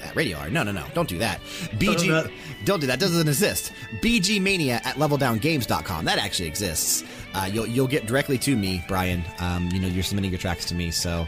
at 0.03 0.15
Radio 0.15 0.37
Hour. 0.37 0.49
No, 0.49 0.63
no, 0.63 0.71
no. 0.71 0.85
Don't 0.93 1.09
do 1.09 1.17
that. 1.19 1.41
BG. 1.77 2.07
Don't, 2.07 2.31
don't 2.65 2.79
do 2.79 2.87
that. 2.87 2.99
Doesn't 2.99 3.27
exist. 3.27 3.73
BG 4.01 4.41
Mania 4.41 4.81
at 4.83 4.95
leveldowngames.com. 4.95 6.05
That 6.05 6.19
actually 6.19 6.47
exists. 6.47 7.03
Uh, 7.33 7.49
you'll, 7.51 7.67
you'll 7.67 7.87
get 7.87 8.05
directly 8.05 8.37
to 8.39 8.55
me, 8.55 8.83
Brian. 8.87 9.23
Um, 9.39 9.69
you 9.71 9.79
know, 9.79 9.87
you're 9.87 10.03
submitting 10.03 10.31
your 10.31 10.39
tracks 10.39 10.65
to 10.65 10.75
me. 10.75 10.91
So 10.91 11.27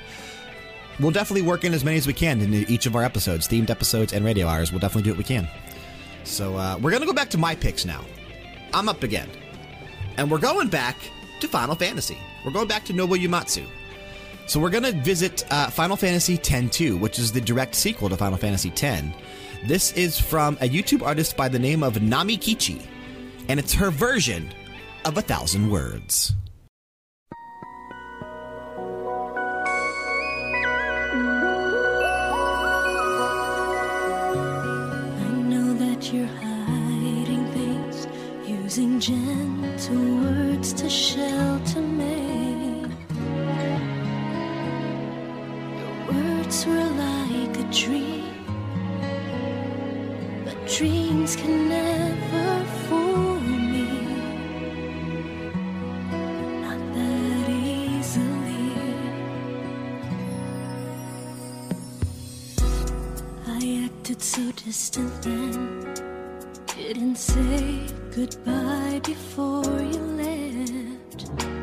we'll 0.99 1.11
definitely 1.11 1.41
work 1.41 1.63
in 1.63 1.73
as 1.73 1.83
many 1.83 1.97
as 1.97 2.07
we 2.07 2.13
can 2.13 2.41
in 2.41 2.53
each 2.53 2.85
of 2.85 2.95
our 2.95 3.03
episodes, 3.03 3.47
themed 3.47 3.69
episodes 3.69 4.13
and 4.13 4.23
radio 4.23 4.47
hours. 4.47 4.71
We'll 4.71 4.79
definitely 4.79 5.03
do 5.03 5.11
what 5.11 5.17
we 5.17 5.23
can. 5.23 5.47
So 6.23 6.55
uh, 6.57 6.77
we're 6.81 6.91
going 6.91 7.01
to 7.01 7.07
go 7.07 7.13
back 7.13 7.29
to 7.31 7.37
my 7.37 7.55
picks 7.55 7.85
now. 7.85 8.03
I'm 8.73 8.89
up 8.89 9.03
again. 9.03 9.29
And 10.17 10.31
we're 10.31 10.39
going 10.39 10.69
back 10.69 10.97
to 11.41 11.47
Final 11.47 11.75
Fantasy. 11.75 12.17
We're 12.45 12.51
going 12.51 12.67
back 12.67 12.85
to 12.85 12.93
Nobuo 12.93 13.17
Uematsu. 13.17 13.65
So 14.47 14.59
we're 14.59 14.69
going 14.69 14.83
to 14.83 14.91
visit 14.91 15.43
uh, 15.51 15.69
Final 15.71 15.97
Fantasy 15.97 16.35
X-2, 16.35 16.99
which 16.99 17.17
is 17.17 17.31
the 17.31 17.41
direct 17.41 17.73
sequel 17.73 18.09
to 18.09 18.17
Final 18.17 18.37
Fantasy 18.37 18.71
X. 18.71 19.07
This 19.65 19.91
is 19.93 20.19
from 20.19 20.55
a 20.61 20.69
YouTube 20.69 21.01
artist 21.01 21.35
by 21.35 21.49
the 21.49 21.57
name 21.57 21.81
of 21.81 22.01
Nami 22.01 22.37
Kichi, 22.37 22.85
and 23.49 23.59
it's 23.59 23.73
her 23.73 23.89
version 23.89 24.51
of 25.03 25.17
A 25.17 25.21
Thousand 25.21 25.69
Words. 25.69 26.33
Using 38.45 38.99
gentle 38.99 40.15
words 40.17 40.73
to 40.73 40.89
shelter 40.89 41.81
me. 41.81 42.24
Words 46.45 46.65
were 46.67 46.75
like 46.75 47.57
a 47.57 47.63
dream, 47.71 48.23
but 50.45 50.55
dreams 50.67 51.35
can 51.35 51.69
never 51.69 52.65
fool 52.85 53.39
me. 53.39 53.89
Not 56.61 56.79
that 56.93 57.49
easily. 57.49 58.73
I 63.47 63.85
acted 63.85 64.21
so 64.21 64.51
distant 64.51 65.23
then. 65.23 65.95
Didn't 66.67 67.15
say 67.15 67.87
goodbye 68.15 69.01
before 69.03 69.81
you 69.81 70.03
left. 70.21 71.54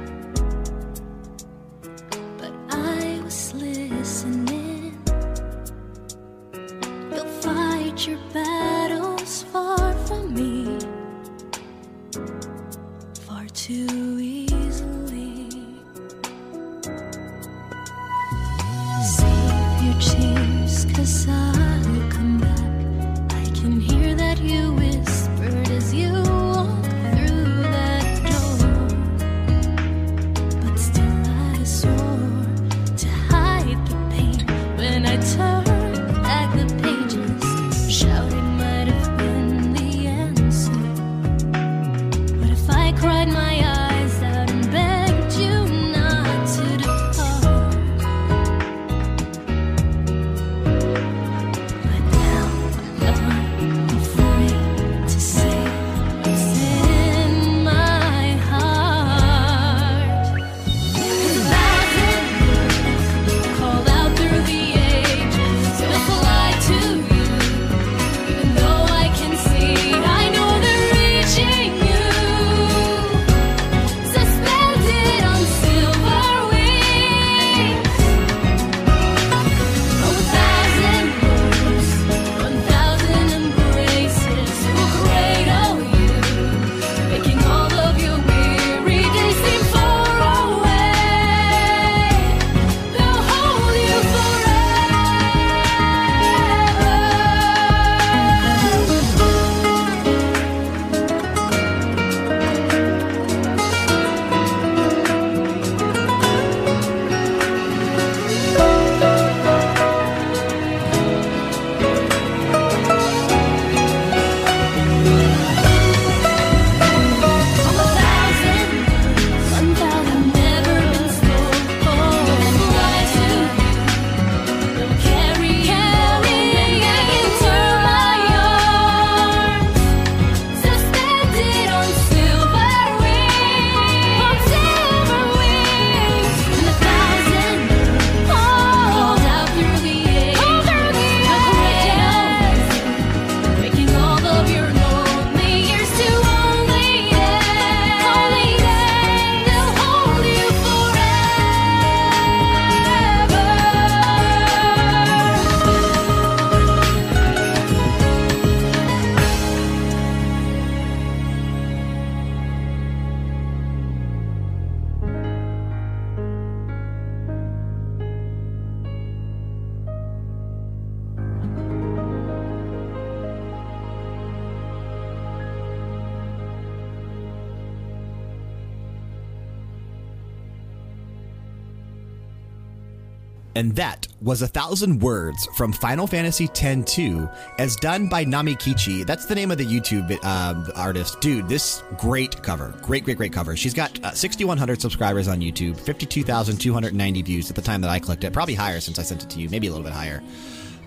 Was 184.22 184.42
a 184.42 184.48
thousand 184.48 185.00
words 185.00 185.46
from 185.56 185.72
Final 185.72 186.06
Fantasy 186.06 186.44
X-2 186.44 187.34
as 187.58 187.74
done 187.76 188.08
by 188.08 188.24
Namikichi. 188.24 189.04
That's 189.04 189.26
the 189.26 189.34
name 189.34 189.50
of 189.50 189.58
the 189.58 189.66
YouTube 189.66 190.12
um, 190.24 190.66
artist. 190.76 191.20
Dude, 191.20 191.48
this 191.48 191.82
great 191.98 192.42
cover. 192.42 192.74
Great, 192.82 193.04
great, 193.04 193.16
great 193.16 193.32
cover. 193.32 193.56
She's 193.56 193.74
got 193.74 194.02
uh, 194.04 194.12
6,100 194.12 194.80
subscribers 194.80 195.26
on 195.26 195.40
YouTube, 195.40 195.78
52,290 195.78 197.22
views 197.22 197.50
at 197.50 197.56
the 197.56 197.62
time 197.62 197.80
that 197.80 197.90
I 197.90 197.98
clicked 197.98 198.22
it. 198.24 198.32
Probably 198.32 198.54
higher 198.54 198.80
since 198.80 198.98
I 198.98 199.02
sent 199.02 199.24
it 199.24 199.30
to 199.30 199.40
you, 199.40 199.48
maybe 199.48 199.66
a 199.66 199.70
little 199.70 199.84
bit 199.84 199.92
higher. 199.92 200.22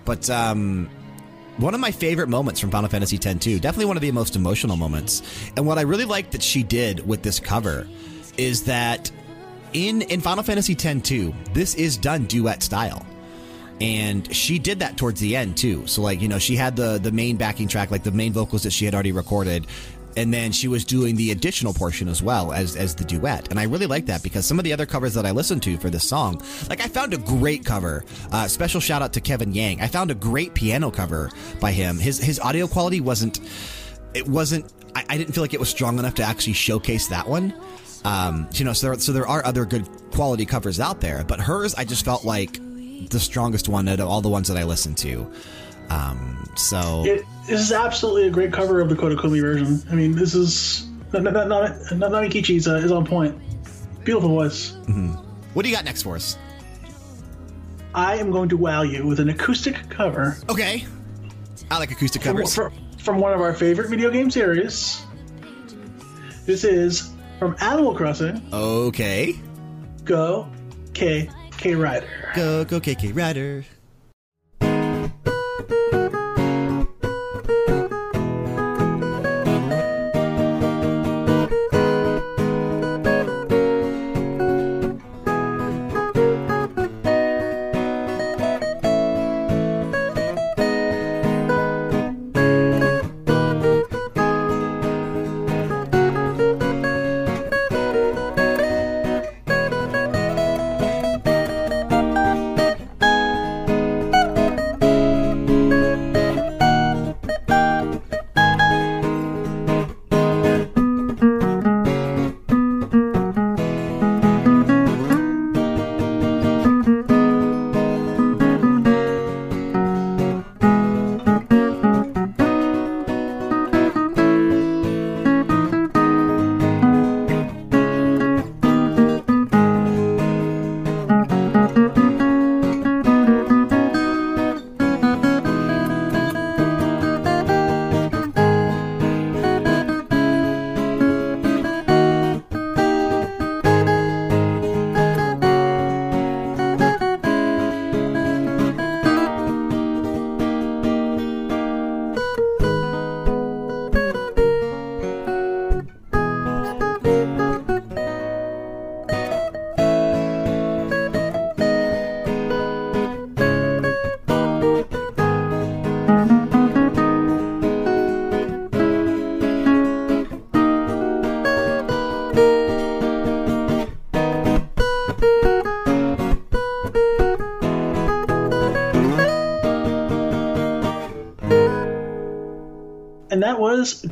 But 0.04 0.30
um, 0.30 0.88
one 1.58 1.74
of 1.74 1.80
my 1.80 1.90
favorite 1.90 2.28
moments 2.28 2.58
from 2.58 2.70
Final 2.70 2.88
Fantasy 2.88 3.16
X-2, 3.16 3.60
definitely 3.60 3.86
one 3.86 3.96
of 3.96 4.02
the 4.02 4.12
most 4.12 4.36
emotional 4.36 4.76
moments. 4.76 5.22
And 5.56 5.66
what 5.66 5.78
I 5.78 5.82
really 5.82 6.04
like 6.06 6.30
that 6.30 6.42
she 6.42 6.62
did 6.62 7.06
with 7.06 7.22
this 7.22 7.38
cover 7.38 7.86
is 8.38 8.64
that 8.64 9.10
in 9.72 10.02
in 10.02 10.20
Final 10.20 10.42
Fantasy 10.42 10.72
X-2, 10.72 11.52
this 11.52 11.74
is 11.74 11.96
done 11.98 12.24
duet 12.24 12.62
style. 12.62 13.04
And 13.80 14.34
she 14.34 14.58
did 14.58 14.78
that 14.78 14.96
towards 14.96 15.20
the 15.20 15.36
end 15.36 15.56
too. 15.56 15.86
So 15.86 16.00
like, 16.00 16.22
you 16.22 16.28
know, 16.28 16.38
she 16.38 16.56
had 16.56 16.76
the 16.76 16.98
the 16.98 17.12
main 17.12 17.36
backing 17.36 17.68
track, 17.68 17.90
like 17.90 18.04
the 18.04 18.10
main 18.10 18.32
vocals 18.32 18.62
that 18.62 18.72
she 18.72 18.84
had 18.86 18.94
already 18.94 19.12
recorded, 19.12 19.66
and 20.16 20.32
then 20.32 20.50
she 20.50 20.66
was 20.66 20.84
doing 20.84 21.14
the 21.14 21.30
additional 21.30 21.74
portion 21.74 22.08
as 22.08 22.22
well 22.22 22.52
as 22.52 22.74
as 22.74 22.94
the 22.94 23.04
duet. 23.04 23.50
And 23.50 23.60
I 23.60 23.64
really 23.64 23.86
like 23.86 24.06
that 24.06 24.22
because 24.22 24.46
some 24.46 24.58
of 24.58 24.64
the 24.64 24.72
other 24.72 24.86
covers 24.86 25.14
that 25.14 25.26
I 25.26 25.30
listened 25.30 25.62
to 25.64 25.76
for 25.76 25.90
this 25.90 26.08
song, 26.08 26.42
like 26.68 26.80
I 26.80 26.88
found 26.88 27.12
a 27.14 27.18
great 27.18 27.64
cover. 27.64 28.04
Uh, 28.32 28.48
special 28.48 28.80
shout 28.80 29.02
out 29.02 29.12
to 29.12 29.20
Kevin 29.20 29.52
Yang. 29.52 29.82
I 29.82 29.88
found 29.88 30.10
a 30.10 30.14
great 30.14 30.54
piano 30.54 30.90
cover 30.90 31.30
by 31.60 31.72
him. 31.72 31.98
His 31.98 32.18
his 32.18 32.40
audio 32.40 32.66
quality 32.66 33.00
wasn't 33.00 33.40
it 34.14 34.26
wasn't 34.26 34.72
I, 34.94 35.04
I 35.10 35.18
didn't 35.18 35.34
feel 35.34 35.44
like 35.44 35.54
it 35.54 35.60
was 35.60 35.68
strong 35.68 35.98
enough 35.98 36.14
to 36.14 36.22
actually 36.22 36.54
showcase 36.54 37.08
that 37.08 37.28
one. 37.28 37.52
Um, 38.04 38.48
you 38.54 38.64
know, 38.64 38.72
so 38.72 38.88
there, 38.88 38.98
so 38.98 39.12
there 39.12 39.26
are 39.26 39.44
other 39.44 39.64
good 39.64 39.86
quality 40.12 40.46
covers 40.46 40.80
out 40.80 41.00
there, 41.00 41.24
but 41.24 41.40
hers 41.40 41.74
I 41.74 41.84
just 41.84 42.04
felt 42.04 42.24
like 42.24 42.60
the 43.10 43.20
strongest 43.20 43.68
one 43.68 43.88
out 43.88 44.00
of 44.00 44.08
all 44.08 44.20
the 44.20 44.28
ones 44.28 44.48
that 44.48 44.56
I 44.56 44.64
listen 44.64 44.94
to. 44.96 45.30
Um, 45.90 46.48
so 46.56 47.04
It, 47.04 47.24
this 47.46 47.60
is 47.60 47.72
absolutely 47.72 48.26
a 48.26 48.30
great 48.30 48.52
cover 48.52 48.80
of 48.80 48.88
the 48.88 48.96
Koda 48.96 49.16
Kumi 49.16 49.40
version. 49.40 49.82
I 49.90 49.94
mean, 49.94 50.12
this 50.12 50.34
is 50.34 50.88
not 51.12 51.22
not 51.22 51.48
not, 51.48 51.92
not, 51.92 52.10
not 52.10 52.34
is, 52.34 52.68
uh, 52.68 52.74
is 52.76 52.90
on 52.90 53.06
point. 53.06 53.38
Beautiful 54.04 54.30
voice. 54.30 54.76
what 55.54 55.62
do 55.62 55.68
you 55.68 55.74
got 55.74 55.84
next 55.84 56.02
for 56.02 56.16
us? 56.16 56.38
I 57.94 58.16
am 58.16 58.30
going 58.30 58.48
to 58.50 58.56
wow 58.56 58.82
you 58.82 59.06
with 59.06 59.20
an 59.20 59.30
acoustic 59.30 59.88
cover 59.88 60.36
Okay, 60.50 60.84
I 61.70 61.78
like 61.78 61.90
acoustic 61.90 62.22
from, 62.22 62.36
covers. 62.36 62.54
from, 62.54 62.72
from 62.98 63.20
one 63.20 63.32
of 63.32 63.40
our 63.40 63.54
favorite 63.54 63.88
video 63.88 64.10
game 64.10 64.30
series. 64.30 65.02
This 66.44 66.62
is 66.62 67.10
from 67.38 67.56
Animal 67.60 67.94
Crossing. 67.94 68.46
Okay, 68.52 69.34
Go 70.04 70.48
K 70.94 71.28
K 71.58 71.74
Rider. 71.74 72.08
go 72.34 72.64
go 72.64 72.80
KK 72.80 73.14
Rider. 73.14 73.64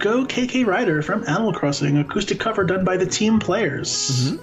Go 0.05 0.26
KK 0.26 0.66
Rider 0.66 1.00
from 1.00 1.26
Animal 1.26 1.55
Crossing, 1.55 1.96
acoustic 1.96 2.38
cover 2.38 2.62
done 2.62 2.84
by 2.84 2.98
the 2.98 3.07
team 3.07 3.40
players. 3.40 4.36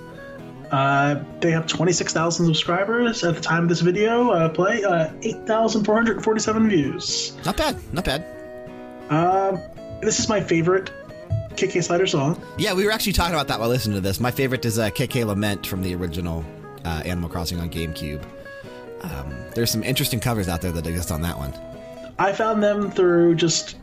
Uh, 0.71 1.23
they 1.39 1.51
have 1.51 1.67
26,000 1.67 2.47
subscribers 2.47 3.23
at 3.23 3.35
the 3.35 3.41
time 3.41 3.61
of 3.61 3.69
this 3.69 3.81
video 3.81 4.31
uh, 4.31 4.49
play, 4.49 4.83
uh, 4.83 5.11
8,447 5.21 6.67
views. 6.67 7.37
Not 7.45 7.57
bad, 7.57 7.77
not 7.93 8.05
bad. 8.05 8.25
Um, 9.11 9.59
this 10.01 10.19
is 10.19 10.27
my 10.27 10.41
favorite 10.41 10.89
KK 11.51 11.83
Slider 11.83 12.07
song. 12.07 12.41
Yeah, 12.57 12.73
we 12.73 12.83
were 12.83 12.91
actually 12.91 13.13
talking 13.13 13.35
about 13.35 13.47
that 13.49 13.59
while 13.59 13.69
listening 13.69 13.93
to 13.97 14.01
this. 14.01 14.19
My 14.19 14.31
favorite 14.31 14.65
is 14.65 14.79
uh, 14.79 14.89
KK 14.89 15.27
Lament 15.27 15.67
from 15.67 15.83
the 15.83 15.93
original 15.93 16.43
uh, 16.85 17.03
Animal 17.05 17.29
Crossing 17.29 17.59
on 17.59 17.69
GameCube. 17.69 18.23
Um, 19.03 19.35
there's 19.53 19.69
some 19.69 19.83
interesting 19.83 20.19
covers 20.19 20.47
out 20.47 20.61
there 20.61 20.71
that 20.71 20.87
exist 20.87 21.11
on 21.11 21.21
that 21.21 21.37
one. 21.37 21.53
I 22.17 22.33
found 22.33 22.63
them 22.63 22.89
through 22.89 23.35
just 23.35 23.75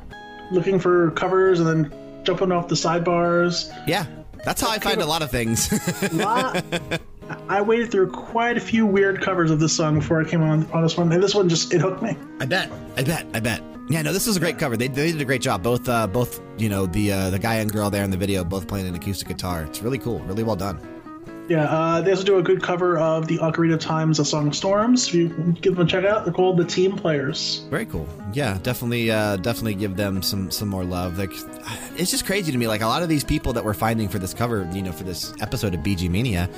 looking 0.50 0.78
for 0.78 1.10
covers 1.12 1.60
and 1.60 1.68
then 1.68 2.22
jumping 2.24 2.52
off 2.52 2.68
the 2.68 2.74
sidebars. 2.74 3.72
Yeah, 3.86 4.06
that's 4.44 4.60
how 4.60 4.70
I 4.70 4.78
find 4.78 5.00
a 5.00 5.06
lot 5.06 5.22
of 5.22 5.30
things. 5.30 5.70
Lot- 6.12 6.64
I 7.48 7.60
waited 7.60 7.90
through 7.90 8.10
quite 8.10 8.56
a 8.56 8.60
few 8.60 8.86
weird 8.86 9.20
covers 9.20 9.50
of 9.50 9.60
this 9.60 9.76
song 9.76 9.98
before 9.98 10.20
I 10.20 10.24
came 10.24 10.42
on 10.42 10.64
on 10.72 10.82
this 10.82 10.96
one, 10.96 11.12
and 11.12 11.22
this 11.22 11.34
one 11.34 11.48
just 11.48 11.72
it 11.74 11.80
hooked 11.80 12.02
me. 12.02 12.16
I 12.40 12.46
bet, 12.46 12.70
I 12.96 13.02
bet, 13.02 13.26
I 13.34 13.40
bet. 13.40 13.62
Yeah, 13.90 14.02
no, 14.02 14.12
this 14.12 14.26
was 14.26 14.36
a 14.36 14.40
great 14.40 14.58
cover. 14.58 14.76
They, 14.76 14.88
they 14.88 15.12
did 15.12 15.20
a 15.20 15.24
great 15.24 15.40
job. 15.40 15.62
Both, 15.62 15.88
uh, 15.88 16.06
both, 16.06 16.42
you 16.58 16.68
know, 16.68 16.84
the 16.86 17.12
uh, 17.12 17.30
the 17.30 17.38
guy 17.38 17.56
and 17.56 17.72
girl 17.72 17.90
there 17.90 18.04
in 18.04 18.10
the 18.10 18.16
video, 18.16 18.44
both 18.44 18.66
playing 18.68 18.86
an 18.86 18.94
acoustic 18.94 19.28
guitar. 19.28 19.62
It's 19.64 19.82
really 19.82 19.98
cool, 19.98 20.20
really 20.20 20.42
well 20.42 20.56
done. 20.56 20.78
Yeah, 21.48 21.64
uh, 21.64 22.02
they 22.02 22.10
also 22.10 22.24
do 22.24 22.36
a 22.38 22.42
good 22.42 22.62
cover 22.62 22.98
of 22.98 23.26
the 23.26 23.38
Ocarina 23.38 23.74
of 23.74 23.80
Time's 23.80 24.18
A 24.18 24.24
Song 24.24 24.48
of 24.48 24.54
Storms. 24.54 25.08
If 25.08 25.14
you 25.14 25.28
give 25.62 25.76
them 25.76 25.86
a 25.86 25.90
check 25.90 26.04
out, 26.04 26.24
they're 26.24 26.34
called 26.34 26.58
The 26.58 26.64
Team 26.64 26.94
Players. 26.94 27.66
Very 27.70 27.86
cool. 27.86 28.06
Yeah, 28.34 28.58
definitely, 28.62 29.10
uh, 29.10 29.36
definitely 29.36 29.74
give 29.74 29.96
them 29.96 30.22
some 30.22 30.50
some 30.50 30.68
more 30.68 30.84
love. 30.84 31.18
Like, 31.18 31.32
it's 31.96 32.10
just 32.10 32.26
crazy 32.26 32.52
to 32.52 32.58
me. 32.58 32.68
Like 32.68 32.82
a 32.82 32.86
lot 32.86 33.02
of 33.02 33.08
these 33.08 33.24
people 33.24 33.54
that 33.54 33.64
we're 33.64 33.74
finding 33.74 34.08
for 34.08 34.18
this 34.18 34.34
cover, 34.34 34.68
you 34.72 34.82
know, 34.82 34.92
for 34.92 35.04
this 35.04 35.32
episode 35.40 35.74
of 35.74 35.80
BG 35.80 36.10
Mania, 36.10 36.50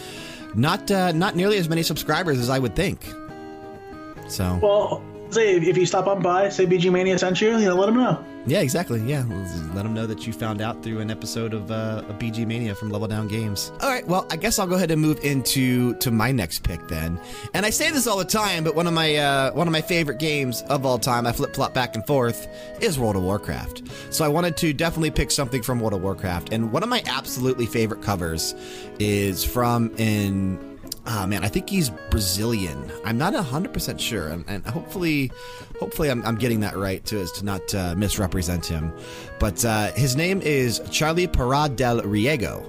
not 0.57 0.91
uh, 0.91 1.12
not 1.12 1.36
nearly 1.36 1.57
as 1.59 1.68
many 1.68 1.84
subscribers 1.84 2.38
as 2.38 2.51
I 2.51 2.59
would 2.59 2.74
think. 2.74 3.05
So 4.26 4.59
Well, 4.61 5.05
say 5.31 5.57
if 5.57 5.76
you 5.76 5.87
stop 5.87 6.07
on 6.07 6.22
by, 6.22 6.49
say 6.49 6.66
BG 6.66 6.91
Mania 6.93 7.18
sent 7.18 7.41
you, 7.41 7.57
you 7.59 7.64
know, 7.66 7.74
let 7.74 7.87
them 7.87 7.97
know. 7.97 8.24
yeah, 8.47 8.61
exactly. 8.61 9.01
Yeah, 9.03 9.24
let 9.74 9.83
them 9.83 9.95
know 9.95 10.07
that 10.07 10.26
you 10.26 10.33
found 10.33 10.61
out 10.61 10.83
through 10.83 11.01
an 11.01 11.11
episode 11.11 11.55
of, 11.55 11.70
uh, 11.70 12.03
of 12.09 12.18
BG 12.18 12.47
Mania 12.47 12.74
from 12.74 12.91
Level 12.91 13.07
Down 13.09 13.28
Games. 13.28 13.72
All 13.81 13.89
right, 13.89 14.07
well, 14.07 14.26
I 14.31 14.37
guess 14.37 14.59
I'll 14.59 14.66
go 14.66 14.74
ahead 14.76 14.91
and 14.91 15.01
move 15.01 15.20
into 15.24 15.95
to 15.95 16.11
my 16.11 16.33
next 16.33 16.62
pick 16.62 16.87
then. 16.89 17.20
And 17.55 17.64
I 17.64 17.70
say 17.70 17.91
this 17.91 18.07
all 18.07 18.16
the 18.18 18.24
time, 18.24 18.64
but 18.64 18.74
one 18.74 18.87
of 18.87 18.93
my 18.93 19.16
uh, 19.16 19.53
one 19.53 19.66
of 19.68 19.72
my 19.72 19.81
favorite 19.83 20.18
games 20.18 20.62
of 20.62 20.85
all 20.87 20.99
time, 20.99 21.26
I 21.26 21.33
flip 21.33 21.55
flop 21.55 21.74
back 21.74 21.95
and 21.95 22.07
forth, 22.07 22.49
is 22.81 22.99
World 22.99 23.16
of 23.16 23.22
Warcraft. 23.22 23.83
So 24.11 24.24
I 24.24 24.28
wanted 24.28 24.57
to 24.59 24.72
definitely 24.72 25.11
pick 25.11 25.31
something 25.31 25.62
from 25.62 25.81
World 25.81 25.95
of 25.95 26.03
Warcraft, 26.03 26.53
and 26.53 26.72
one 26.72 26.83
of 26.83 26.89
my 26.89 27.03
absolutely 27.07 27.66
favorite 27.66 28.03
covers 28.03 28.55
is 28.99 29.45
from 29.45 29.93
an 29.99 30.59
oh 31.11 31.26
man, 31.26 31.44
I 31.44 31.48
think 31.48 31.68
he's 31.68 31.90
Brazilian. 32.11 32.90
I'm 33.04 33.18
not 33.18 33.34
hundred 33.34 33.72
percent 33.72 34.00
sure, 34.00 34.28
and, 34.28 34.44
and 34.48 34.64
hopefully, 34.64 35.32
hopefully 35.78 36.11
I'm, 36.11 36.24
I'm 36.24 36.36
getting 36.36 36.61
that 36.61 36.76
right 36.76 37.04
too, 37.04 37.18
as 37.18 37.32
to 37.32 37.44
not 37.44 37.74
uh, 37.74 37.94
misrepresent 37.96 38.64
him. 38.64 38.92
But 39.38 39.64
uh, 39.64 39.92
his 39.92 40.16
name 40.16 40.40
is 40.40 40.80
Charlie 40.90 41.26
Parra 41.26 41.68
del 41.68 42.00
Riego, 42.02 42.64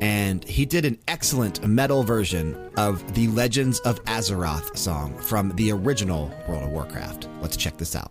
and 0.00 0.44
he 0.44 0.66
did 0.66 0.84
an 0.84 0.98
excellent 1.08 1.66
metal 1.66 2.02
version 2.02 2.70
of 2.76 3.14
the 3.14 3.28
Legends 3.28 3.80
of 3.80 4.02
Azeroth 4.04 4.76
song 4.76 5.16
from 5.18 5.54
the 5.56 5.70
original 5.72 6.30
World 6.48 6.64
of 6.64 6.70
Warcraft. 6.70 7.28
Let's 7.40 7.56
check 7.56 7.76
this 7.76 7.94
out. 7.94 8.10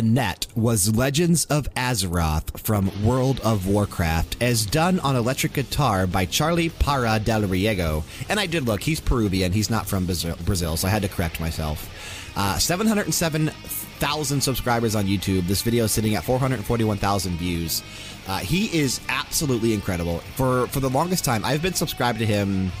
That 0.00 0.46
was 0.56 0.96
Legends 0.96 1.44
of 1.46 1.68
Azeroth 1.74 2.58
from 2.58 2.90
World 3.04 3.38
of 3.40 3.66
Warcraft, 3.66 4.38
as 4.40 4.64
done 4.64 4.98
on 5.00 5.14
electric 5.14 5.52
guitar 5.52 6.06
by 6.06 6.24
Charlie 6.24 6.70
Parra 6.70 7.20
del 7.20 7.42
Riego. 7.42 8.02
And 8.30 8.40
I 8.40 8.46
did 8.46 8.66
look, 8.66 8.82
he's 8.82 8.98
Peruvian, 8.98 9.52
he's 9.52 9.68
not 9.68 9.86
from 9.86 10.06
Brazil, 10.06 10.76
so 10.78 10.88
I 10.88 10.90
had 10.90 11.02
to 11.02 11.08
correct 11.08 11.38
myself. 11.38 11.90
Uh, 12.34 12.58
707,000 12.58 14.40
subscribers 14.40 14.94
on 14.94 15.04
YouTube. 15.04 15.46
This 15.46 15.60
video 15.60 15.84
is 15.84 15.92
sitting 15.92 16.14
at 16.14 16.24
441,000 16.24 17.36
views. 17.36 17.82
Uh, 18.26 18.38
he 18.38 18.74
is 18.76 19.00
absolutely 19.10 19.74
incredible. 19.74 20.20
For, 20.34 20.66
for 20.68 20.80
the 20.80 20.90
longest 20.90 21.26
time, 21.26 21.44
I've 21.44 21.60
been 21.60 21.74
subscribed 21.74 22.20
to 22.20 22.26
him 22.26 22.72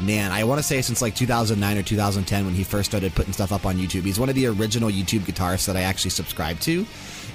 man, 0.00 0.32
I 0.32 0.44
want 0.44 0.58
to 0.58 0.62
say 0.62 0.80
since 0.82 1.02
like 1.02 1.14
2009 1.14 1.78
or 1.78 1.82
2010 1.82 2.44
when 2.44 2.54
he 2.54 2.64
first 2.64 2.90
started 2.90 3.14
putting 3.14 3.32
stuff 3.32 3.52
up 3.52 3.66
on 3.66 3.76
YouTube. 3.76 4.02
He's 4.02 4.18
one 4.18 4.28
of 4.28 4.34
the 4.34 4.46
original 4.46 4.90
YouTube 4.90 5.20
guitarists 5.20 5.66
that 5.66 5.76
I 5.76 5.82
actually 5.82 6.10
subscribed 6.10 6.62
to. 6.62 6.86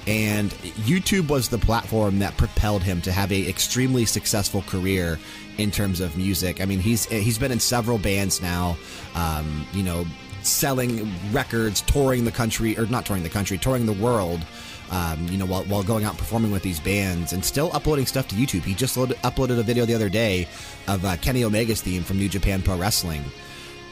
And 0.07 0.51
YouTube 0.51 1.29
was 1.29 1.49
the 1.49 1.57
platform 1.57 2.19
that 2.19 2.37
propelled 2.37 2.83
him 2.83 3.01
to 3.01 3.11
have 3.11 3.31
a 3.31 3.49
extremely 3.49 4.05
successful 4.05 4.61
career 4.63 5.19
in 5.57 5.71
terms 5.71 5.99
of 5.99 6.15
music. 6.15 6.61
I 6.61 6.65
mean, 6.65 6.79
he's 6.79 7.05
he's 7.05 7.39
been 7.39 7.51
in 7.51 7.59
several 7.59 7.97
bands 7.97 8.41
now. 8.41 8.77
Um, 9.15 9.65
you 9.73 9.81
know, 9.81 10.05
selling 10.43 11.11
records, 11.31 11.81
touring 11.81 12.23
the 12.23 12.31
country, 12.31 12.77
or 12.77 12.85
not 12.85 13.05
touring 13.05 13.23
the 13.23 13.29
country, 13.29 13.57
touring 13.57 13.87
the 13.87 13.93
world 13.93 14.41
um, 14.91 15.27
you 15.27 15.37
know, 15.37 15.45
while, 15.45 15.63
while 15.65 15.83
going 15.83 16.03
out 16.03 16.11
and 16.11 16.19
performing 16.19 16.51
with 16.51 16.63
these 16.63 16.79
bands 16.79 17.33
and 17.33 17.43
still 17.43 17.71
uploading 17.73 18.05
stuff 18.05 18.27
to 18.29 18.35
YouTube. 18.35 18.63
He 18.63 18.73
just 18.73 18.97
loaded, 18.97 19.17
uploaded 19.17 19.59
a 19.59 19.63
video 19.63 19.85
the 19.85 19.95
other 19.95 20.09
day 20.09 20.47
of 20.87 21.03
uh, 21.05 21.17
Kenny 21.17 21.43
Omega's 21.43 21.81
theme 21.81 22.03
from 22.03 22.17
New 22.17 22.29
Japan 22.29 22.61
Pro 22.61 22.77
Wrestling. 22.77 23.23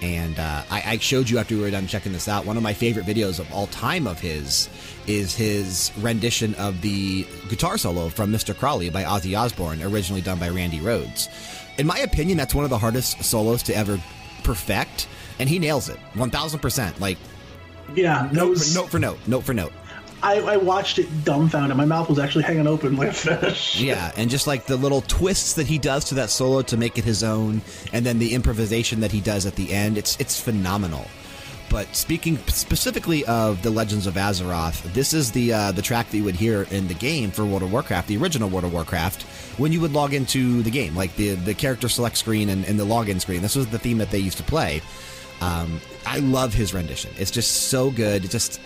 And 0.01 0.37
uh, 0.37 0.63
I, 0.69 0.83
I, 0.85 0.97
showed 0.97 1.29
you 1.29 1.37
after 1.37 1.55
we 1.55 1.61
were 1.61 1.71
done 1.71 1.87
checking 1.87 2.11
this 2.11 2.27
out. 2.27 2.45
One 2.45 2.57
of 2.57 2.63
my 2.63 2.73
favorite 2.73 3.05
videos 3.05 3.39
of 3.39 3.51
all 3.53 3.67
time 3.67 4.05
of 4.05 4.19
his 4.19 4.67
is 5.07 5.33
his 5.33 5.93
rendition 5.97 6.55
of 6.55 6.81
the 6.81 7.25
guitar 7.47 7.77
solo 7.77 8.09
from 8.09 8.29
Mr. 8.29 8.57
Crowley 8.57 8.89
by 8.89 9.03
Ozzy 9.03 9.39
Osbourne, 9.39 9.81
originally 9.81 10.21
done 10.21 10.39
by 10.39 10.49
Randy 10.49 10.79
Rhoads. 10.79 11.29
In 11.77 11.87
my 11.87 11.99
opinion, 11.99 12.37
that's 12.37 12.53
one 12.53 12.65
of 12.65 12.69
the 12.69 12.77
hardest 12.77 13.23
solos 13.23 13.63
to 13.63 13.75
ever 13.77 13.97
perfect, 14.43 15.07
and 15.39 15.47
he 15.47 15.57
nails 15.57 15.87
it 15.87 15.97
1000%. 16.15 16.99
Like, 16.99 17.17
yeah, 17.95 18.29
note, 18.33 18.49
was... 18.49 18.75
note 18.75 18.89
for 18.89 18.99
note, 18.99 19.19
note 19.25 19.45
for 19.45 19.53
note. 19.53 19.71
I, 20.23 20.39
I, 20.39 20.57
watched 20.57 20.99
it 20.99 21.25
dumbfounded. 21.25 21.75
My 21.75 21.85
mouth 21.85 22.09
was 22.09 22.17
actually 22.17 22.45
hanging 22.45 22.65
open 22.65 22.95
like 22.95 23.09
a 23.09 23.13
fish. 23.13 23.79
Yeah, 23.79 24.11
and 24.15 24.29
just 24.29 24.47
like 24.47 24.65
the 24.65 24.77
little 24.77 25.01
twists 25.01 25.53
that 25.55 25.67
he 25.67 25.77
does 25.77 26.05
to 26.05 26.15
that 26.15 26.29
solo 26.29 26.61
to 26.63 26.77
make 26.77 26.97
it 26.97 27.03
his 27.03 27.23
own, 27.23 27.61
and 27.91 28.05
then 28.05 28.19
the 28.19 28.33
improvisation 28.33 29.01
that 29.01 29.11
he 29.11 29.19
does 29.19 29.45
at 29.45 29.55
the 29.55 29.73
end, 29.73 29.97
it's 29.97 30.19
it's 30.19 30.39
phenomenal. 30.39 31.05
But 31.69 31.95
speaking 31.95 32.37
specifically 32.47 33.25
of 33.25 33.63
the 33.63 33.71
Legends 33.71 34.05
of 34.07 34.13
Azeroth, 34.13 34.81
this 34.93 35.13
is 35.13 35.31
the 35.31 35.51
uh, 35.51 35.71
the 35.71 35.81
track 35.81 36.09
that 36.09 36.17
you 36.17 36.23
would 36.23 36.35
hear 36.35 36.63
in 36.71 36.87
the 36.87 36.93
game 36.93 37.31
for 37.31 37.43
World 37.43 37.63
of 37.63 37.71
Warcraft, 37.71 38.07
the 38.07 38.17
original 38.17 38.47
World 38.47 38.63
of 38.63 38.73
Warcraft, 38.73 39.23
when 39.57 39.73
you 39.73 39.81
would 39.81 39.91
log 39.91 40.13
into 40.13 40.61
the 40.63 40.71
game, 40.71 40.95
like 40.95 41.15
the 41.15 41.35
the 41.35 41.53
character 41.53 41.89
select 41.89 42.17
screen 42.17 42.49
and, 42.49 42.63
and 42.65 42.79
the 42.79 42.85
login 42.85 43.19
screen. 43.19 43.41
This 43.41 43.55
was 43.55 43.67
the 43.67 43.79
theme 43.79 43.97
that 43.97 44.11
they 44.11 44.19
used 44.19 44.37
to 44.37 44.43
play. 44.43 44.81
Um, 45.41 45.81
I 46.05 46.19
love 46.19 46.53
his 46.53 46.73
rendition. 46.73 47.11
It's 47.17 47.31
just 47.31 47.69
so 47.69 47.91
good. 47.91 48.23
It 48.23 48.31
just 48.31 48.61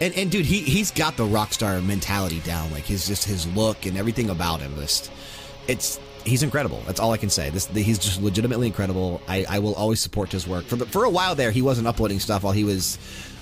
and, 0.00 0.14
and 0.14 0.30
dude, 0.30 0.46
he 0.46 0.60
he's 0.60 0.90
got 0.90 1.16
the 1.16 1.24
rock 1.24 1.52
star 1.52 1.80
mentality 1.80 2.40
down. 2.40 2.70
Like 2.72 2.84
his 2.84 3.06
just 3.06 3.24
his 3.24 3.46
look 3.54 3.86
and 3.86 3.96
everything 3.96 4.30
about 4.30 4.60
him. 4.60 4.74
Just 4.76 5.10
it's 5.68 6.00
he's 6.24 6.42
incredible. 6.42 6.82
That's 6.86 7.00
all 7.00 7.12
I 7.12 7.18
can 7.18 7.30
say. 7.30 7.50
This 7.50 7.66
he's 7.66 7.98
just 7.98 8.22
legitimately 8.22 8.66
incredible. 8.66 9.20
I, 9.28 9.44
I 9.48 9.58
will 9.58 9.74
always 9.74 10.00
support 10.00 10.32
his 10.32 10.46
work. 10.46 10.64
For 10.64 10.76
the, 10.76 10.86
for 10.86 11.04
a 11.04 11.10
while 11.10 11.34
there, 11.34 11.50
he 11.50 11.62
wasn't 11.62 11.86
uploading 11.86 12.18
stuff 12.18 12.42
while 12.42 12.52
he 12.52 12.64
was 12.64 12.98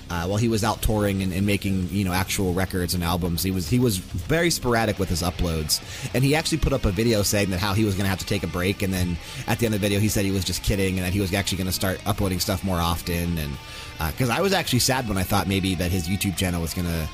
uh, 0.09 0.25
while 0.25 0.37
he 0.37 0.47
was 0.47 0.63
out 0.63 0.81
touring 0.81 1.21
and, 1.21 1.31
and, 1.31 1.45
making 1.45 1.87
you 1.91 2.03
know 2.03 2.11
actual 2.11 2.53
records 2.53 2.93
and 2.93 3.03
albums. 3.03 3.43
He 3.43 3.51
was 3.51 3.69
he 3.69 3.79
was 3.79 3.97
very 3.97 4.49
sporadic 4.49 4.99
with 4.99 5.07
his 5.07 5.21
uploads, 5.21 5.81
and 6.13 6.23
he 6.23 6.35
actually 6.35 6.57
put 6.57 6.73
up 6.73 6.85
a 6.85 6.91
video 6.91 7.21
saying 7.21 7.51
that 7.51 7.59
how 7.59 7.73
he 7.73 7.85
was 7.85 7.93
going 7.93 8.05
to 8.05 8.09
have 8.09 8.19
to 8.19 8.25
take 8.25 8.43
a 8.43 8.47
break, 8.47 8.81
and 8.81 8.93
then 8.93 9.17
at 9.47 9.59
the 9.59 9.65
end 9.65 9.75
of 9.75 9.81
the 9.81 9.85
video, 9.85 9.99
he 9.99 10.09
said 10.09 10.25
he 10.25 10.31
was 10.31 10.43
just 10.43 10.63
kidding 10.63 10.97
and 10.97 11.05
that 11.05 11.13
he 11.13 11.19
was 11.19 11.33
actually 11.33 11.59
going 11.59 11.67
to 11.67 11.73
start 11.73 12.01
uploading 12.07 12.39
stuff 12.39 12.63
more 12.63 12.79
often 12.79 13.37
and 13.37 13.51
because 14.07 14.29
uh, 14.29 14.33
I 14.33 14.41
was 14.41 14.53
actually 14.53 14.79
sad 14.79 15.07
when 15.07 15.17
I 15.17 15.23
thought 15.23 15.47
maybe 15.47 15.75
that 15.75 15.91
his 15.91 16.07
YouTube 16.07 16.37
channel 16.37 16.61
was 16.61 16.73
going 16.73 16.87
to 16.87 17.07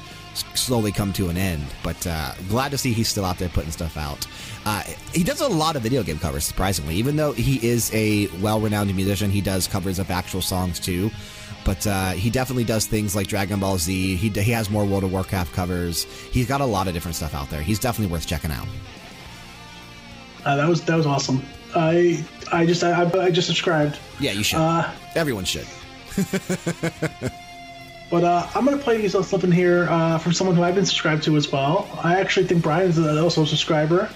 slowly 0.54 0.92
come 0.92 1.14
to 1.14 1.30
an 1.30 1.38
end. 1.38 1.66
But 1.84 2.06
uh, 2.06 2.34
glad 2.50 2.72
to 2.72 2.78
see 2.78 2.94
he's 2.94 3.08
still 3.08 3.26
out 3.26 3.38
there 3.38 3.50
putting 3.50 3.72
stuff 3.72 3.98
out. 3.98 4.28
Uh, 4.66 4.84
he 5.14 5.24
does 5.24 5.42
a 5.42 5.48
lot 5.48 5.76
of 5.76 5.82
video 5.82 6.04
game 6.04 6.20
covers, 6.20 6.44
surprisingly. 6.44 6.96
Even 6.96 7.16
though 7.16 7.32
he 7.32 7.66
is 7.68 7.94
a 7.94 8.28
well 8.42 8.60
renowned 8.60 8.94
musician, 8.96 9.32
he 9.32 9.42
does 9.42 9.68
covers 9.68 10.00
of 10.00 10.12
actual 10.12 10.42
songs 10.42 10.80
too. 10.80 11.10
But 11.64 11.86
uh, 11.88 12.12
he 12.12 12.30
definitely 12.30 12.64
does 12.64 12.86
things 12.86 13.16
like 13.16 13.28
Dragon 13.28 13.60
Ball 13.60 13.80
Z. 13.80 14.16
He, 14.18 14.30
he 14.30 14.52
has 14.52 14.70
more 14.70 14.86
World 14.86 15.04
of 15.04 15.12
Warcraft 15.12 15.52
covers. 15.54 16.04
He's 16.04 16.48
got 16.48 16.62
a 16.62 16.66
lot 16.66 16.88
of 16.88 16.94
different 16.94 17.16
stuff 17.16 17.34
out 17.34 17.50
there. 17.50 17.62
He's 17.62 17.80
definitely 17.80 18.12
worth 18.12 18.28
checking 18.28 18.52
out. 18.52 18.68
Uh, 20.46 20.56
that 20.58 20.70
was 20.70 20.84
that 20.84 20.96
was 20.96 21.08
awesome. 21.08 21.44
I 21.76 22.24
I 22.52 22.68
just 22.68 22.84
I, 22.84 23.10
I 23.20 23.32
just 23.32 23.48
subscribed. 23.48 23.98
Yeah, 24.20 24.32
you 24.32 24.44
should. 24.44 24.60
Uh, 24.60 24.92
Everyone 25.16 25.44
should. 25.44 25.66
but 28.10 28.24
uh, 28.24 28.48
I'm 28.56 28.66
going 28.66 28.78
to 28.78 28.84
play 28.84 29.02
you 29.02 29.10
something 29.10 29.52
here 29.52 29.88
uh, 29.90 30.18
from 30.18 30.34
someone 30.34 30.56
who 30.56 30.64
I've 30.64 30.76
been 30.76 30.86
subscribed 30.86 31.24
to 31.24 31.36
as 31.36 31.52
well. 31.52 31.90
I 32.04 32.20
actually 32.20 32.48
think 32.48 32.64
Brian's 32.64 33.00
also 33.00 33.44
a 33.44 33.48
subscriber. 33.48 34.10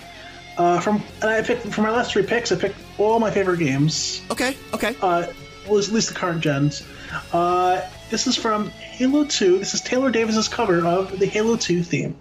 Uh, 0.58 0.80
from 0.80 1.02
and 1.22 1.30
I 1.30 1.42
picked 1.42 1.68
for 1.74 1.82
my 1.82 1.90
last 1.90 2.12
three 2.12 2.24
picks, 2.24 2.52
I 2.52 2.58
picked 2.58 2.76
all 2.98 3.20
my 3.20 3.32
favorite 3.32 3.60
games. 3.60 4.22
Okay, 4.30 4.58
okay. 4.74 4.96
Uh, 5.02 5.28
well, 5.68 5.80
at 5.80 5.88
least 5.90 6.10
the 6.10 6.16
current 6.16 6.42
gens. 6.42 6.86
Uh, 7.32 7.82
this 8.10 8.28
is 8.28 8.36
from 8.36 8.70
Halo 8.70 9.24
2. 9.24 9.60
This 9.60 9.74
is 9.74 9.82
Taylor 9.82 10.12
Davis's 10.12 10.48
cover 10.48 10.86
of 10.86 11.18
the 11.20 11.26
Halo 11.26 11.56
2 11.56 11.84
theme. 11.84 12.18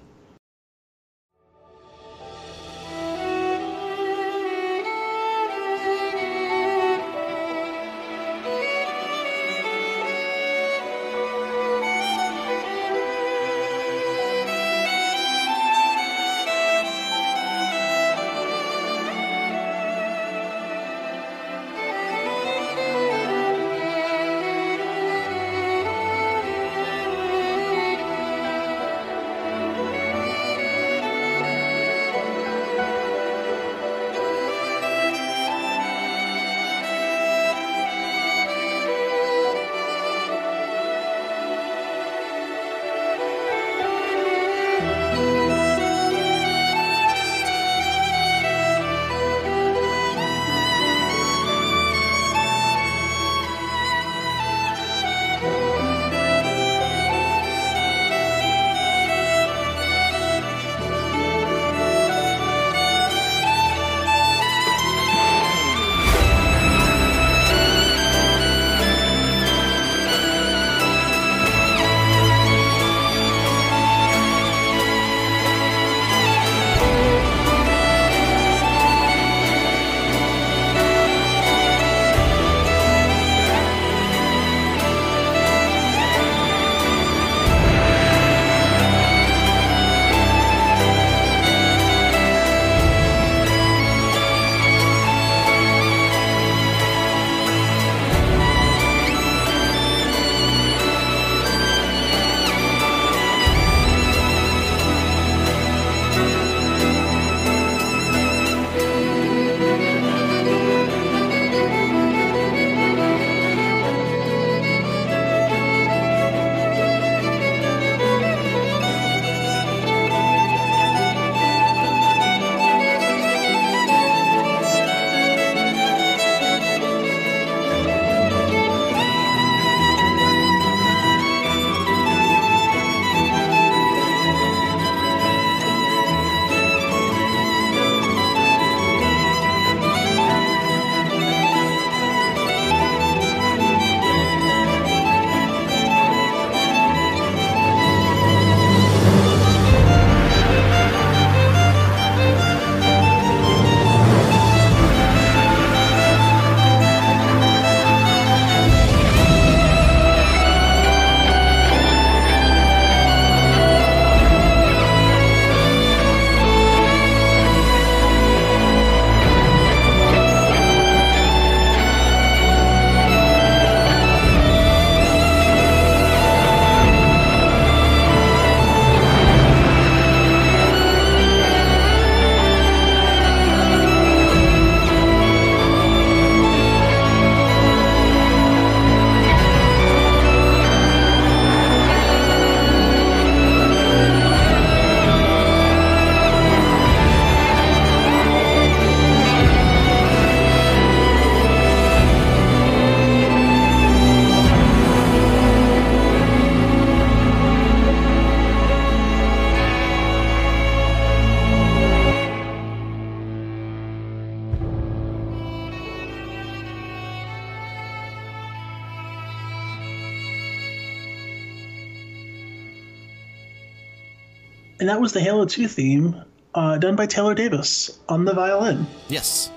And 224.88 224.96
that 224.96 225.02
was 225.02 225.12
the 225.12 225.20
Halo 225.20 225.44
2 225.44 225.68
theme 225.68 226.24
uh, 226.54 226.78
done 226.78 226.96
by 226.96 227.04
Taylor 227.04 227.34
Davis 227.34 227.98
on 228.08 228.24
the 228.24 228.32
violin. 228.32 228.86
Yes. 229.08 229.52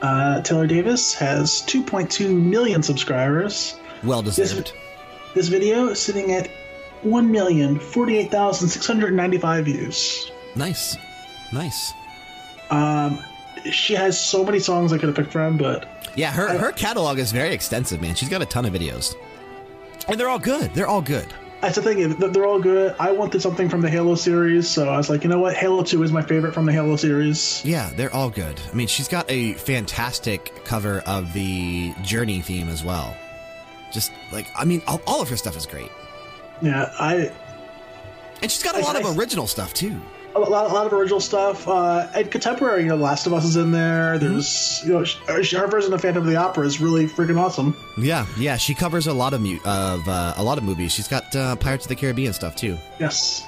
Uh, 0.00 0.42
Taylor 0.42 0.68
Davis 0.68 1.12
has 1.14 1.62
2.2 1.62 2.32
million 2.32 2.80
subscribers. 2.80 3.74
Well 4.04 4.22
deserved. 4.22 4.72
This 5.34 5.48
video 5.48 5.88
is 5.88 6.00
sitting 6.00 6.30
at 6.30 6.48
1,048,695 7.02 9.64
views. 9.64 10.30
Nice. 10.54 10.98
Nice. 11.52 11.92
Um, 12.70 13.18
she 13.72 13.94
has 13.94 14.20
so 14.20 14.44
many 14.44 14.60
songs 14.60 14.92
I 14.92 14.98
could 14.98 15.08
have 15.08 15.16
picked 15.16 15.32
from, 15.32 15.58
but 15.58 15.88
Yeah, 16.14 16.30
her, 16.30 16.56
her 16.56 16.70
catalog 16.70 17.18
is 17.18 17.32
very 17.32 17.52
extensive, 17.52 18.00
man. 18.00 18.14
She's 18.14 18.28
got 18.28 18.40
a 18.40 18.46
ton 18.46 18.66
of 18.66 18.72
videos. 18.72 19.16
And 20.06 20.20
they're 20.20 20.28
all 20.28 20.38
good. 20.38 20.72
They're 20.74 20.86
all 20.86 21.02
good. 21.02 21.26
That's 21.64 21.76
the 21.76 21.82
thing. 21.82 22.08
They're 22.32 22.44
all 22.46 22.60
good. 22.60 22.94
I 22.98 23.12
wanted 23.12 23.40
something 23.42 23.68
from 23.68 23.80
the 23.80 23.88
Halo 23.90 24.14
series, 24.14 24.68
so 24.68 24.88
I 24.88 24.96
was 24.96 25.08
like, 25.08 25.24
you 25.24 25.30
know 25.30 25.38
what? 25.38 25.54
Halo 25.54 25.82
2 25.82 26.02
is 26.02 26.12
my 26.12 26.22
favorite 26.22 26.52
from 26.52 26.66
the 26.66 26.72
Halo 26.72 26.96
series. 26.96 27.64
Yeah, 27.64 27.90
they're 27.96 28.12
all 28.14 28.30
good. 28.30 28.60
I 28.70 28.74
mean, 28.74 28.86
she's 28.86 29.08
got 29.08 29.24
a 29.30 29.54
fantastic 29.54 30.64
cover 30.64 31.02
of 31.06 31.32
the 31.32 31.94
Journey 32.02 32.40
theme 32.40 32.68
as 32.68 32.84
well. 32.84 33.16
Just 33.92 34.12
like, 34.32 34.46
I 34.56 34.64
mean, 34.64 34.82
all, 34.86 35.00
all 35.06 35.22
of 35.22 35.28
her 35.28 35.36
stuff 35.36 35.56
is 35.56 35.66
great. 35.66 35.90
Yeah, 36.62 36.92
I 36.98 37.30
And 38.42 38.50
she's 38.50 38.62
got 38.62 38.76
a 38.76 38.80
lot 38.80 38.96
I- 38.96 39.00
of 39.00 39.18
original 39.18 39.46
stuff 39.46 39.72
too. 39.74 40.00
A 40.36 40.40
lot, 40.40 40.70
a 40.70 40.74
lot 40.74 40.86
of 40.86 40.92
original 40.92 41.20
stuff 41.20 41.66
uh, 41.68 42.08
and 42.14 42.30
contemporary. 42.30 42.82
You 42.82 42.88
know, 42.90 42.96
Last 42.96 43.26
of 43.26 43.32
Us 43.32 43.44
is 43.44 43.56
in 43.56 43.70
there. 43.72 44.18
There's 44.18 44.82
you 44.84 44.92
know 44.92 45.04
her 45.26 45.66
version 45.68 45.92
of 45.92 46.00
Phantom 46.00 46.22
of 46.22 46.28
the 46.28 46.36
Opera 46.36 46.66
is 46.66 46.80
really 46.80 47.06
freaking 47.06 47.38
awesome. 47.38 47.76
Yeah, 47.96 48.26
yeah. 48.38 48.56
She 48.56 48.74
covers 48.74 49.06
a 49.06 49.12
lot 49.12 49.32
of 49.34 49.40
mu- 49.40 49.60
of 49.64 50.06
uh, 50.08 50.34
a 50.36 50.42
lot 50.42 50.58
of 50.58 50.64
movies. 50.64 50.92
She's 50.92 51.08
got 51.08 51.34
uh, 51.36 51.56
Pirates 51.56 51.84
of 51.84 51.88
the 51.88 51.96
Caribbean 51.96 52.32
stuff 52.32 52.56
too, 52.56 52.76
Yes. 52.98 53.46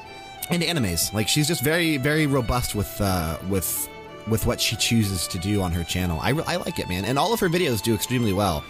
and 0.50 0.62
animes. 0.62 1.12
Like 1.12 1.28
she's 1.28 1.48
just 1.48 1.62
very 1.62 1.96
very 1.96 2.26
robust 2.26 2.74
with 2.74 3.00
uh, 3.00 3.38
with 3.48 3.88
with 4.28 4.44
what 4.46 4.60
she 4.60 4.74
chooses 4.76 5.26
to 5.28 5.38
do 5.38 5.62
on 5.62 5.72
her 5.72 5.84
channel. 5.84 6.18
I, 6.20 6.30
I 6.30 6.56
like 6.56 6.78
it, 6.78 6.88
man, 6.88 7.04
and 7.04 7.18
all 7.18 7.32
of 7.32 7.40
her 7.40 7.48
videos 7.48 7.80
do 7.82 7.94
extremely 7.94 8.32
well. 8.32 8.64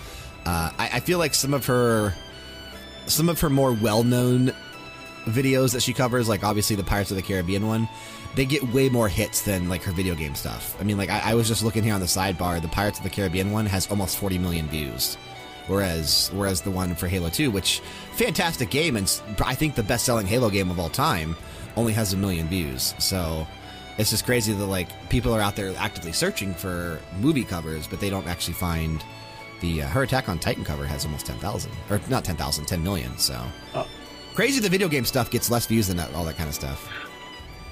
Uh, 0.45 0.71
I, 0.79 0.91
I 0.95 1.01
feel 1.01 1.19
like 1.19 1.35
some 1.35 1.53
of 1.55 1.67
her 1.67 2.13
some 3.07 3.29
of 3.29 3.41
her 3.41 3.51
more 3.51 3.73
well 3.73 4.03
known 4.03 4.53
videos 5.27 5.73
that 5.73 5.83
she 5.83 5.93
covers, 5.93 6.29
like 6.29 6.45
obviously 6.45 6.77
the 6.77 6.85
Pirates 6.85 7.11
of 7.11 7.17
the 7.17 7.23
Caribbean 7.23 7.67
one, 7.67 7.89
they 8.35 8.45
get 8.45 8.63
way 8.73 8.89
more 8.89 9.09
hits 9.09 9.43
than 9.43 9.69
like 9.69 9.83
her 9.83 9.93
video 9.93 10.15
game 10.15 10.35
stuff. 10.35 10.77
I 10.81 10.85
mean, 10.85 10.97
like 10.97 11.11
I, 11.11 11.31
I 11.31 11.35
was 11.35 11.49
just 11.49 11.63
looking 11.63 11.83
here 11.83 11.95
on 11.95 12.01
the 12.01 12.07
sidebar, 12.07 12.61
the 12.61 12.69
Pirates 12.69 12.99
of 12.99 13.05
the 13.05 13.11
Caribbean 13.11 13.51
one 13.51 13.67
has 13.67 13.91
almost 13.91 14.19
40 14.19 14.39
million 14.39 14.67
views. 14.69 15.17
Whereas, 15.67 16.31
whereas 16.33 16.61
the 16.61 16.71
one 16.71 16.95
for 16.95 17.09
Halo 17.09 17.29
2, 17.29 17.51
which 17.51 17.81
fantastic 18.13 18.71
game 18.71 18.97
and 18.97 19.21
I 19.45 19.57
think 19.57 19.75
the 19.75 19.83
best-selling 19.83 20.27
Halo 20.27 20.49
game 20.49 20.71
of 20.71 20.79
all 20.79 20.89
time, 20.89 21.37
only 21.77 21.93
has 21.93 22.13
a 22.13 22.17
million 22.17 22.47
views. 22.47 22.95
So 22.99 23.47
it's 23.99 24.11
just 24.11 24.25
crazy 24.25 24.53
that 24.53 24.67
like 24.67 24.89
people 25.09 25.33
are 25.33 25.41
out 25.41 25.57
there 25.57 25.75
actively 25.77 26.13
searching 26.13 26.55
for 26.55 27.01
movie 27.21 27.45
covers, 27.45 27.89
but 27.89 27.99
they 27.99 28.11
don't 28.11 28.29
actually 28.29 28.55
find 28.55 29.05
the 29.61 29.83
uh, 29.83 29.89
her 29.89 30.03
Attack 30.03 30.29
on 30.29 30.39
Titan 30.39 30.65
cover 30.65 30.85
has 30.85 31.05
almost 31.05 31.27
10,000 31.27 31.73
or 31.91 32.01
not 32.09 32.25
10,000, 32.25 32.67
10 32.67 32.83
million. 32.85 33.17
So 33.19 33.43
crazy 34.37 34.61
the 34.61 34.69
video 34.69 34.87
game 34.87 35.05
stuff 35.05 35.31
gets 35.31 35.51
less 35.51 35.67
views 35.67 35.89
than 35.89 35.97
that, 35.97 36.15
all 36.15 36.25
that 36.25 36.37
kind 36.37 36.49
of 36.49 36.55
stuff. 36.55 36.89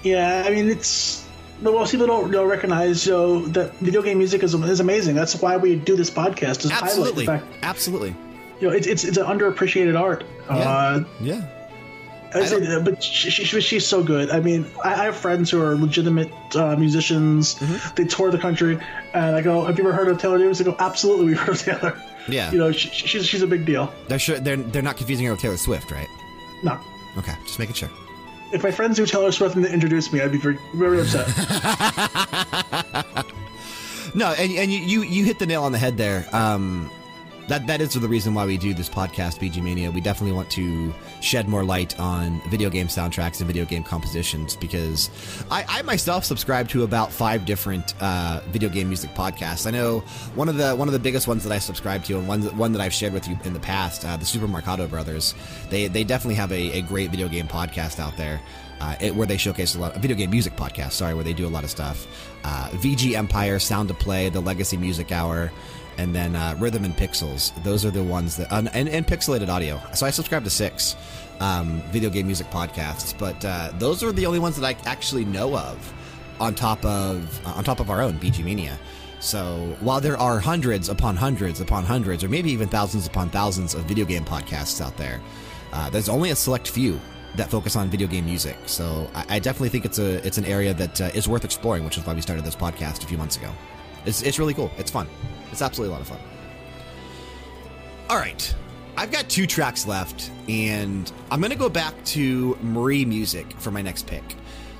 Yeah, 0.02 0.42
I 0.44 0.50
mean 0.50 0.68
it's. 0.68 1.22
But 1.62 1.72
most 1.72 1.92
people 1.92 2.08
don't, 2.08 2.32
don't 2.32 2.48
recognize, 2.48 3.06
you 3.06 3.12
know, 3.12 3.46
that 3.46 3.74
video 3.76 4.02
game 4.02 4.18
music 4.18 4.42
is, 4.42 4.54
is 4.54 4.80
amazing. 4.80 5.14
That's 5.14 5.40
why 5.40 5.56
we 5.56 5.76
do 5.76 5.94
this 5.94 6.10
podcast. 6.10 6.62
To 6.62 6.74
Absolutely, 6.74 7.26
Highlight 7.26 7.42
the 7.42 7.46
fact, 7.48 7.64
absolutely. 7.64 8.16
you 8.60 8.68
know, 8.68 8.74
it's 8.74 8.88
it's, 8.88 9.04
it's 9.04 9.16
an 9.16 9.26
underappreciated 9.26 9.98
art. 9.98 10.24
Uh, 10.48 11.04
Yeah. 11.20 11.48
Say, 12.32 12.82
but 12.82 13.00
she, 13.00 13.30
she, 13.30 13.60
she's 13.60 13.86
so 13.86 14.02
good. 14.02 14.30
I 14.30 14.40
mean, 14.40 14.66
I, 14.82 14.92
I 14.94 15.04
have 15.04 15.14
friends 15.14 15.52
who 15.52 15.62
are 15.62 15.76
legitimate 15.76 16.32
uh, 16.56 16.74
musicians. 16.74 17.54
Mm-hmm. 17.54 17.94
They 17.94 18.04
tour 18.06 18.32
the 18.32 18.38
country, 18.38 18.80
and 19.14 19.36
I 19.36 19.40
go, 19.40 19.64
"Have 19.64 19.78
you 19.78 19.84
ever 19.84 19.92
heard 19.92 20.08
of 20.08 20.18
Taylor 20.18 20.38
Davis?" 20.38 20.58
They 20.58 20.64
go, 20.64 20.74
"Absolutely, 20.80 21.26
we've 21.26 21.38
heard 21.38 21.50
of 21.50 21.62
Taylor." 21.62 21.96
Yeah. 22.26 22.50
You 22.50 22.58
know, 22.58 22.72
she, 22.72 22.88
she's 22.88 23.24
she's 23.24 23.42
a 23.42 23.46
big 23.46 23.64
deal. 23.64 23.94
They're 24.08 24.18
sure 24.18 24.40
they're 24.40 24.56
they're 24.56 24.82
not 24.82 24.96
confusing 24.96 25.26
her 25.26 25.32
with 25.32 25.42
Taylor 25.42 25.56
Swift, 25.56 25.92
right? 25.92 26.08
No, 26.64 26.80
Okay, 27.18 27.34
just 27.44 27.60
making 27.60 27.74
sure. 27.76 27.90
if 28.52 28.64
my 28.64 28.72
friends 28.72 28.98
knew 28.98 29.06
Taylor 29.06 29.30
Swift 29.30 29.54
and 29.54 29.64
they 29.64 29.72
introduced 29.72 30.12
me, 30.12 30.20
I'd 30.20 30.32
be 30.32 30.38
very, 30.38 30.58
very 30.74 31.00
upset. 31.00 31.28
No, 34.16 34.28
and 34.32 34.52
and 34.52 34.70
you, 34.72 34.78
you 34.78 35.02
you 35.02 35.24
hit 35.24 35.40
the 35.40 35.46
nail 35.46 35.64
on 35.64 35.72
the 35.72 35.78
head 35.78 35.96
there. 35.96 36.24
Um, 36.32 36.88
that 37.48 37.66
that 37.66 37.80
is 37.80 37.92
the 37.92 38.08
reason 38.08 38.32
why 38.32 38.46
we 38.46 38.56
do 38.56 38.72
this 38.72 38.88
podcast, 38.88 39.38
BG 39.38 39.62
Mania. 39.62 39.90
We 39.90 40.00
definitely 40.00 40.34
want 40.34 40.50
to 40.52 40.94
shed 41.20 41.48
more 41.48 41.62
light 41.62 41.98
on 42.00 42.40
video 42.48 42.70
game 42.70 42.88
soundtracks 42.88 43.38
and 43.40 43.46
video 43.46 43.64
game 43.64 43.82
compositions 43.82 44.56
because 44.56 45.10
I, 45.50 45.64
I 45.68 45.82
myself 45.82 46.24
subscribe 46.24 46.68
to 46.70 46.84
about 46.84 47.12
five 47.12 47.44
different 47.44 47.94
uh, 48.00 48.40
video 48.48 48.68
game 48.68 48.88
music 48.88 49.10
podcasts. 49.14 49.66
I 49.66 49.70
know 49.72 50.00
one 50.34 50.48
of 50.48 50.56
the 50.56 50.74
one 50.74 50.88
of 50.88 50.92
the 50.92 50.98
biggest 50.98 51.28
ones 51.28 51.44
that 51.44 51.52
I 51.52 51.58
subscribe 51.58 52.04
to, 52.04 52.18
and 52.18 52.26
one 52.26 52.42
one 52.56 52.72
that 52.72 52.80
I've 52.80 52.94
shared 52.94 53.12
with 53.12 53.28
you 53.28 53.38
in 53.44 53.52
the 53.52 53.60
past, 53.60 54.04
uh, 54.04 54.16
the 54.16 54.24
Super 54.24 54.46
Marcato 54.46 54.88
Brothers. 54.88 55.34
They 55.68 55.88
they 55.88 56.04
definitely 56.04 56.36
have 56.36 56.50
a, 56.52 56.78
a 56.78 56.82
great 56.82 57.10
video 57.10 57.28
game 57.28 57.46
podcast 57.46 58.00
out 58.00 58.16
there. 58.16 58.40
Uh, 58.80 58.96
it, 59.00 59.14
where 59.14 59.26
they 59.26 59.36
showcase 59.36 59.76
a 59.76 59.80
lot 59.80 59.94
of 59.94 60.02
video 60.02 60.16
game 60.16 60.30
music 60.30 60.56
podcast, 60.56 60.92
sorry, 60.92 61.14
where 61.14 61.22
they 61.22 61.32
do 61.32 61.46
a 61.46 61.48
lot 61.48 61.62
of 61.62 61.70
stuff. 61.70 62.06
Uh, 62.42 62.68
VG 62.72 63.14
Empire, 63.14 63.58
Sound 63.58 63.88
to 63.88 63.94
Play, 63.94 64.28
the 64.28 64.40
Legacy 64.40 64.76
Music 64.76 65.12
Hour, 65.12 65.52
and 65.98 66.14
then 66.14 66.36
uh, 66.36 66.56
Rhythm 66.58 66.84
and 66.84 66.96
Pixels. 66.96 67.52
Those 67.62 67.84
are 67.84 67.90
the 67.90 68.02
ones 68.02 68.36
that, 68.36 68.52
and, 68.52 68.68
and, 68.74 68.88
and 68.88 69.06
Pixelated 69.06 69.48
Audio. 69.48 69.80
So 69.94 70.06
I 70.06 70.10
subscribe 70.10 70.44
to 70.44 70.50
six 70.50 70.96
um, 71.40 71.82
video 71.90 72.10
game 72.10 72.26
music 72.26 72.48
podcasts, 72.48 73.16
but 73.18 73.44
uh, 73.44 73.72
those 73.78 74.02
are 74.02 74.12
the 74.12 74.26
only 74.26 74.38
ones 74.38 74.58
that 74.58 74.66
I 74.66 74.88
actually 74.88 75.24
know 75.24 75.56
of 75.56 75.92
on 76.40 76.54
top 76.54 76.84
of 76.84 77.46
uh, 77.46 77.50
on 77.50 77.64
top 77.64 77.80
of 77.80 77.90
our 77.90 78.00
own 78.02 78.14
BG 78.14 78.44
Mania. 78.44 78.78
So 79.20 79.76
while 79.80 80.00
there 80.00 80.18
are 80.18 80.38
hundreds 80.38 80.88
upon 80.88 81.16
hundreds 81.16 81.60
upon 81.60 81.84
hundreds, 81.84 82.22
or 82.22 82.28
maybe 82.28 82.50
even 82.50 82.68
thousands 82.68 83.06
upon 83.06 83.30
thousands 83.30 83.74
of 83.74 83.84
video 83.84 84.04
game 84.04 84.24
podcasts 84.24 84.84
out 84.84 84.96
there, 84.96 85.20
uh, 85.72 85.88
there's 85.90 86.08
only 86.08 86.30
a 86.30 86.36
select 86.36 86.68
few 86.68 87.00
that 87.36 87.50
focus 87.50 87.74
on 87.74 87.88
video 87.88 88.06
game 88.06 88.26
music. 88.26 88.56
So 88.66 89.10
I, 89.14 89.36
I 89.36 89.38
definitely 89.38 89.70
think 89.70 89.84
it's 89.84 89.98
a 89.98 90.24
it's 90.26 90.38
an 90.38 90.44
area 90.44 90.74
that 90.74 91.00
uh, 91.00 91.04
is 91.14 91.28
worth 91.28 91.44
exploring, 91.44 91.84
which 91.84 91.96
is 91.98 92.06
why 92.06 92.14
we 92.14 92.20
started 92.20 92.44
this 92.44 92.56
podcast 92.56 93.02
a 93.02 93.06
few 93.06 93.18
months 93.18 93.36
ago. 93.36 93.50
It's 94.04 94.22
it's 94.22 94.38
really 94.38 94.54
cool. 94.54 94.70
It's 94.78 94.90
fun. 94.90 95.08
It's 95.50 95.62
absolutely 95.62 95.94
a 95.94 95.98
lot 95.98 96.02
of 96.02 96.08
fun. 96.08 96.20
All 98.10 98.16
right. 98.16 98.54
I've 98.96 99.10
got 99.10 99.28
two 99.28 99.46
tracks 99.46 99.88
left, 99.88 100.30
and 100.48 101.10
I'm 101.30 101.40
going 101.40 101.50
to 101.50 101.58
go 101.58 101.68
back 101.68 101.94
to 102.06 102.56
Marie 102.62 103.04
music 103.04 103.50
for 103.58 103.72
my 103.72 103.82
next 103.82 104.06
pick. 104.06 104.22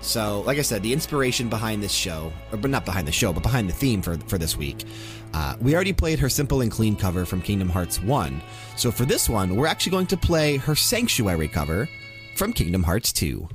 So, 0.02 0.42
like 0.42 0.58
I 0.58 0.62
said, 0.62 0.82
the 0.82 0.92
inspiration 0.92 1.48
behind 1.48 1.82
this 1.82 1.92
show, 1.92 2.30
or 2.52 2.58
but 2.58 2.70
not 2.70 2.84
behind 2.84 3.08
the 3.08 3.12
show, 3.12 3.32
but 3.32 3.42
behind 3.42 3.68
the 3.68 3.72
theme 3.72 4.02
for, 4.02 4.18
for 4.28 4.38
this 4.38 4.56
week, 4.56 4.84
uh, 5.32 5.56
we 5.60 5.74
already 5.74 5.94
played 5.94 6.18
her 6.18 6.28
Simple 6.28 6.60
and 6.60 6.70
Clean 6.70 6.94
cover 6.94 7.24
from 7.24 7.40
Kingdom 7.40 7.70
Hearts 7.70 8.00
1. 8.02 8.40
So, 8.76 8.92
for 8.92 9.04
this 9.04 9.28
one, 9.28 9.56
we're 9.56 9.66
actually 9.66 9.92
going 9.92 10.06
to 10.08 10.16
play 10.16 10.58
her 10.58 10.76
Sanctuary 10.76 11.48
cover 11.48 11.88
from 12.36 12.52
Kingdom 12.52 12.82
Hearts 12.82 13.12
2. 13.12 13.48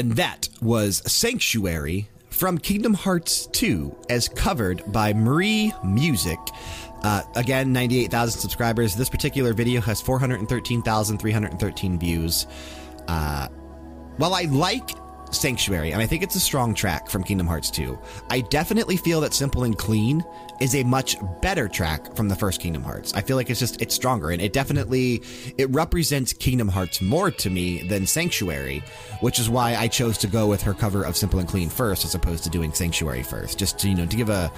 And 0.00 0.12
that 0.12 0.48
was 0.62 1.02
Sanctuary 1.04 2.08
from 2.30 2.56
Kingdom 2.56 2.94
Hearts 2.94 3.44
2, 3.48 3.94
as 4.08 4.30
covered 4.30 4.82
by 4.90 5.12
Marie 5.12 5.74
Music. 5.84 6.38
Uh, 7.02 7.20
again, 7.36 7.70
98,000 7.74 8.40
subscribers. 8.40 8.96
This 8.96 9.10
particular 9.10 9.52
video 9.52 9.82
has 9.82 10.00
413,313 10.00 11.98
views. 11.98 12.46
Uh, 13.08 13.48
while 14.16 14.32
I 14.32 14.44
like 14.44 14.88
Sanctuary, 15.40 15.92
and 15.92 16.02
I 16.02 16.06
think 16.06 16.22
it's 16.22 16.34
a 16.34 16.40
strong 16.40 16.74
track 16.74 17.08
from 17.08 17.24
Kingdom 17.24 17.46
Hearts 17.46 17.70
2, 17.70 17.98
I 18.28 18.42
definitely 18.42 18.96
feel 18.96 19.20
that 19.22 19.32
Simple 19.32 19.64
and 19.64 19.76
Clean 19.76 20.24
is 20.60 20.74
a 20.74 20.84
much 20.84 21.16
better 21.40 21.66
track 21.66 22.14
from 22.14 22.28
the 22.28 22.36
first 22.36 22.60
Kingdom 22.60 22.82
Hearts. 22.82 23.14
I 23.14 23.22
feel 23.22 23.36
like 23.36 23.48
it's 23.48 23.58
just, 23.58 23.80
it's 23.80 23.94
stronger, 23.94 24.30
and 24.30 24.42
it 24.42 24.52
definitely, 24.52 25.22
it 25.56 25.70
represents 25.70 26.32
Kingdom 26.32 26.68
Hearts 26.68 27.00
more 27.00 27.30
to 27.30 27.50
me 27.50 27.82
than 27.82 28.06
Sanctuary, 28.06 28.82
which 29.20 29.38
is 29.38 29.48
why 29.48 29.74
I 29.76 29.88
chose 29.88 30.18
to 30.18 30.26
go 30.26 30.46
with 30.46 30.62
her 30.62 30.74
cover 30.74 31.02
of 31.02 31.16
Simple 31.16 31.38
and 31.38 31.48
Clean 31.48 31.68
first, 31.68 32.04
as 32.04 32.14
opposed 32.14 32.44
to 32.44 32.50
doing 32.50 32.72
Sanctuary 32.72 33.22
first, 33.22 33.58
just 33.58 33.78
to, 33.78 33.88
you 33.88 33.94
know, 33.94 34.06
to 34.06 34.16
give 34.16 34.28
a, 34.28 34.52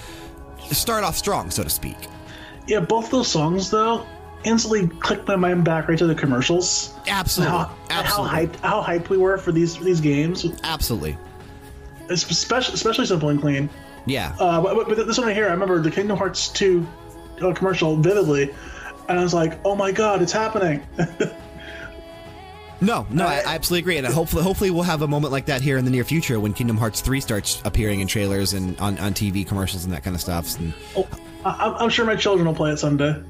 start 0.73 1.05
off 1.05 1.17
strong, 1.17 1.51
so 1.51 1.63
to 1.63 1.71
speak. 1.71 1.97
Yeah, 2.67 2.81
both 2.81 3.11
those 3.11 3.29
songs 3.29 3.71
though 3.71 4.07
instantly 4.45 4.89
clicked 4.89 5.27
my 5.29 5.37
mind 5.37 5.65
back 5.65 5.89
right 5.89 5.99
to 5.99 6.07
the 6.07 6.15
commercials. 6.15 6.95
Absolutely, 7.07 7.57
How, 7.57 7.75
absolutely, 7.91 8.31
how 8.31 8.47
hyped 8.47 8.57
how 8.61 8.83
hyped 8.83 9.09
we 9.09 9.19
were 9.19 9.39
for 9.39 9.53
these 9.53 9.77
for 9.77 9.85
these 9.85 10.01
games, 10.01 10.47
absolutely. 10.65 11.17
especially 12.09 12.75
especially 12.75 13.07
simple 13.07 13.29
and 13.29 13.41
clean. 13.41 13.71
Yeah, 14.05 14.35
Uh, 14.41 14.61
but, 14.61 14.89
but 14.89 15.07
this 15.07 15.17
one 15.19 15.29
right 15.29 15.37
here, 15.37 15.47
I 15.47 15.53
remember 15.53 15.81
the 15.81 15.91
Kingdom 15.91 16.17
Hearts 16.17 16.49
2 16.49 16.85
uh, 17.41 17.53
commercial 17.53 17.97
vividly, 17.97 18.53
and 19.09 19.19
I 19.19 19.23
was 19.23 19.33
like, 19.33 19.61
"Oh 19.65 19.77
my 19.77 19.93
god, 19.93 20.23
it's 20.23 20.33
happening!" 20.33 20.83
No, 22.81 23.07
no, 23.11 23.25
I, 23.27 23.35
I 23.47 23.55
absolutely 23.55 23.79
agree, 23.79 23.97
and 23.99 24.07
hopefully, 24.09 24.43
hopefully, 24.43 24.71
we'll 24.71 24.83
have 24.83 25.03
a 25.03 25.07
moment 25.07 25.31
like 25.31 25.47
that 25.47 25.63
here 25.63 25.79
in 25.79 25.85
the 25.85 25.91
near 25.93 26.03
future 26.03 26.41
when 26.41 26.53
Kingdom 26.53 26.77
Hearts 26.77 27.01
three 27.01 27.21
starts 27.21 27.63
appearing 27.65 28.01
in 28.01 28.09
trailers 28.09 28.55
and 28.55 28.77
on, 28.81 28.99
on 28.99 29.15
TV 29.15 29.47
commercials 29.47 29.85
and 29.85 29.93
that 29.93 30.03
kind 30.03 30.17
of 30.17 30.21
stuff. 30.21 30.59
And 30.59 30.75
oh, 30.97 31.07
I'm 31.45 31.91
sure 31.91 32.05
my 32.05 32.17
children 32.17 32.45
will 32.45 32.57
play 32.57 32.73
it 32.73 32.79
someday. 32.79 33.23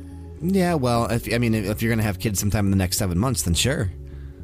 Yeah, 0.43 0.75
well, 0.75 1.07
if 1.07 1.33
I 1.33 1.39
mean, 1.39 1.55
if 1.55 1.83
you're 1.83 1.91
gonna 1.91 2.03
have 2.03 2.19
kids 2.19 2.41
sometime 2.41 2.67
in 2.67 2.71
the 2.71 2.77
next 2.77 2.97
seven 2.99 3.19
months, 3.19 3.43
then 3.43 3.55
sure, 3.55 3.93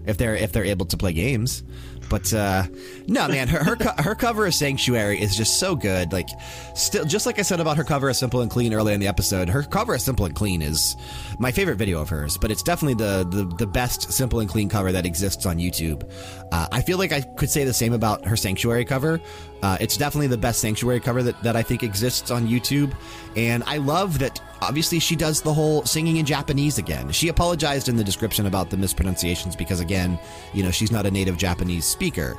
if 0.07 0.17
they're 0.17 0.35
if 0.35 0.53
they're 0.53 0.65
able 0.65 0.87
to 0.87 0.97
play 0.97 1.13
games. 1.13 1.63
But 2.09 2.33
uh, 2.33 2.65
no, 3.07 3.29
man, 3.29 3.49
her 3.49 3.63
her, 3.63 3.77
co- 3.77 4.03
her 4.03 4.15
cover 4.15 4.47
of 4.47 4.55
Sanctuary 4.55 5.21
is 5.21 5.37
just 5.37 5.59
so 5.59 5.77
good. 5.77 6.13
Like, 6.13 6.29
still, 6.75 7.05
just 7.05 7.27
like 7.27 7.39
I 7.39 7.43
said 7.43 7.61
about 7.61 7.77
her 7.77 7.85
cover 7.85 8.09
of 8.09 8.17
Simple 8.17 8.41
and 8.41 8.51
Clean 8.51 8.73
earlier 8.73 8.95
in 8.95 9.01
the 9.01 9.09
episode, 9.09 9.49
her 9.49 9.63
cover 9.63 9.95
of 9.95 10.01
Simple 10.01 10.27
and 10.27 10.35
Clean 10.35 10.63
is 10.63 10.97
my 11.39 11.53
favorite 11.53 11.77
video 11.77 12.01
of 12.01 12.09
hers. 12.09 12.39
But 12.39 12.51
it's 12.51 12.63
definitely 12.63 12.95
the 12.95 13.25
the, 13.29 13.45
the 13.57 13.67
best 13.67 14.13
Simple 14.13 14.41
and 14.41 14.49
Clean 14.49 14.69
cover 14.69 14.93
that 14.93 15.07
exists 15.07 15.47
on 15.47 15.59
YouTube. 15.59 16.11
Uh, 16.53 16.67
I 16.73 16.83
feel 16.83 16.99
like 16.99 17.13
I 17.13 17.21
could 17.21 17.51
say 17.51 17.65
the 17.65 17.75
same 17.75 17.93
about 17.93 18.25
her 18.27 18.37
Sanctuary 18.37 18.85
cover. 18.85 19.21
Uh, 19.63 19.77
it's 19.81 19.97
definitely 19.97 20.29
the 20.29 20.39
best 20.39 20.61
Sanctuary 20.61 21.01
cover 21.01 21.23
that, 21.23 21.43
that 21.43 21.57
I 21.57 21.63
think 21.63 21.83
exists 21.83 22.31
on 22.31 22.47
YouTube. 22.47 22.95
And 23.37 23.65
I 23.65 23.79
love 23.79 24.19
that 24.21 24.41
obviously 24.63 24.99
she 24.99 25.17
does 25.17 25.43
the 25.43 25.53
whole 25.53 25.85
singing 25.85 26.17
in 26.17 26.27
Japanese 26.27 26.79
again. 26.79 27.11
She 27.11 27.29
apologized 27.29 27.89
in 27.89 27.97
the 27.97 28.05
description 28.05 28.47
about 28.47 28.71
the 28.71 28.77
mispronunciations 28.77 29.57
because, 29.57 29.81
again, 29.81 30.19
you 30.53 30.63
know, 30.63 30.71
she's 30.71 30.93
not 30.93 31.07
a 31.07 31.11
native 31.11 31.37
Japanese 31.37 31.85
speaker. 31.99 32.37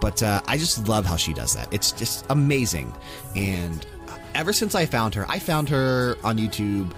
But 0.00 0.22
uh, 0.22 0.40
I 0.48 0.56
just 0.56 0.88
love 0.88 1.04
how 1.04 1.16
she 1.16 1.34
does 1.34 1.54
that. 1.54 1.68
It's 1.72 1.92
just 1.92 2.24
amazing. 2.30 2.92
And 3.36 3.86
ever 4.34 4.52
since 4.52 4.74
I 4.74 4.86
found 4.86 5.14
her, 5.14 5.26
I 5.28 5.38
found 5.38 5.68
her 5.68 6.16
on 6.24 6.38
YouTube 6.38 6.92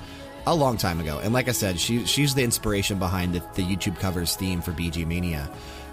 a 0.47 0.55
long 0.55 0.77
time 0.77 1.01
ago. 1.01 1.19
And 1.23 1.35
like 1.35 1.49
I 1.49 1.53
said, 1.53 1.81
she, 1.81 2.07
she's 2.07 2.35
the 2.35 2.45
inspiration 2.45 2.99
behind 2.99 3.35
the, 3.35 3.41
the 3.55 3.62
YouTube 3.62 3.99
covers 3.99 4.36
theme 4.36 4.62
for 4.62 4.70
BG 4.73 5.07
Mania. 5.07 5.51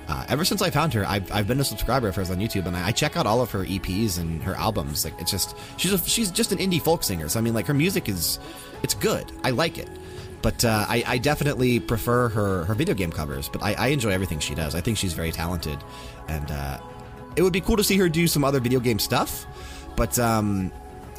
Uh, 0.07 0.26
ever 0.30 0.45
since 0.45 0.61
I 0.61 0.69
found 0.69 0.93
her, 0.93 1.06
I've, 1.07 1.31
I've 1.31 1.48
been 1.48 1.60
a 1.60 1.64
subscriber 1.64 2.07
of 2.10 2.15
hers 2.15 2.30
on 2.30 2.38
YouTube, 2.38 2.65
and 2.65 2.76
I, 2.76 2.88
I 2.88 2.91
check 2.91 3.18
out 3.18 3.26
all 3.26 3.41
of 3.41 3.49
her 3.52 3.65
EPs 3.65 4.19
and 4.19 4.43
her 4.43 4.56
albums. 4.56 5.06
Like 5.06 5.14
it's 5.19 5.31
just 5.31 5.56
she's 5.77 5.93
a, 5.93 5.98
she's 5.99 6.31
just 6.31 6.52
an 6.52 6.57
indie 6.57 6.81
folk 6.81 7.03
singer. 7.03 7.30
So 7.30 7.39
I 7.39 7.41
mean, 7.41 7.53
like 7.53 7.65
her 7.68 7.73
music 7.73 8.10
is 8.10 8.39
it's 8.84 8.93
good. 8.93 9.31
I 9.43 9.52
like 9.52 9.77
it, 9.77 9.89
but 10.41 10.65
uh, 10.65 10.85
I, 10.89 11.03
I 11.07 11.18
definitely 11.18 11.80
prefer 11.80 12.30
her 12.30 12.65
her 12.65 12.73
video 12.73 12.93
game 12.95 13.11
covers. 13.11 13.48
But 13.48 13.64
I, 13.64 13.73
I 13.73 13.88
enjoy 13.88 14.10
everything 14.10 14.39
she 14.39 14.56
does. 14.56 14.76
I 14.76 14.81
think 14.81 14.98
she's 14.98 15.14
very 15.14 15.31
talented, 15.31 15.77
and 16.27 16.52
uh, 16.52 16.80
it 17.35 17.41
would 17.41 17.53
be 17.53 17.61
cool 17.61 17.77
to 17.77 17.84
see 17.84 17.98
her 17.98 18.10
do 18.10 18.27
some 18.27 18.43
other 18.43 18.60
video 18.60 18.80
game 18.80 18.99
stuff. 18.99 19.45
But 19.95 20.18
um, 20.19 20.72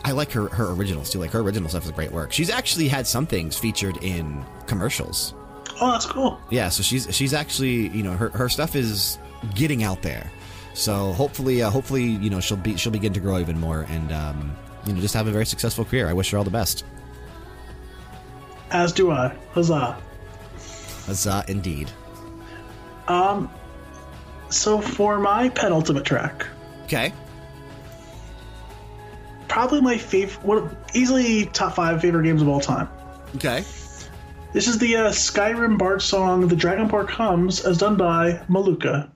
I 0.04 0.12
like 0.12 0.32
her 0.32 0.48
her 0.48 0.72
originals 0.72 1.10
too. 1.10 1.18
Like 1.18 1.30
her 1.30 1.40
original 1.40 1.68
stuff 1.68 1.84
is 1.84 1.90
great 1.92 2.12
work. 2.12 2.32
She's 2.32 2.50
actually 2.50 2.88
had 2.88 3.06
some 3.06 3.26
things 3.26 3.56
featured 3.56 3.98
in 4.02 4.44
commercials. 4.66 5.34
Oh, 5.80 5.92
that's 5.92 6.06
cool. 6.06 6.40
Yeah, 6.50 6.68
so 6.68 6.82
she's 6.82 7.14
she's 7.14 7.34
actually 7.34 7.88
you 7.88 8.02
know 8.02 8.12
her, 8.12 8.30
her 8.30 8.48
stuff 8.48 8.74
is 8.74 9.18
getting 9.54 9.82
out 9.82 10.02
there. 10.02 10.30
So 10.74 11.12
hopefully 11.12 11.62
uh, 11.62 11.70
hopefully 11.70 12.04
you 12.04 12.30
know 12.30 12.40
she'll 12.40 12.56
be 12.56 12.76
she'll 12.76 12.92
begin 12.92 13.12
to 13.12 13.20
grow 13.20 13.38
even 13.38 13.58
more 13.58 13.86
and 13.90 14.12
um, 14.12 14.56
you 14.86 14.92
know 14.92 15.00
just 15.00 15.14
have 15.14 15.26
a 15.26 15.32
very 15.32 15.46
successful 15.46 15.84
career. 15.84 16.08
I 16.08 16.12
wish 16.12 16.30
her 16.30 16.38
all 16.38 16.44
the 16.44 16.50
best. 16.50 16.84
As 18.70 18.92
do 18.92 19.10
I. 19.10 19.36
Huzzah. 19.52 20.00
Huzzah, 21.06 21.44
indeed. 21.46 21.90
So 24.52 24.80
for 24.80 25.18
my 25.18 25.48
penultimate 25.48 26.04
track, 26.04 26.46
Okay. 26.84 27.12
probably 29.48 29.80
my 29.80 29.96
favorite, 29.96 30.44
one, 30.44 30.76
easily 30.94 31.46
top 31.46 31.74
five 31.74 32.00
favorite 32.00 32.24
games 32.24 32.42
of 32.42 32.48
all 32.48 32.60
time. 32.60 32.88
Okay. 33.36 33.64
This 34.52 34.68
is 34.68 34.78
the 34.78 34.96
uh, 34.96 35.08
Skyrim 35.10 35.78
Bard 35.78 36.02
song 36.02 36.46
"The 36.48 36.54
Dragonborn 36.56 37.08
Comes," 37.08 37.64
as 37.64 37.78
done 37.78 37.96
by 37.96 38.42
Malukah. 38.50 39.10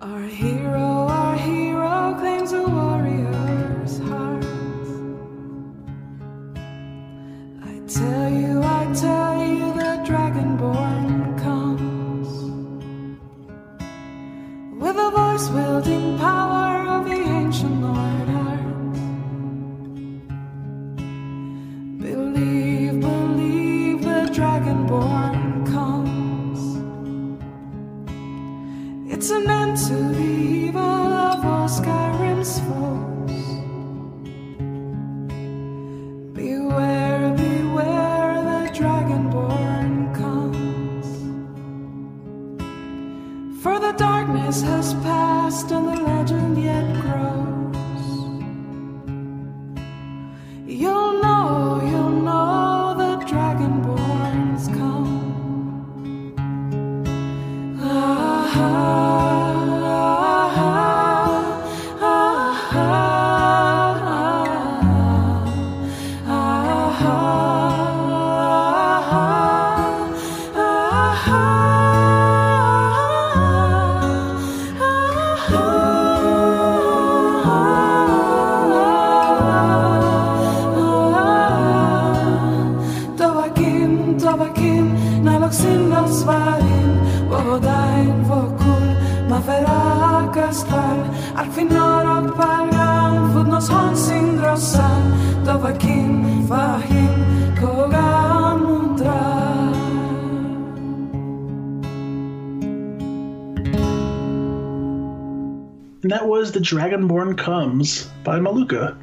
Our 0.00 0.22
hero, 0.22 1.06
our 1.08 1.36
hero 1.36 2.16
claims 2.18 2.52
a 2.52 2.62
tell 8.00 8.30
you, 8.30 8.62
I 8.62 8.82
tell 8.94 9.36
you, 9.44 9.66
the 9.82 9.92
dragonborn 10.08 11.38
comes 11.44 12.28
with 14.82 14.96
a 15.06 15.10
voice 15.18 15.46
wielding 15.50 16.16
power 16.18 16.88
of 16.94 17.04
the 17.10 17.20
ancient 17.40 17.76
Lord 17.86 18.28
Earth. 18.46 19.00
Believe, 22.06 23.00
believe, 23.08 24.00
the 24.10 24.22
dragonborn 24.38 25.66
comes. 25.74 26.60
It's 29.12 29.28
an 29.30 29.46
end 29.60 29.76
to 29.88 29.96
the 30.18 30.30
evil 30.64 31.12
of 31.28 31.44
all 31.44 31.68
Skyrim's. 31.68 33.09
And 45.50 45.89
mafera 90.50 91.06
kastal 91.10 91.36
Alfinor 91.36 92.06
og 92.06 92.36
pargan, 92.36 93.32
fudnos 93.32 93.68
honsin 93.68 94.36
drossan 94.38 95.02
Davakin, 95.44 96.46
fahim, 96.48 97.56
kogan 97.56 98.60
mundrar 98.66 99.70
And 106.02 106.10
that 106.12 106.26
was 106.26 106.50
"The 106.52 106.60
Dragonborn 106.60 107.36
Comes" 107.36 108.08
by 108.24 108.38
Malukah. 108.38 108.96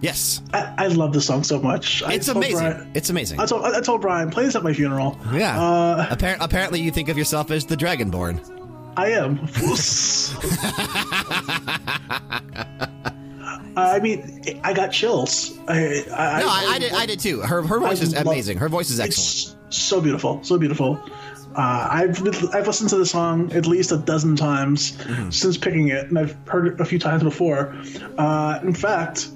Yes, 0.00 0.40
I, 0.54 0.74
I 0.78 0.86
love 0.88 1.12
this 1.12 1.26
song 1.26 1.44
so 1.44 1.60
much. 1.60 2.02
It's 2.06 2.26
told 2.26 2.38
amazing. 2.38 2.58
Brian- 2.58 2.90
it's 2.94 3.10
amazing. 3.10 3.38
I 3.38 3.44
told, 3.46 3.64
I 3.64 3.80
told 3.82 4.00
Brian, 4.00 4.30
play 4.30 4.44
this 4.44 4.56
at 4.56 4.62
my 4.64 4.72
funeral. 4.72 5.18
yeah. 5.32 5.60
Uh, 5.60 6.06
Appar- 6.16 6.38
apparently, 6.40 6.80
you 6.80 6.90
think 6.90 7.08
of 7.10 7.18
yourself 7.18 7.50
as 7.50 7.66
the 7.66 7.76
Dragonborn. 7.76 8.61
I 8.96 9.10
am. 9.12 9.48
I 13.76 13.98
mean, 14.00 14.42
I 14.62 14.72
got 14.74 14.92
chills. 14.92 15.58
I, 15.66 16.04
I, 16.14 16.40
No, 16.40 16.48
I, 16.48 16.64
I 16.74 16.78
did. 16.78 16.92
I 16.92 17.06
did 17.06 17.18
too. 17.20 17.40
Her 17.40 17.62
her 17.62 17.80
voice 17.80 18.00
I 18.00 18.04
is 18.04 18.12
amazing. 18.14 18.58
Her 18.58 18.68
voice 18.68 18.90
is 18.90 19.00
excellent. 19.00 19.56
It's 19.68 19.78
so 19.78 20.00
beautiful, 20.00 20.42
so 20.44 20.58
beautiful. 20.58 21.00
Uh, 21.54 21.88
I've 21.90 22.18
I've 22.54 22.66
listened 22.66 22.90
to 22.90 22.96
the 22.96 23.06
song 23.06 23.52
at 23.52 23.66
least 23.66 23.92
a 23.92 23.96
dozen 23.98 24.36
times 24.36 24.92
Mm-hmm. 24.92 25.30
since 25.30 25.56
picking 25.56 25.88
it, 25.88 26.06
and 26.08 26.18
I've 26.18 26.36
heard 26.46 26.66
it 26.68 26.80
a 26.80 26.84
few 26.84 26.98
times 26.98 27.22
before. 27.22 27.74
Uh, 28.18 28.58
in 28.62 28.74
fact, 28.74 29.28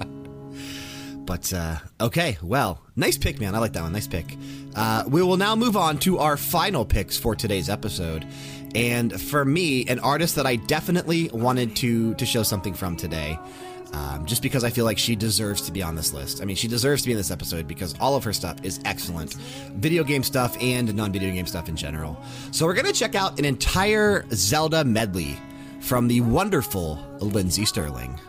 But 1.30 1.54
uh, 1.54 1.76
okay, 2.02 2.40
well, 2.42 2.82
nice 2.96 3.16
pick, 3.16 3.40
man. 3.40 3.54
I 3.54 3.60
like 3.60 3.74
that 3.74 3.84
one. 3.84 3.92
Nice 3.94 4.08
pick. 4.08 4.36
Uh, 4.76 5.04
we 5.08 5.22
will 5.22 5.38
now 5.38 5.56
move 5.56 5.78
on 5.78 6.00
to 6.00 6.18
our 6.18 6.38
final 6.38 6.84
picks 6.84 7.18
for 7.20 7.36
today's 7.36 7.70
episode. 7.70 8.26
And 8.74 9.22
for 9.22 9.46
me, 9.46 9.86
an 9.86 10.00
artist 10.00 10.38
that 10.38 10.48
I 10.48 10.56
definitely 10.56 11.30
wanted 11.30 11.76
to 11.78 12.16
to 12.16 12.26
show 12.26 12.42
something 12.42 12.74
from 12.74 12.96
today, 12.98 13.38
um, 13.94 14.26
just 14.26 14.42
because 14.42 14.64
I 14.64 14.70
feel 14.70 14.86
like 14.86 14.98
she 14.98 15.16
deserves 15.16 15.62
to 15.62 15.72
be 15.72 15.82
on 15.82 15.96
this 15.96 16.14
list. 16.14 16.42
I 16.42 16.46
mean, 16.46 16.56
she 16.56 16.68
deserves 16.68 17.02
to 17.04 17.08
be 17.08 17.12
in 17.14 17.18
this 17.18 17.32
episode 17.32 17.68
because 17.68 17.96
all 18.00 18.16
of 18.16 18.24
her 18.24 18.34
stuff 18.34 18.58
is 18.64 18.80
excellent, 18.86 19.34
video 19.76 20.04
game 20.04 20.24
stuff 20.24 20.58
and 20.62 20.94
non-video 20.94 21.32
game 21.32 21.46
stuff 21.46 21.70
in 21.70 21.76
general. 21.76 22.18
So 22.52 22.66
we're 22.66 22.74
gonna 22.74 22.94
check 22.94 23.16
out 23.16 23.40
an 23.40 23.46
entire 23.46 24.26
Zelda 24.32 24.84
medley 24.84 25.38
from 25.80 26.08
the 26.08 26.22
wonderful 26.22 27.00
Lindsey 27.20 27.66
Stirling. 27.66 28.20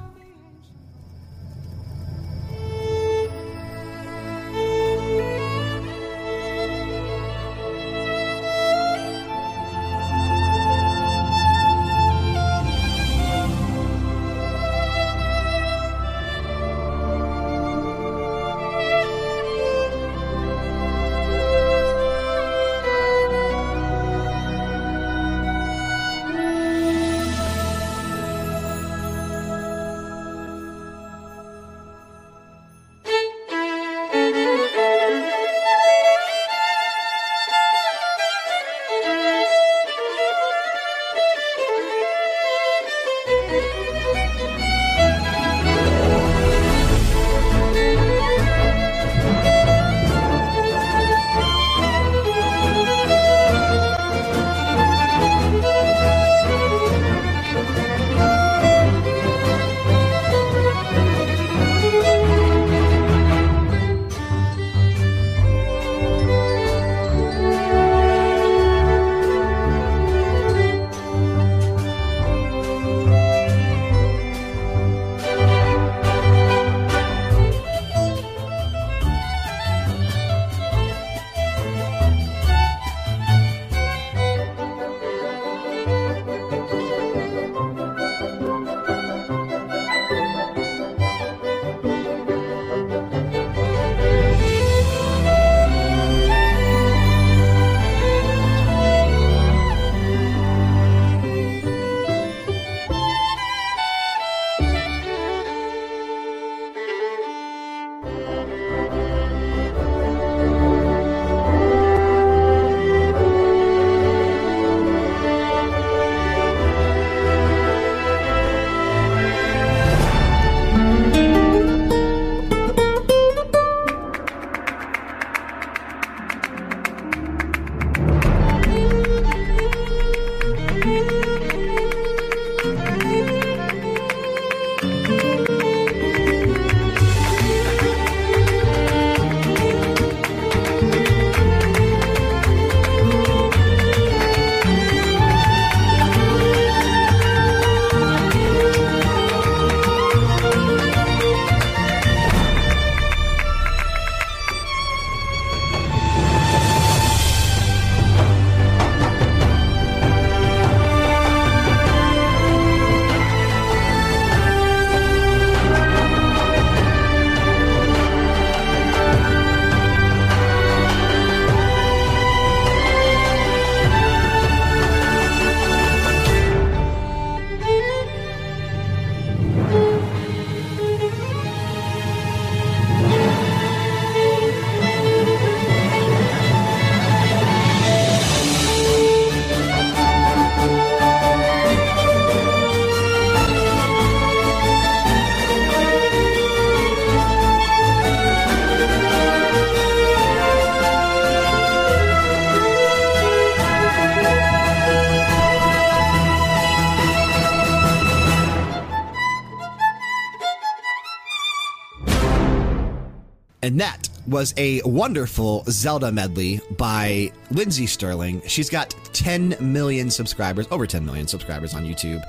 Was 214.30 214.54
a 214.56 214.80
wonderful 214.82 215.64
Zelda 215.68 216.12
medley 216.12 216.60
by 216.76 217.32
Lindsey 217.50 217.86
Stirling. 217.86 218.40
She's 218.46 218.70
got 218.70 218.94
10 219.12 219.56
million 219.58 220.08
subscribers, 220.08 220.68
over 220.70 220.86
10 220.86 221.04
million 221.04 221.26
subscribers 221.26 221.74
on 221.74 221.84
YouTube. 221.84 222.24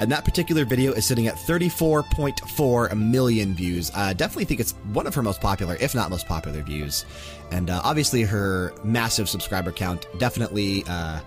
And 0.00 0.10
that 0.10 0.24
particular 0.24 0.64
video 0.64 0.92
is 0.92 1.06
sitting 1.06 1.28
at 1.28 1.36
34.4 1.36 2.98
million 2.98 3.54
views. 3.54 3.92
Uh, 3.94 4.12
definitely 4.12 4.44
think 4.46 4.58
it's 4.58 4.72
one 4.92 5.06
of 5.06 5.14
her 5.14 5.22
most 5.22 5.40
popular, 5.40 5.76
if 5.80 5.94
not 5.94 6.10
most 6.10 6.26
popular 6.26 6.62
views. 6.62 7.06
And 7.52 7.70
uh, 7.70 7.80
obviously, 7.84 8.22
her 8.22 8.74
massive 8.82 9.28
subscriber 9.28 9.70
count 9.70 10.04
definitely. 10.18 10.82
Uh, 10.88 11.20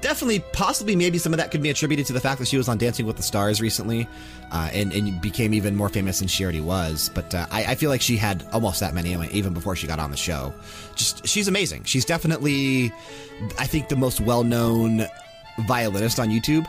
definitely, 0.00 0.40
possibly, 0.52 0.96
maybe 0.96 1.18
some 1.18 1.32
of 1.32 1.38
that 1.38 1.50
could 1.50 1.62
be 1.62 1.70
attributed 1.70 2.06
to 2.06 2.12
the 2.12 2.20
fact 2.20 2.38
that 2.38 2.46
she 2.48 2.56
was 2.56 2.68
on 2.68 2.78
Dancing 2.78 3.06
with 3.06 3.16
the 3.16 3.22
Stars 3.22 3.60
recently 3.60 4.08
uh, 4.52 4.68
and, 4.72 4.92
and 4.92 5.20
became 5.20 5.52
even 5.54 5.76
more 5.76 5.88
famous 5.88 6.18
than 6.18 6.28
she 6.28 6.42
already 6.44 6.60
was. 6.60 7.10
But 7.14 7.34
uh, 7.34 7.46
I, 7.50 7.64
I 7.64 7.74
feel 7.74 7.90
like 7.90 8.00
she 8.00 8.16
had 8.16 8.44
almost 8.52 8.80
that 8.80 8.94
many 8.94 9.12
even 9.32 9.52
before 9.54 9.76
she 9.76 9.86
got 9.86 9.98
on 9.98 10.10
the 10.10 10.16
show. 10.16 10.52
Just, 10.94 11.26
she's 11.26 11.48
amazing. 11.48 11.84
She's 11.84 12.04
definitely, 12.04 12.92
I 13.58 13.66
think, 13.66 13.88
the 13.88 13.96
most 13.96 14.20
well 14.20 14.44
known 14.44 15.06
violinist 15.66 16.18
on 16.20 16.28
YouTube. 16.28 16.66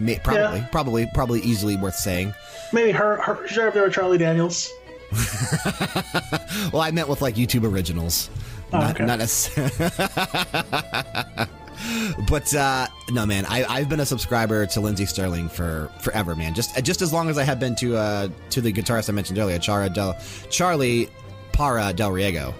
May, 0.00 0.18
probably, 0.22 0.58
Yeah. 0.60 0.66
probably, 0.70 1.08
probably 1.14 1.40
easily 1.40 1.76
worth 1.76 1.96
saying. 1.96 2.32
Maybe 2.72 2.92
her, 2.92 3.16
her 3.22 3.34
right 3.34 3.58
up 3.68 3.74
there 3.74 3.82
with 3.84 3.92
Charlie 3.94 4.18
Daniels. 4.18 4.70
Well, 6.72 6.82
I 6.82 6.90
meant 6.90 7.08
with 7.08 7.22
like 7.22 7.34
YouTube 7.36 7.64
originals, 7.70 8.28
Oh, 8.72 8.78
not, 8.78 8.94
okay. 8.96 9.06
not 9.06 9.18
necessarily. 9.20 9.90
but 12.28 12.54
uh, 12.54 12.86
no, 13.10 13.26
man, 13.26 13.44
I, 13.46 13.64
I've 13.64 13.88
been 13.88 14.00
a 14.00 14.06
subscriber 14.06 14.66
to 14.66 14.80
Lindsey 14.80 15.06
Stirling 15.06 15.48
for 15.48 15.90
forever, 16.00 16.34
man. 16.34 16.54
Just 16.54 16.82
just 16.84 17.02
as 17.02 17.12
long 17.12 17.28
as 17.30 17.38
I 17.38 17.44
have 17.44 17.58
been 17.60 17.74
to 17.76 17.96
uh, 17.96 18.28
to 18.50 18.60
the 18.60 18.72
guitarist 18.72 19.08
I 19.08 19.12
mentioned 19.12 19.38
earlier, 19.38 19.58
Chara 19.58 19.88
Del 19.88 20.16
Charlie 20.50 21.08
Parra 21.52 21.92
del 21.92 22.12
Riego. 22.12 22.54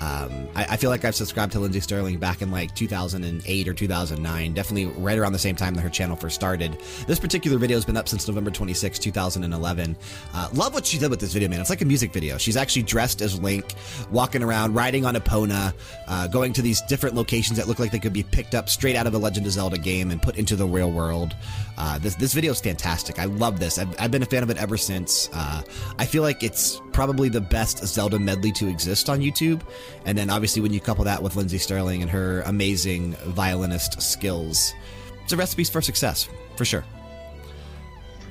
Um, 0.00 0.48
I, 0.54 0.66
I 0.70 0.76
feel 0.76 0.90
like 0.90 1.04
I've 1.04 1.14
subscribed 1.14 1.52
to 1.52 1.60
Lindsey 1.60 1.80
Stirling 1.80 2.18
back 2.18 2.42
in 2.42 2.50
like 2.50 2.74
2008 2.74 3.68
or 3.68 3.74
2009, 3.74 4.54
definitely 4.54 4.86
right 5.00 5.18
around 5.18 5.32
the 5.32 5.38
same 5.38 5.56
time 5.56 5.74
that 5.74 5.80
her 5.82 5.88
channel 5.88 6.16
first 6.16 6.34
started. 6.34 6.78
This 7.06 7.18
particular 7.18 7.58
video 7.58 7.76
has 7.76 7.84
been 7.84 7.96
up 7.96 8.08
since 8.08 8.28
November 8.28 8.50
26, 8.50 8.98
2011. 8.98 9.96
Uh, 10.34 10.48
love 10.54 10.74
what 10.74 10.84
she 10.84 10.98
did 10.98 11.10
with 11.10 11.20
this 11.20 11.32
video, 11.32 11.48
man. 11.48 11.60
It's 11.60 11.70
like 11.70 11.80
a 11.80 11.86
music 11.86 12.12
video. 12.12 12.38
She's 12.38 12.56
actually 12.56 12.82
dressed 12.82 13.22
as 13.22 13.40
Link, 13.40 13.74
walking 14.10 14.42
around, 14.42 14.74
riding 14.74 15.04
on 15.04 15.14
Epona, 15.14 15.72
uh, 16.08 16.26
going 16.28 16.52
to 16.54 16.62
these 16.62 16.82
different 16.82 17.14
locations 17.14 17.58
that 17.58 17.68
look 17.68 17.78
like 17.78 17.90
they 17.90 17.98
could 17.98 18.12
be 18.12 18.22
picked 18.22 18.54
up 18.54 18.68
straight 18.68 18.96
out 18.96 19.06
of 19.06 19.14
a 19.14 19.18
Legend 19.18 19.46
of 19.46 19.52
Zelda 19.52 19.78
game 19.78 20.10
and 20.10 20.20
put 20.20 20.36
into 20.36 20.56
the 20.56 20.66
real 20.66 20.90
world. 20.90 21.34
Uh, 21.78 21.98
this, 21.98 22.14
this 22.14 22.32
video 22.32 22.52
is 22.52 22.60
fantastic. 22.60 23.18
I 23.18 23.26
love 23.26 23.60
this. 23.60 23.78
I've, 23.78 23.94
I've 24.00 24.10
been 24.10 24.22
a 24.22 24.26
fan 24.26 24.42
of 24.42 24.50
it 24.50 24.56
ever 24.56 24.76
since. 24.76 25.28
Uh, 25.32 25.62
I 25.98 26.06
feel 26.06 26.22
like 26.22 26.42
it's 26.42 26.80
probably 26.92 27.28
the 27.28 27.40
best 27.40 27.86
Zelda 27.86 28.18
medley 28.18 28.52
to 28.52 28.68
exist 28.68 29.10
on 29.10 29.20
YouTube. 29.20 29.60
And 30.04 30.16
then 30.16 30.30
obviously, 30.30 30.62
when 30.62 30.72
you 30.72 30.80
couple 30.80 31.04
that 31.04 31.22
with 31.22 31.36
Lindsey 31.36 31.58
Stirling 31.58 32.02
and 32.02 32.10
her 32.10 32.42
amazing 32.42 33.12
violinist 33.26 34.00
skills, 34.00 34.72
it's 35.22 35.32
a 35.32 35.36
recipe 35.36 35.64
for 35.64 35.82
success, 35.82 36.28
for 36.56 36.64
sure. 36.64 36.84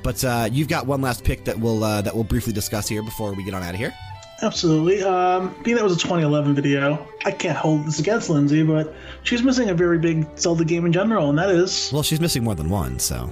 But 0.02 0.24
uh, 0.24 0.50
you've 0.52 0.68
got 0.68 0.86
one 0.86 1.02
last 1.02 1.24
pick 1.24 1.46
that 1.46 1.60
we'll 1.60 1.84
uh, 1.84 2.02
that 2.02 2.14
we'll 2.14 2.24
briefly 2.24 2.54
discuss 2.54 2.88
here 2.88 3.02
before 3.02 3.34
we 3.34 3.44
get 3.44 3.54
on 3.54 3.64
out 3.64 3.74
of 3.74 3.80
here. 3.80 3.94
Absolutely. 4.42 5.02
Um, 5.04 5.56
being 5.64 5.78
that 5.78 5.84
was 5.84 5.94
a 5.94 6.00
2011 6.00 6.56
video, 6.56 7.08
I 7.24 7.32
can't 7.32 7.58
hold 7.58 7.86
this 7.86 8.00
against 8.00 8.30
Lindsey, 8.30 8.64
but 8.64 8.94
she's 9.24 9.44
missing 9.44 9.70
a 9.70 9.74
very 9.74 9.98
big 9.98 10.28
Zelda 10.38 10.66
game 10.66 10.86
in 10.86 10.92
general, 10.94 11.30
and 11.30 11.38
that 11.40 11.50
is, 11.50 11.90
Well, 11.94 12.04
she's 12.04 12.20
missing 12.20 12.44
more 12.44 12.56
than 12.56 12.70
one, 12.70 13.00
so 13.00 13.32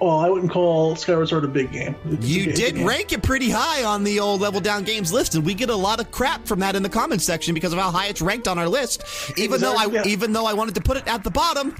well, 0.00 0.18
I 0.18 0.28
wouldn't 0.28 0.50
call 0.50 0.94
Skyward 0.96 1.28
Sword 1.28 1.44
a 1.44 1.48
big 1.48 1.72
game. 1.72 1.94
It's 2.10 2.26
you 2.26 2.52
did 2.52 2.74
game. 2.76 2.86
rank 2.86 3.12
it 3.12 3.22
pretty 3.22 3.50
high 3.50 3.84
on 3.84 4.04
the 4.04 4.20
old 4.20 4.40
level 4.40 4.60
down 4.60 4.84
games 4.84 5.12
list, 5.12 5.34
and 5.34 5.44
we 5.44 5.54
get 5.54 5.70
a 5.70 5.74
lot 5.76 6.00
of 6.00 6.10
crap 6.10 6.46
from 6.46 6.60
that 6.60 6.76
in 6.76 6.82
the 6.82 6.88
comments 6.88 7.24
section 7.24 7.54
because 7.54 7.72
of 7.72 7.78
how 7.78 7.90
high 7.90 8.06
it's 8.06 8.20
ranked 8.20 8.46
on 8.48 8.58
our 8.58 8.68
list. 8.68 9.04
Even 9.38 9.60
though 9.60 9.74
I 9.74 9.86
yeah. 9.86 10.02
even 10.06 10.32
though 10.32 10.46
I 10.46 10.52
wanted 10.52 10.74
to 10.76 10.80
put 10.80 10.96
it 10.96 11.06
at 11.06 11.24
the 11.24 11.30
bottom, 11.30 11.74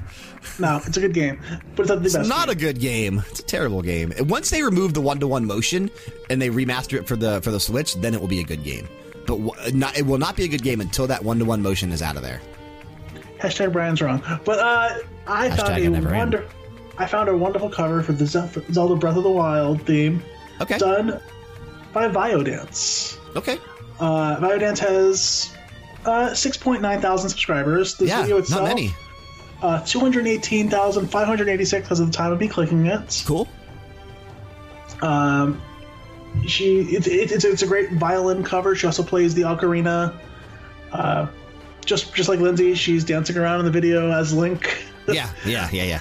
No, 0.59 0.81
it's 0.87 0.97
a 0.97 1.01
good 1.01 1.13
game, 1.15 1.41
but 1.75 1.83
it's 1.83 1.89
not 1.91 1.97
the 1.97 2.01
best. 2.03 2.17
It's 2.17 2.29
not 2.29 2.47
game. 2.49 2.57
a 2.57 2.61
good 2.61 2.81
game. 2.81 3.23
It's 3.31 3.41
a 3.41 3.45
terrible 3.45 3.83
game. 3.83 4.13
Once 4.21 4.51
they 4.51 4.63
remove 4.63 4.95
the 4.95 5.01
one-to-one 5.01 5.45
motion 5.45 5.91
and 6.31 6.41
they 6.41 6.49
remaster 6.51 6.99
it 6.99 7.07
for 7.07 7.17
the 7.17 7.41
for 7.43 7.51
the 7.51 7.61
Switch, 7.61 7.95
then 7.97 8.15
it 8.15 8.21
will 8.21 8.29
be 8.29 8.41
a 8.41 8.45
good 8.45 8.65
game. 8.65 8.89
But 9.27 9.45
w- 9.45 9.77
not, 9.77 9.99
it 9.99 10.07
will 10.07 10.19
not 10.19 10.37
be 10.37 10.45
a 10.45 10.49
good 10.49 10.63
game 10.63 10.81
until 10.81 11.07
that 11.09 11.25
one-to-one 11.25 11.61
motion 11.61 11.91
is 11.93 12.01
out 12.01 12.17
of 12.17 12.23
there. 12.23 12.41
Hashtag 13.41 13.73
Brian's 13.73 14.01
wrong. 14.01 14.23
But 14.45 14.59
uh, 14.61 14.99
I 15.27 15.49
Hashtag 15.49 15.69
I 15.69 15.79
a 15.81 15.91
never 15.91 16.15
am. 16.15 16.45
I 16.99 17.07
found 17.07 17.29
a 17.29 17.37
wonderful 17.37 17.69
cover 17.69 18.03
for 18.03 18.13
the 18.13 18.27
Zelda 18.27 18.97
Breath 18.97 19.17
of 19.17 19.23
the 19.25 19.31
Wild 19.31 19.83
theme 19.83 20.23
Okay. 20.61 20.79
done 20.79 21.21
by 21.93 22.09
Viodance. 22.09 23.19
Okay. 23.37 23.59
Uh, 24.01 24.37
Viodance 24.41 24.81
has 24.81 25.55
uh, 26.07 26.31
6.9 26.31 27.01
thousand 27.01 27.29
subscribers. 27.31 27.97
This 27.97 28.09
Yeah. 28.09 28.23
video 28.23 28.37
Not 28.37 28.43
itself, 28.45 28.69
many. 28.69 28.95
Uh, 29.63 29.81
218,586 29.85 31.91
as 31.91 32.01
of 32.01 32.07
the 32.07 32.13
time 32.13 32.33
of 32.33 32.41
me 32.41 32.49
clicking 32.49 32.87
it. 32.87 33.23
Cool. 33.27 33.47
Um, 35.03 35.61
she 36.47 36.81
it's, 36.81 37.07
it's 37.07 37.33
it's 37.33 37.45
it's 37.45 37.63
a 37.63 37.67
great 37.67 37.93
violin 37.93 38.43
cover. 38.45 38.75
She 38.77 38.87
also 38.87 39.03
plays 39.03 39.35
the 39.35 39.43
ocarina. 39.43 40.15
Uh, 40.93 41.27
just 41.85 42.15
just 42.15 42.29
like 42.29 42.39
Lindsey, 42.41 42.75
she's 42.75 43.05
dancing 43.05 43.37
around 43.37 43.59
in 43.61 43.65
the 43.67 43.71
video 43.73 44.11
as 44.13 44.33
Link. 44.35 44.85
Yeah. 45.09 45.31
Yeah. 45.47 45.69
Yeah. 45.73 45.85
Yeah. 45.85 46.01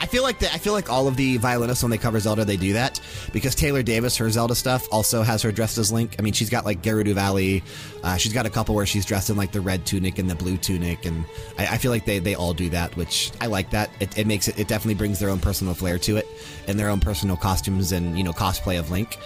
I 0.00 0.06
feel 0.06 0.22
like 0.22 0.38
the, 0.38 0.52
I 0.52 0.58
feel 0.58 0.72
like 0.72 0.90
all 0.90 1.08
of 1.08 1.16
the 1.16 1.36
violinists 1.38 1.82
when 1.82 1.90
they 1.90 1.98
cover 1.98 2.18
Zelda 2.20 2.44
they 2.44 2.56
do 2.56 2.74
that 2.74 3.00
because 3.32 3.54
Taylor 3.54 3.82
Davis 3.82 4.16
her 4.16 4.30
Zelda 4.30 4.54
stuff 4.54 4.86
also 4.90 5.22
has 5.22 5.42
her 5.42 5.52
dressed 5.52 5.78
as 5.78 5.92
Link. 5.92 6.16
I 6.18 6.22
mean 6.22 6.32
she's 6.32 6.50
got 6.50 6.64
like 6.64 6.82
Gerudo 6.82 7.14
Valley, 7.14 7.62
uh, 8.02 8.16
she's 8.16 8.32
got 8.32 8.46
a 8.46 8.50
couple 8.50 8.74
where 8.74 8.86
she's 8.86 9.04
dressed 9.04 9.30
in 9.30 9.36
like 9.36 9.52
the 9.52 9.60
red 9.60 9.86
tunic 9.86 10.18
and 10.18 10.30
the 10.30 10.34
blue 10.34 10.56
tunic, 10.56 11.04
and 11.06 11.24
I, 11.58 11.66
I 11.66 11.78
feel 11.78 11.90
like 11.90 12.04
they, 12.04 12.18
they 12.18 12.34
all 12.34 12.54
do 12.54 12.70
that, 12.70 12.96
which 12.96 13.32
I 13.40 13.46
like 13.46 13.70
that. 13.70 13.90
It, 14.00 14.18
it 14.18 14.26
makes 14.26 14.48
it 14.48 14.58
it 14.58 14.68
definitely 14.68 14.94
brings 14.94 15.18
their 15.18 15.30
own 15.30 15.40
personal 15.40 15.74
flair 15.74 15.98
to 15.98 16.16
it 16.16 16.26
and 16.66 16.78
their 16.78 16.88
own 16.88 17.00
personal 17.00 17.36
costumes 17.36 17.92
and 17.92 18.16
you 18.16 18.24
know 18.24 18.32
cosplay 18.32 18.78
of 18.78 18.90
Link. 18.90 19.18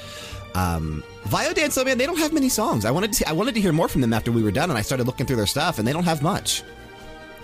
Um, 0.54 1.04
Viodance, 1.24 1.74
though, 1.74 1.84
man, 1.84 1.98
they 1.98 2.06
don't 2.06 2.18
have 2.18 2.32
many 2.32 2.48
songs. 2.48 2.84
I 2.84 2.90
wanted 2.90 3.12
to 3.14 3.28
I 3.28 3.32
wanted 3.32 3.54
to 3.54 3.60
hear 3.60 3.72
more 3.72 3.88
from 3.88 4.00
them 4.00 4.12
after 4.12 4.32
we 4.32 4.42
were 4.42 4.50
done, 4.50 4.70
and 4.70 4.78
I 4.78 4.82
started 4.82 5.06
looking 5.06 5.26
through 5.26 5.36
their 5.36 5.46
stuff, 5.46 5.78
and 5.78 5.86
they 5.86 5.92
don't 5.92 6.04
have 6.04 6.22
much. 6.22 6.62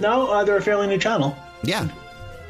No, 0.01 0.29
uh, 0.29 0.45
they're 0.45 0.57
a 0.57 0.63
fairly 0.63 0.87
new 0.87 0.99
channel. 0.99 1.37
Yeah, 1.63 1.89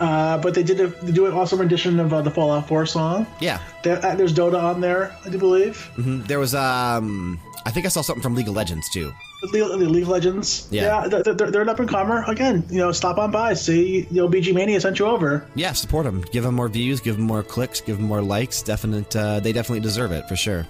Uh, 0.00 0.38
but 0.38 0.54
they 0.54 0.62
did 0.62 0.80
a, 0.80 0.88
they 0.88 1.12
do 1.12 1.26
an 1.26 1.32
awesome 1.32 1.60
rendition 1.60 2.00
of 2.00 2.12
uh, 2.12 2.20
the 2.22 2.30
Fallout 2.30 2.66
4 2.66 2.84
song. 2.86 3.26
yeah. 3.40 3.60
There, 3.82 4.04
uh, 4.04 4.14
there's 4.14 4.32
Dota 4.34 4.60
on 4.62 4.80
there, 4.80 5.14
I 5.24 5.28
do 5.30 5.38
believe. 5.38 5.90
Mhm. 5.96 6.26
There 6.26 6.38
was 6.40 6.54
um, 6.54 7.38
I 7.66 7.70
think 7.70 7.86
I 7.86 7.88
saw 7.90 8.00
something 8.02 8.22
from 8.22 8.34
League 8.34 8.48
of 8.48 8.54
Legends 8.54 8.88
too. 8.90 9.12
League, 9.52 9.62
League 9.62 10.02
of 10.04 10.08
Legends. 10.08 10.66
Yeah. 10.70 11.06
they're, 11.06 11.22
they're, 11.22 11.50
they're 11.50 11.62
an 11.62 11.68
up 11.68 11.78
and 11.78 11.88
comer. 11.88 12.24
Again, 12.26 12.64
you 12.70 12.78
know, 12.78 12.92
stop 12.92 13.18
on 13.18 13.30
by. 13.30 13.52
See, 13.54 14.06
you 14.10 14.22
know, 14.22 14.28
BG 14.28 14.54
Mania 14.54 14.80
sent 14.80 14.98
you 14.98 15.04
over. 15.06 15.46
Yeah, 15.54 15.72
support 15.72 16.04
them. 16.06 16.22
Give 16.32 16.42
them 16.44 16.54
more 16.54 16.68
views. 16.68 17.00
Give 17.00 17.16
them 17.16 17.26
more 17.26 17.42
clicks. 17.42 17.80
Give 17.82 17.96
them 17.98 18.06
more 18.06 18.22
likes. 18.22 18.62
Definite. 18.62 19.14
Uh, 19.14 19.40
they 19.40 19.52
definitely 19.52 19.80
deserve 19.80 20.12
it 20.12 20.26
for 20.28 20.34
sure. 20.36 20.66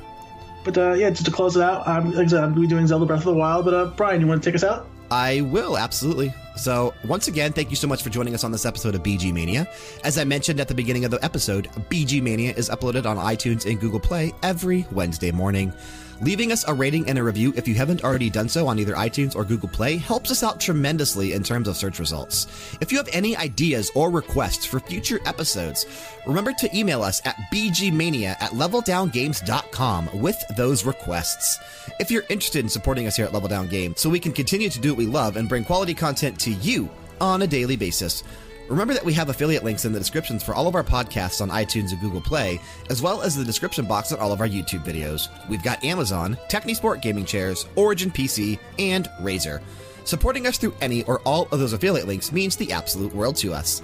But 0.65 0.77
uh, 0.79 0.93
yeah, 0.95 1.11
just 1.11 1.25
to 1.27 1.31
close 1.31 1.57
it 1.57 1.63
out, 1.63 1.87
I'm, 1.87 2.13
like 2.13 2.27
I 2.27 2.31
said, 2.31 2.39
I'm 2.43 2.51
going 2.51 2.55
to 2.55 2.61
be 2.63 2.67
doing 2.67 2.87
Zelda 2.89 3.07
Breath 3.07 3.21
of 3.21 3.27
the 3.27 3.35
Wild. 3.35 3.65
But 3.65 3.75
uh, 3.75 3.85
Brian, 3.97 4.21
you 4.21 4.27
want 4.27 4.43
to 4.43 4.49
take 4.51 4.57
us 4.57 4.65
out? 4.65 4.89
I 5.11 5.43
will, 5.43 5.77
absolutely. 5.79 6.33
So, 6.57 6.95
once 7.05 7.29
again, 7.29 7.53
thank 7.53 7.71
you 7.71 7.77
so 7.77 7.89
much 7.89 8.03
for 8.03 8.11
joining 8.11 8.35
us 8.35 8.45
on 8.45 8.53
this 8.53 8.65
episode 8.65 8.95
of 8.95 9.03
BG 9.03 9.33
Mania. 9.33 9.69
As 10.05 10.19
I 10.19 10.25
mentioned 10.25 10.61
at 10.61 10.69
the 10.69 10.75
beginning 10.75 11.05
of 11.05 11.11
the 11.11 11.23
episode, 11.25 11.69
BG 11.91 12.23
Mania 12.23 12.53
is 12.57 12.71
uploaded 12.71 13.07
on 13.07 13.17
iTunes 13.17 13.69
and 13.69 13.81
Google 13.81 14.01
Play 14.01 14.33
every 14.43 14.87
Wednesday 14.93 15.33
morning. 15.33 15.73
Leaving 16.21 16.53
us 16.53 16.67
a 16.69 16.75
rating 16.75 17.09
and 17.09 17.19
a 17.19 17.23
review 17.23 17.53
if 17.57 17.67
you 17.67 17.75
haven't 17.75 18.05
already 18.05 18.31
done 18.31 18.49
so 18.49 18.69
on 18.69 18.79
either 18.79 18.95
iTunes 18.95 19.35
or 19.35 19.45
Google 19.45 19.69
Play 19.69 19.97
helps 19.97 20.31
us 20.31 20.43
out 20.43 20.61
tremendously 20.61 21.33
in 21.33 21.43
terms 21.43 21.67
of 21.67 21.77
search 21.77 21.99
results. 21.99 22.47
If 22.81 22.93
you 22.93 22.99
have 22.99 23.09
any 23.13 23.37
ideas 23.37 23.91
or 23.95 24.11
requests 24.11 24.65
for 24.65 24.81
future 24.81 25.21
episodes, 25.27 25.87
remember 26.27 26.53
to 26.53 26.77
email 26.77 27.03
us 27.03 27.21
at 27.27 27.37
bgmania 27.53 28.41
at 28.41 28.53
leveldowngames.com 28.53 30.21
with 30.21 30.43
those 30.57 30.85
requests. 30.85 31.59
If 31.99 32.11
you're 32.11 32.25
interested 32.29 32.65
in 32.65 32.69
supporting 32.69 33.07
us 33.07 33.17
here 33.17 33.27
at 33.27 33.33
Level 33.33 33.49
Down 33.49 33.69
Games 33.69 34.01
so 34.01 34.09
we 34.09 34.21
can 34.21 34.33
continue 34.33 34.71
to 34.71 34.81
do 34.81 34.91
what 34.91 34.99
we 34.99 35.07
love 35.07 35.37
and 35.37 35.49
bring 35.49 35.65
quality 35.65 35.95
content 35.95 36.39
to 36.45 36.53
you 36.53 36.89
on 37.21 37.43
a 37.43 37.47
daily 37.47 37.77
basis, 37.77 38.23
Remember 38.69 38.95
that 38.95 39.05
we 39.05 39.13
have 39.13 39.29
affiliate 39.29 39.63
links 39.63 39.85
in 39.85 39.93
the 39.93 39.99
descriptions 39.99 40.43
for 40.43 40.55
all 40.55 40.67
of 40.67 40.75
our 40.75 40.83
podcasts 40.83 41.43
on 41.43 41.51
iTunes 41.51 41.91
and 41.91 42.01
Google 42.01 42.23
Play, 42.23 42.59
as 42.89 43.03
well 43.03 43.21
as 43.21 43.37
the 43.37 43.45
description 43.45 43.85
box 43.85 44.11
on 44.11 44.19
all 44.19 44.33
of 44.33 44.41
our 44.41 44.49
YouTube 44.49 44.85
videos. 44.85 45.29
We've 45.51 45.63
got 45.63 45.85
Amazon, 45.85 46.39
Technisport 46.49 47.03
Gaming 47.03 47.27
Chairs, 47.27 47.67
Origin 47.77 48.11
PC, 48.11 48.59
and 48.79 49.07
Razer. 49.21 49.61
Supporting 50.05 50.47
us 50.47 50.57
through 50.57 50.75
any 50.81 51.03
or 51.03 51.21
all 51.21 51.47
of 51.53 51.59
those 51.59 51.75
affiliate 51.75 52.09
links 52.09 52.33
means 52.33 52.57
the 52.57 52.73
absolute 52.73 53.15
world 53.15 53.37
to 53.37 53.53
us. 53.53 53.83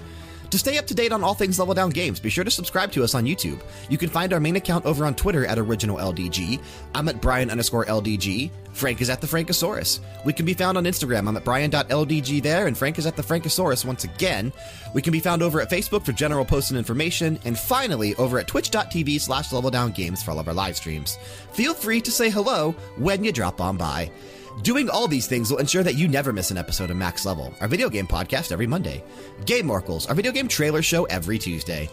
To 0.51 0.57
stay 0.57 0.77
up 0.77 0.85
to 0.87 0.93
date 0.93 1.13
on 1.13 1.23
all 1.23 1.33
things 1.33 1.59
Level 1.59 1.73
Down 1.73 1.91
Games, 1.91 2.19
be 2.19 2.29
sure 2.29 2.43
to 2.43 2.51
subscribe 2.51 2.91
to 2.91 3.05
us 3.05 3.15
on 3.15 3.23
YouTube. 3.23 3.61
You 3.89 3.97
can 3.97 4.09
find 4.09 4.33
our 4.33 4.39
main 4.41 4.57
account 4.57 4.85
over 4.85 5.05
on 5.05 5.15
Twitter 5.15 5.45
at 5.45 5.57
OriginalLDG. 5.57 6.61
I'm 6.93 7.07
at 7.07 7.21
Brian 7.21 7.49
underscore 7.49 7.85
LDG. 7.85 8.51
Frank 8.73 8.99
is 8.99 9.09
at 9.09 9.21
the 9.21 9.27
Frankosaurus. 9.27 10.01
We 10.25 10.33
can 10.33 10.45
be 10.45 10.53
found 10.53 10.77
on 10.77 10.83
Instagram. 10.83 11.29
I'm 11.29 11.37
at 11.37 11.45
Brian.LDG 11.45 12.43
there, 12.43 12.67
and 12.67 12.77
Frank 12.77 12.99
is 12.99 13.05
at 13.05 13.15
the 13.15 13.23
Frankosaurus 13.23 13.85
once 13.85 14.03
again. 14.03 14.51
We 14.93 15.01
can 15.01 15.13
be 15.13 15.21
found 15.21 15.41
over 15.41 15.61
at 15.61 15.69
Facebook 15.69 16.03
for 16.03 16.11
general 16.11 16.43
posts 16.43 16.69
and 16.69 16.77
information, 16.77 17.39
and 17.45 17.57
finally 17.57 18.13
over 18.15 18.37
at 18.37 18.49
twitch.tv 18.49 19.21
slash 19.21 19.53
level 19.53 19.71
down 19.71 19.91
games 19.91 20.21
for 20.21 20.31
all 20.31 20.39
of 20.39 20.49
our 20.49 20.53
live 20.53 20.75
streams. 20.75 21.17
Feel 21.53 21.73
free 21.73 22.01
to 22.01 22.11
say 22.11 22.29
hello 22.29 22.73
when 22.97 23.23
you 23.23 23.31
drop 23.31 23.61
on 23.61 23.77
by. 23.77 24.11
Doing 24.59 24.89
all 24.89 25.07
these 25.07 25.27
things 25.27 25.49
will 25.49 25.57
ensure 25.57 25.81
that 25.81 25.95
you 25.95 26.07
never 26.07 26.31
miss 26.31 26.51
an 26.51 26.57
episode 26.57 26.91
of 26.91 26.97
Max 26.97 27.25
Level, 27.25 27.51
our 27.61 27.67
video 27.67 27.89
game 27.89 28.05
podcast 28.05 28.51
every 28.51 28.67
Monday. 28.67 29.03
Game 29.45 29.71
Oracles, 29.71 30.05
our 30.07 30.13
video 30.13 30.31
game 30.31 30.47
trailer 30.47 30.83
show 30.83 31.05
every 31.05 31.39
Tuesday. 31.39 31.89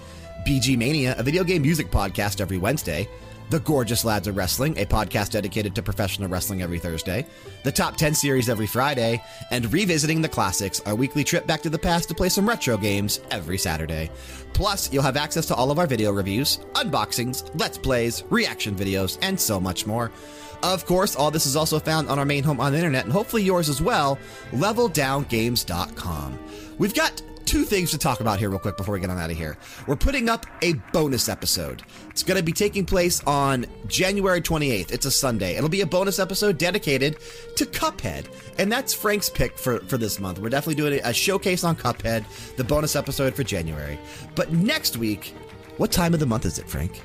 BG 0.47 0.77
Mania, 0.77 1.15
a 1.17 1.23
video 1.23 1.45
game 1.45 1.63
music 1.63 1.91
podcast 1.91 2.43
every 2.43 2.59
Wednesday. 2.59 3.09
The 3.49 3.61
Gorgeous 3.61 4.05
Lads 4.05 4.29
of 4.29 4.37
Wrestling, 4.37 4.77
a 4.77 4.85
podcast 4.85 5.31
dedicated 5.31 5.75
to 5.75 5.83
professional 5.83 6.29
wrestling 6.29 6.61
every 6.61 6.79
Thursday. 6.79 7.25
The 7.65 7.73
Top 7.73 7.97
10 7.97 8.15
series 8.15 8.51
every 8.51 8.67
Friday. 8.67 9.23
And 9.51 9.73
Revisiting 9.73 10.21
the 10.21 10.29
Classics, 10.29 10.83
our 10.85 10.95
weekly 10.95 11.25
trip 11.25 11.47
back 11.47 11.63
to 11.63 11.71
the 11.71 11.79
past 11.79 12.11
to 12.11 12.15
play 12.15 12.29
some 12.29 12.47
retro 12.47 12.77
games 12.77 13.21
every 13.31 13.57
Saturday. 13.57 14.11
Plus, 14.53 14.93
you'll 14.93 15.03
have 15.03 15.17
access 15.17 15.47
to 15.47 15.55
all 15.55 15.71
of 15.71 15.79
our 15.79 15.87
video 15.87 16.13
reviews, 16.13 16.59
unboxings, 16.75 17.49
let's 17.59 17.79
plays, 17.79 18.23
reaction 18.29 18.75
videos, 18.75 19.17
and 19.23 19.41
so 19.41 19.59
much 19.59 19.87
more. 19.87 20.13
Of 20.63 20.87
course, 20.87 21.15
all 21.17 21.31
this 21.31 21.47
is 21.47 21.57
also 21.57 21.79
found 21.79 22.09
on 22.09 22.19
our 22.19 22.25
main 22.25 22.43
home 22.45 22.61
on 22.61 22.73
the 22.73 22.79
internet, 22.79 23.05
and 23.05 23.13
hopefully 23.13 23.43
yours 23.43 23.69
as 23.69 23.81
well, 23.81 24.19
leveldowngames.com. 24.53 26.39
We've 26.79 26.95
got 26.95 27.23
two 27.49 27.65
things 27.65 27.91
to 27.91 27.99
talk 27.99 28.21
about 28.21 28.39
here, 28.39 28.51
real 28.51 28.59
quick, 28.59 28.77
before 28.77 28.93
we 28.93 29.01
get 29.01 29.09
on 29.09 29.19
out 29.19 29.31
of 29.31 29.37
here. 29.37 29.57
We're 29.87 29.97
putting 29.97 30.29
up 30.29 30.45
a 30.61 30.75
bonus 30.93 31.31
episode. 31.31 31.83
It's 32.11 32.23
going 32.23 32.37
to 32.37 32.43
be 32.43 32.53
taking 32.53 32.85
place 32.85 33.23
on 33.25 33.65
January 33.87 34.43
28th. 34.43 34.93
It's 34.93 35.07
a 35.07 35.11
Sunday. 35.11 35.57
It'll 35.57 35.71
be 35.71 35.81
a 35.81 35.87
bonus 35.87 36.19
episode 36.19 36.59
dedicated 36.59 37.17
to 37.57 37.65
Cuphead. 37.65 38.27
And 38.59 38.71
that's 38.71 38.93
Frank's 38.93 39.31
pick 39.31 39.57
for, 39.57 39.79
for 39.81 39.97
this 39.97 40.21
month. 40.21 40.39
We're 40.39 40.51
definitely 40.51 40.75
doing 40.75 41.01
a 41.03 41.15
showcase 41.15 41.65
on 41.65 41.75
Cuphead, 41.75 42.27
the 42.57 42.65
bonus 42.65 42.95
episode 42.95 43.35
for 43.35 43.45
January. 43.45 43.99
But 44.35 44.53
next 44.53 44.99
week, 44.99 45.35
what 45.79 45.91
time 45.91 46.13
of 46.13 46.21
the 46.21 46.27
month 46.27 46.45
is 46.45 46.59
it, 46.59 46.69
Frank? 46.69 47.01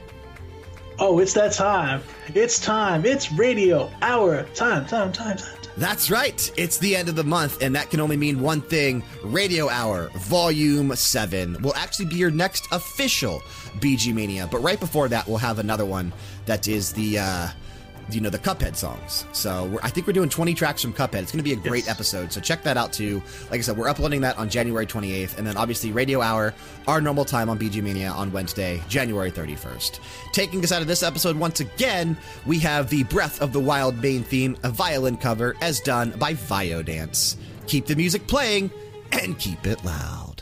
Oh, 1.05 1.19
it's 1.19 1.33
that 1.33 1.51
time. 1.51 2.01
It's 2.33 2.61
time. 2.61 3.05
It's 3.05 3.29
radio 3.33 3.91
hour. 4.01 4.43
Time, 4.55 4.85
time, 4.85 5.11
time, 5.11 5.35
time. 5.35 5.57
That's 5.75 6.09
right. 6.09 6.49
It's 6.55 6.77
the 6.77 6.95
end 6.95 7.09
of 7.09 7.17
the 7.17 7.25
month, 7.25 7.61
and 7.61 7.75
that 7.75 7.89
can 7.89 7.99
only 7.99 8.15
mean 8.15 8.39
one 8.39 8.61
thing 8.61 9.03
Radio 9.21 9.67
Hour, 9.67 10.09
Volume 10.15 10.95
7 10.95 11.61
will 11.61 11.75
actually 11.75 12.05
be 12.05 12.15
your 12.15 12.31
next 12.31 12.69
official 12.71 13.41
BG 13.79 14.13
Mania. 14.13 14.47
But 14.49 14.59
right 14.59 14.79
before 14.79 15.09
that, 15.09 15.27
we'll 15.27 15.39
have 15.39 15.59
another 15.59 15.83
one 15.83 16.13
that 16.45 16.69
is 16.69 16.93
the. 16.93 17.19
Uh, 17.19 17.47
you 18.09 18.21
know, 18.21 18.29
the 18.29 18.39
Cuphead 18.39 18.75
songs. 18.75 19.25
So 19.31 19.65
we're, 19.65 19.79
I 19.81 19.89
think 19.89 20.07
we're 20.07 20.13
doing 20.13 20.29
20 20.29 20.53
tracks 20.53 20.81
from 20.81 20.93
Cuphead. 20.93 21.21
It's 21.23 21.31
going 21.31 21.43
to 21.43 21.43
be 21.43 21.53
a 21.53 21.55
great 21.55 21.89
episode. 21.89 22.31
So 22.31 22.41
check 22.41 22.63
that 22.63 22.77
out 22.77 22.93
too. 22.93 23.21
Like 23.49 23.59
I 23.59 23.61
said, 23.61 23.77
we're 23.77 23.87
uploading 23.87 24.21
that 24.21 24.37
on 24.37 24.49
January 24.49 24.85
28th. 24.85 25.37
And 25.37 25.47
then 25.47 25.57
obviously 25.57 25.91
Radio 25.91 26.21
Hour, 26.21 26.53
our 26.87 27.01
normal 27.01 27.25
time 27.25 27.49
on 27.49 27.57
BG 27.57 27.81
Mania 27.81 28.09
on 28.09 28.31
Wednesday, 28.31 28.81
January 28.87 29.31
31st. 29.31 29.99
Taking 30.31 30.63
us 30.63 30.71
out 30.71 30.81
of 30.81 30.87
this 30.87 31.03
episode 31.03 31.37
once 31.37 31.59
again, 31.59 32.17
we 32.45 32.59
have 32.59 32.89
the 32.89 33.03
Breath 33.03 33.41
of 33.41 33.53
the 33.53 33.59
Wild 33.59 34.01
main 34.01 34.23
theme, 34.23 34.57
a 34.63 34.69
violin 34.69 35.17
cover 35.17 35.55
as 35.61 35.79
done 35.79 36.11
by 36.11 36.33
Viodance. 36.33 37.37
Keep 37.67 37.85
the 37.85 37.95
music 37.95 38.27
playing 38.27 38.71
and 39.11 39.37
keep 39.39 39.65
it 39.65 39.83
loud. 39.85 40.32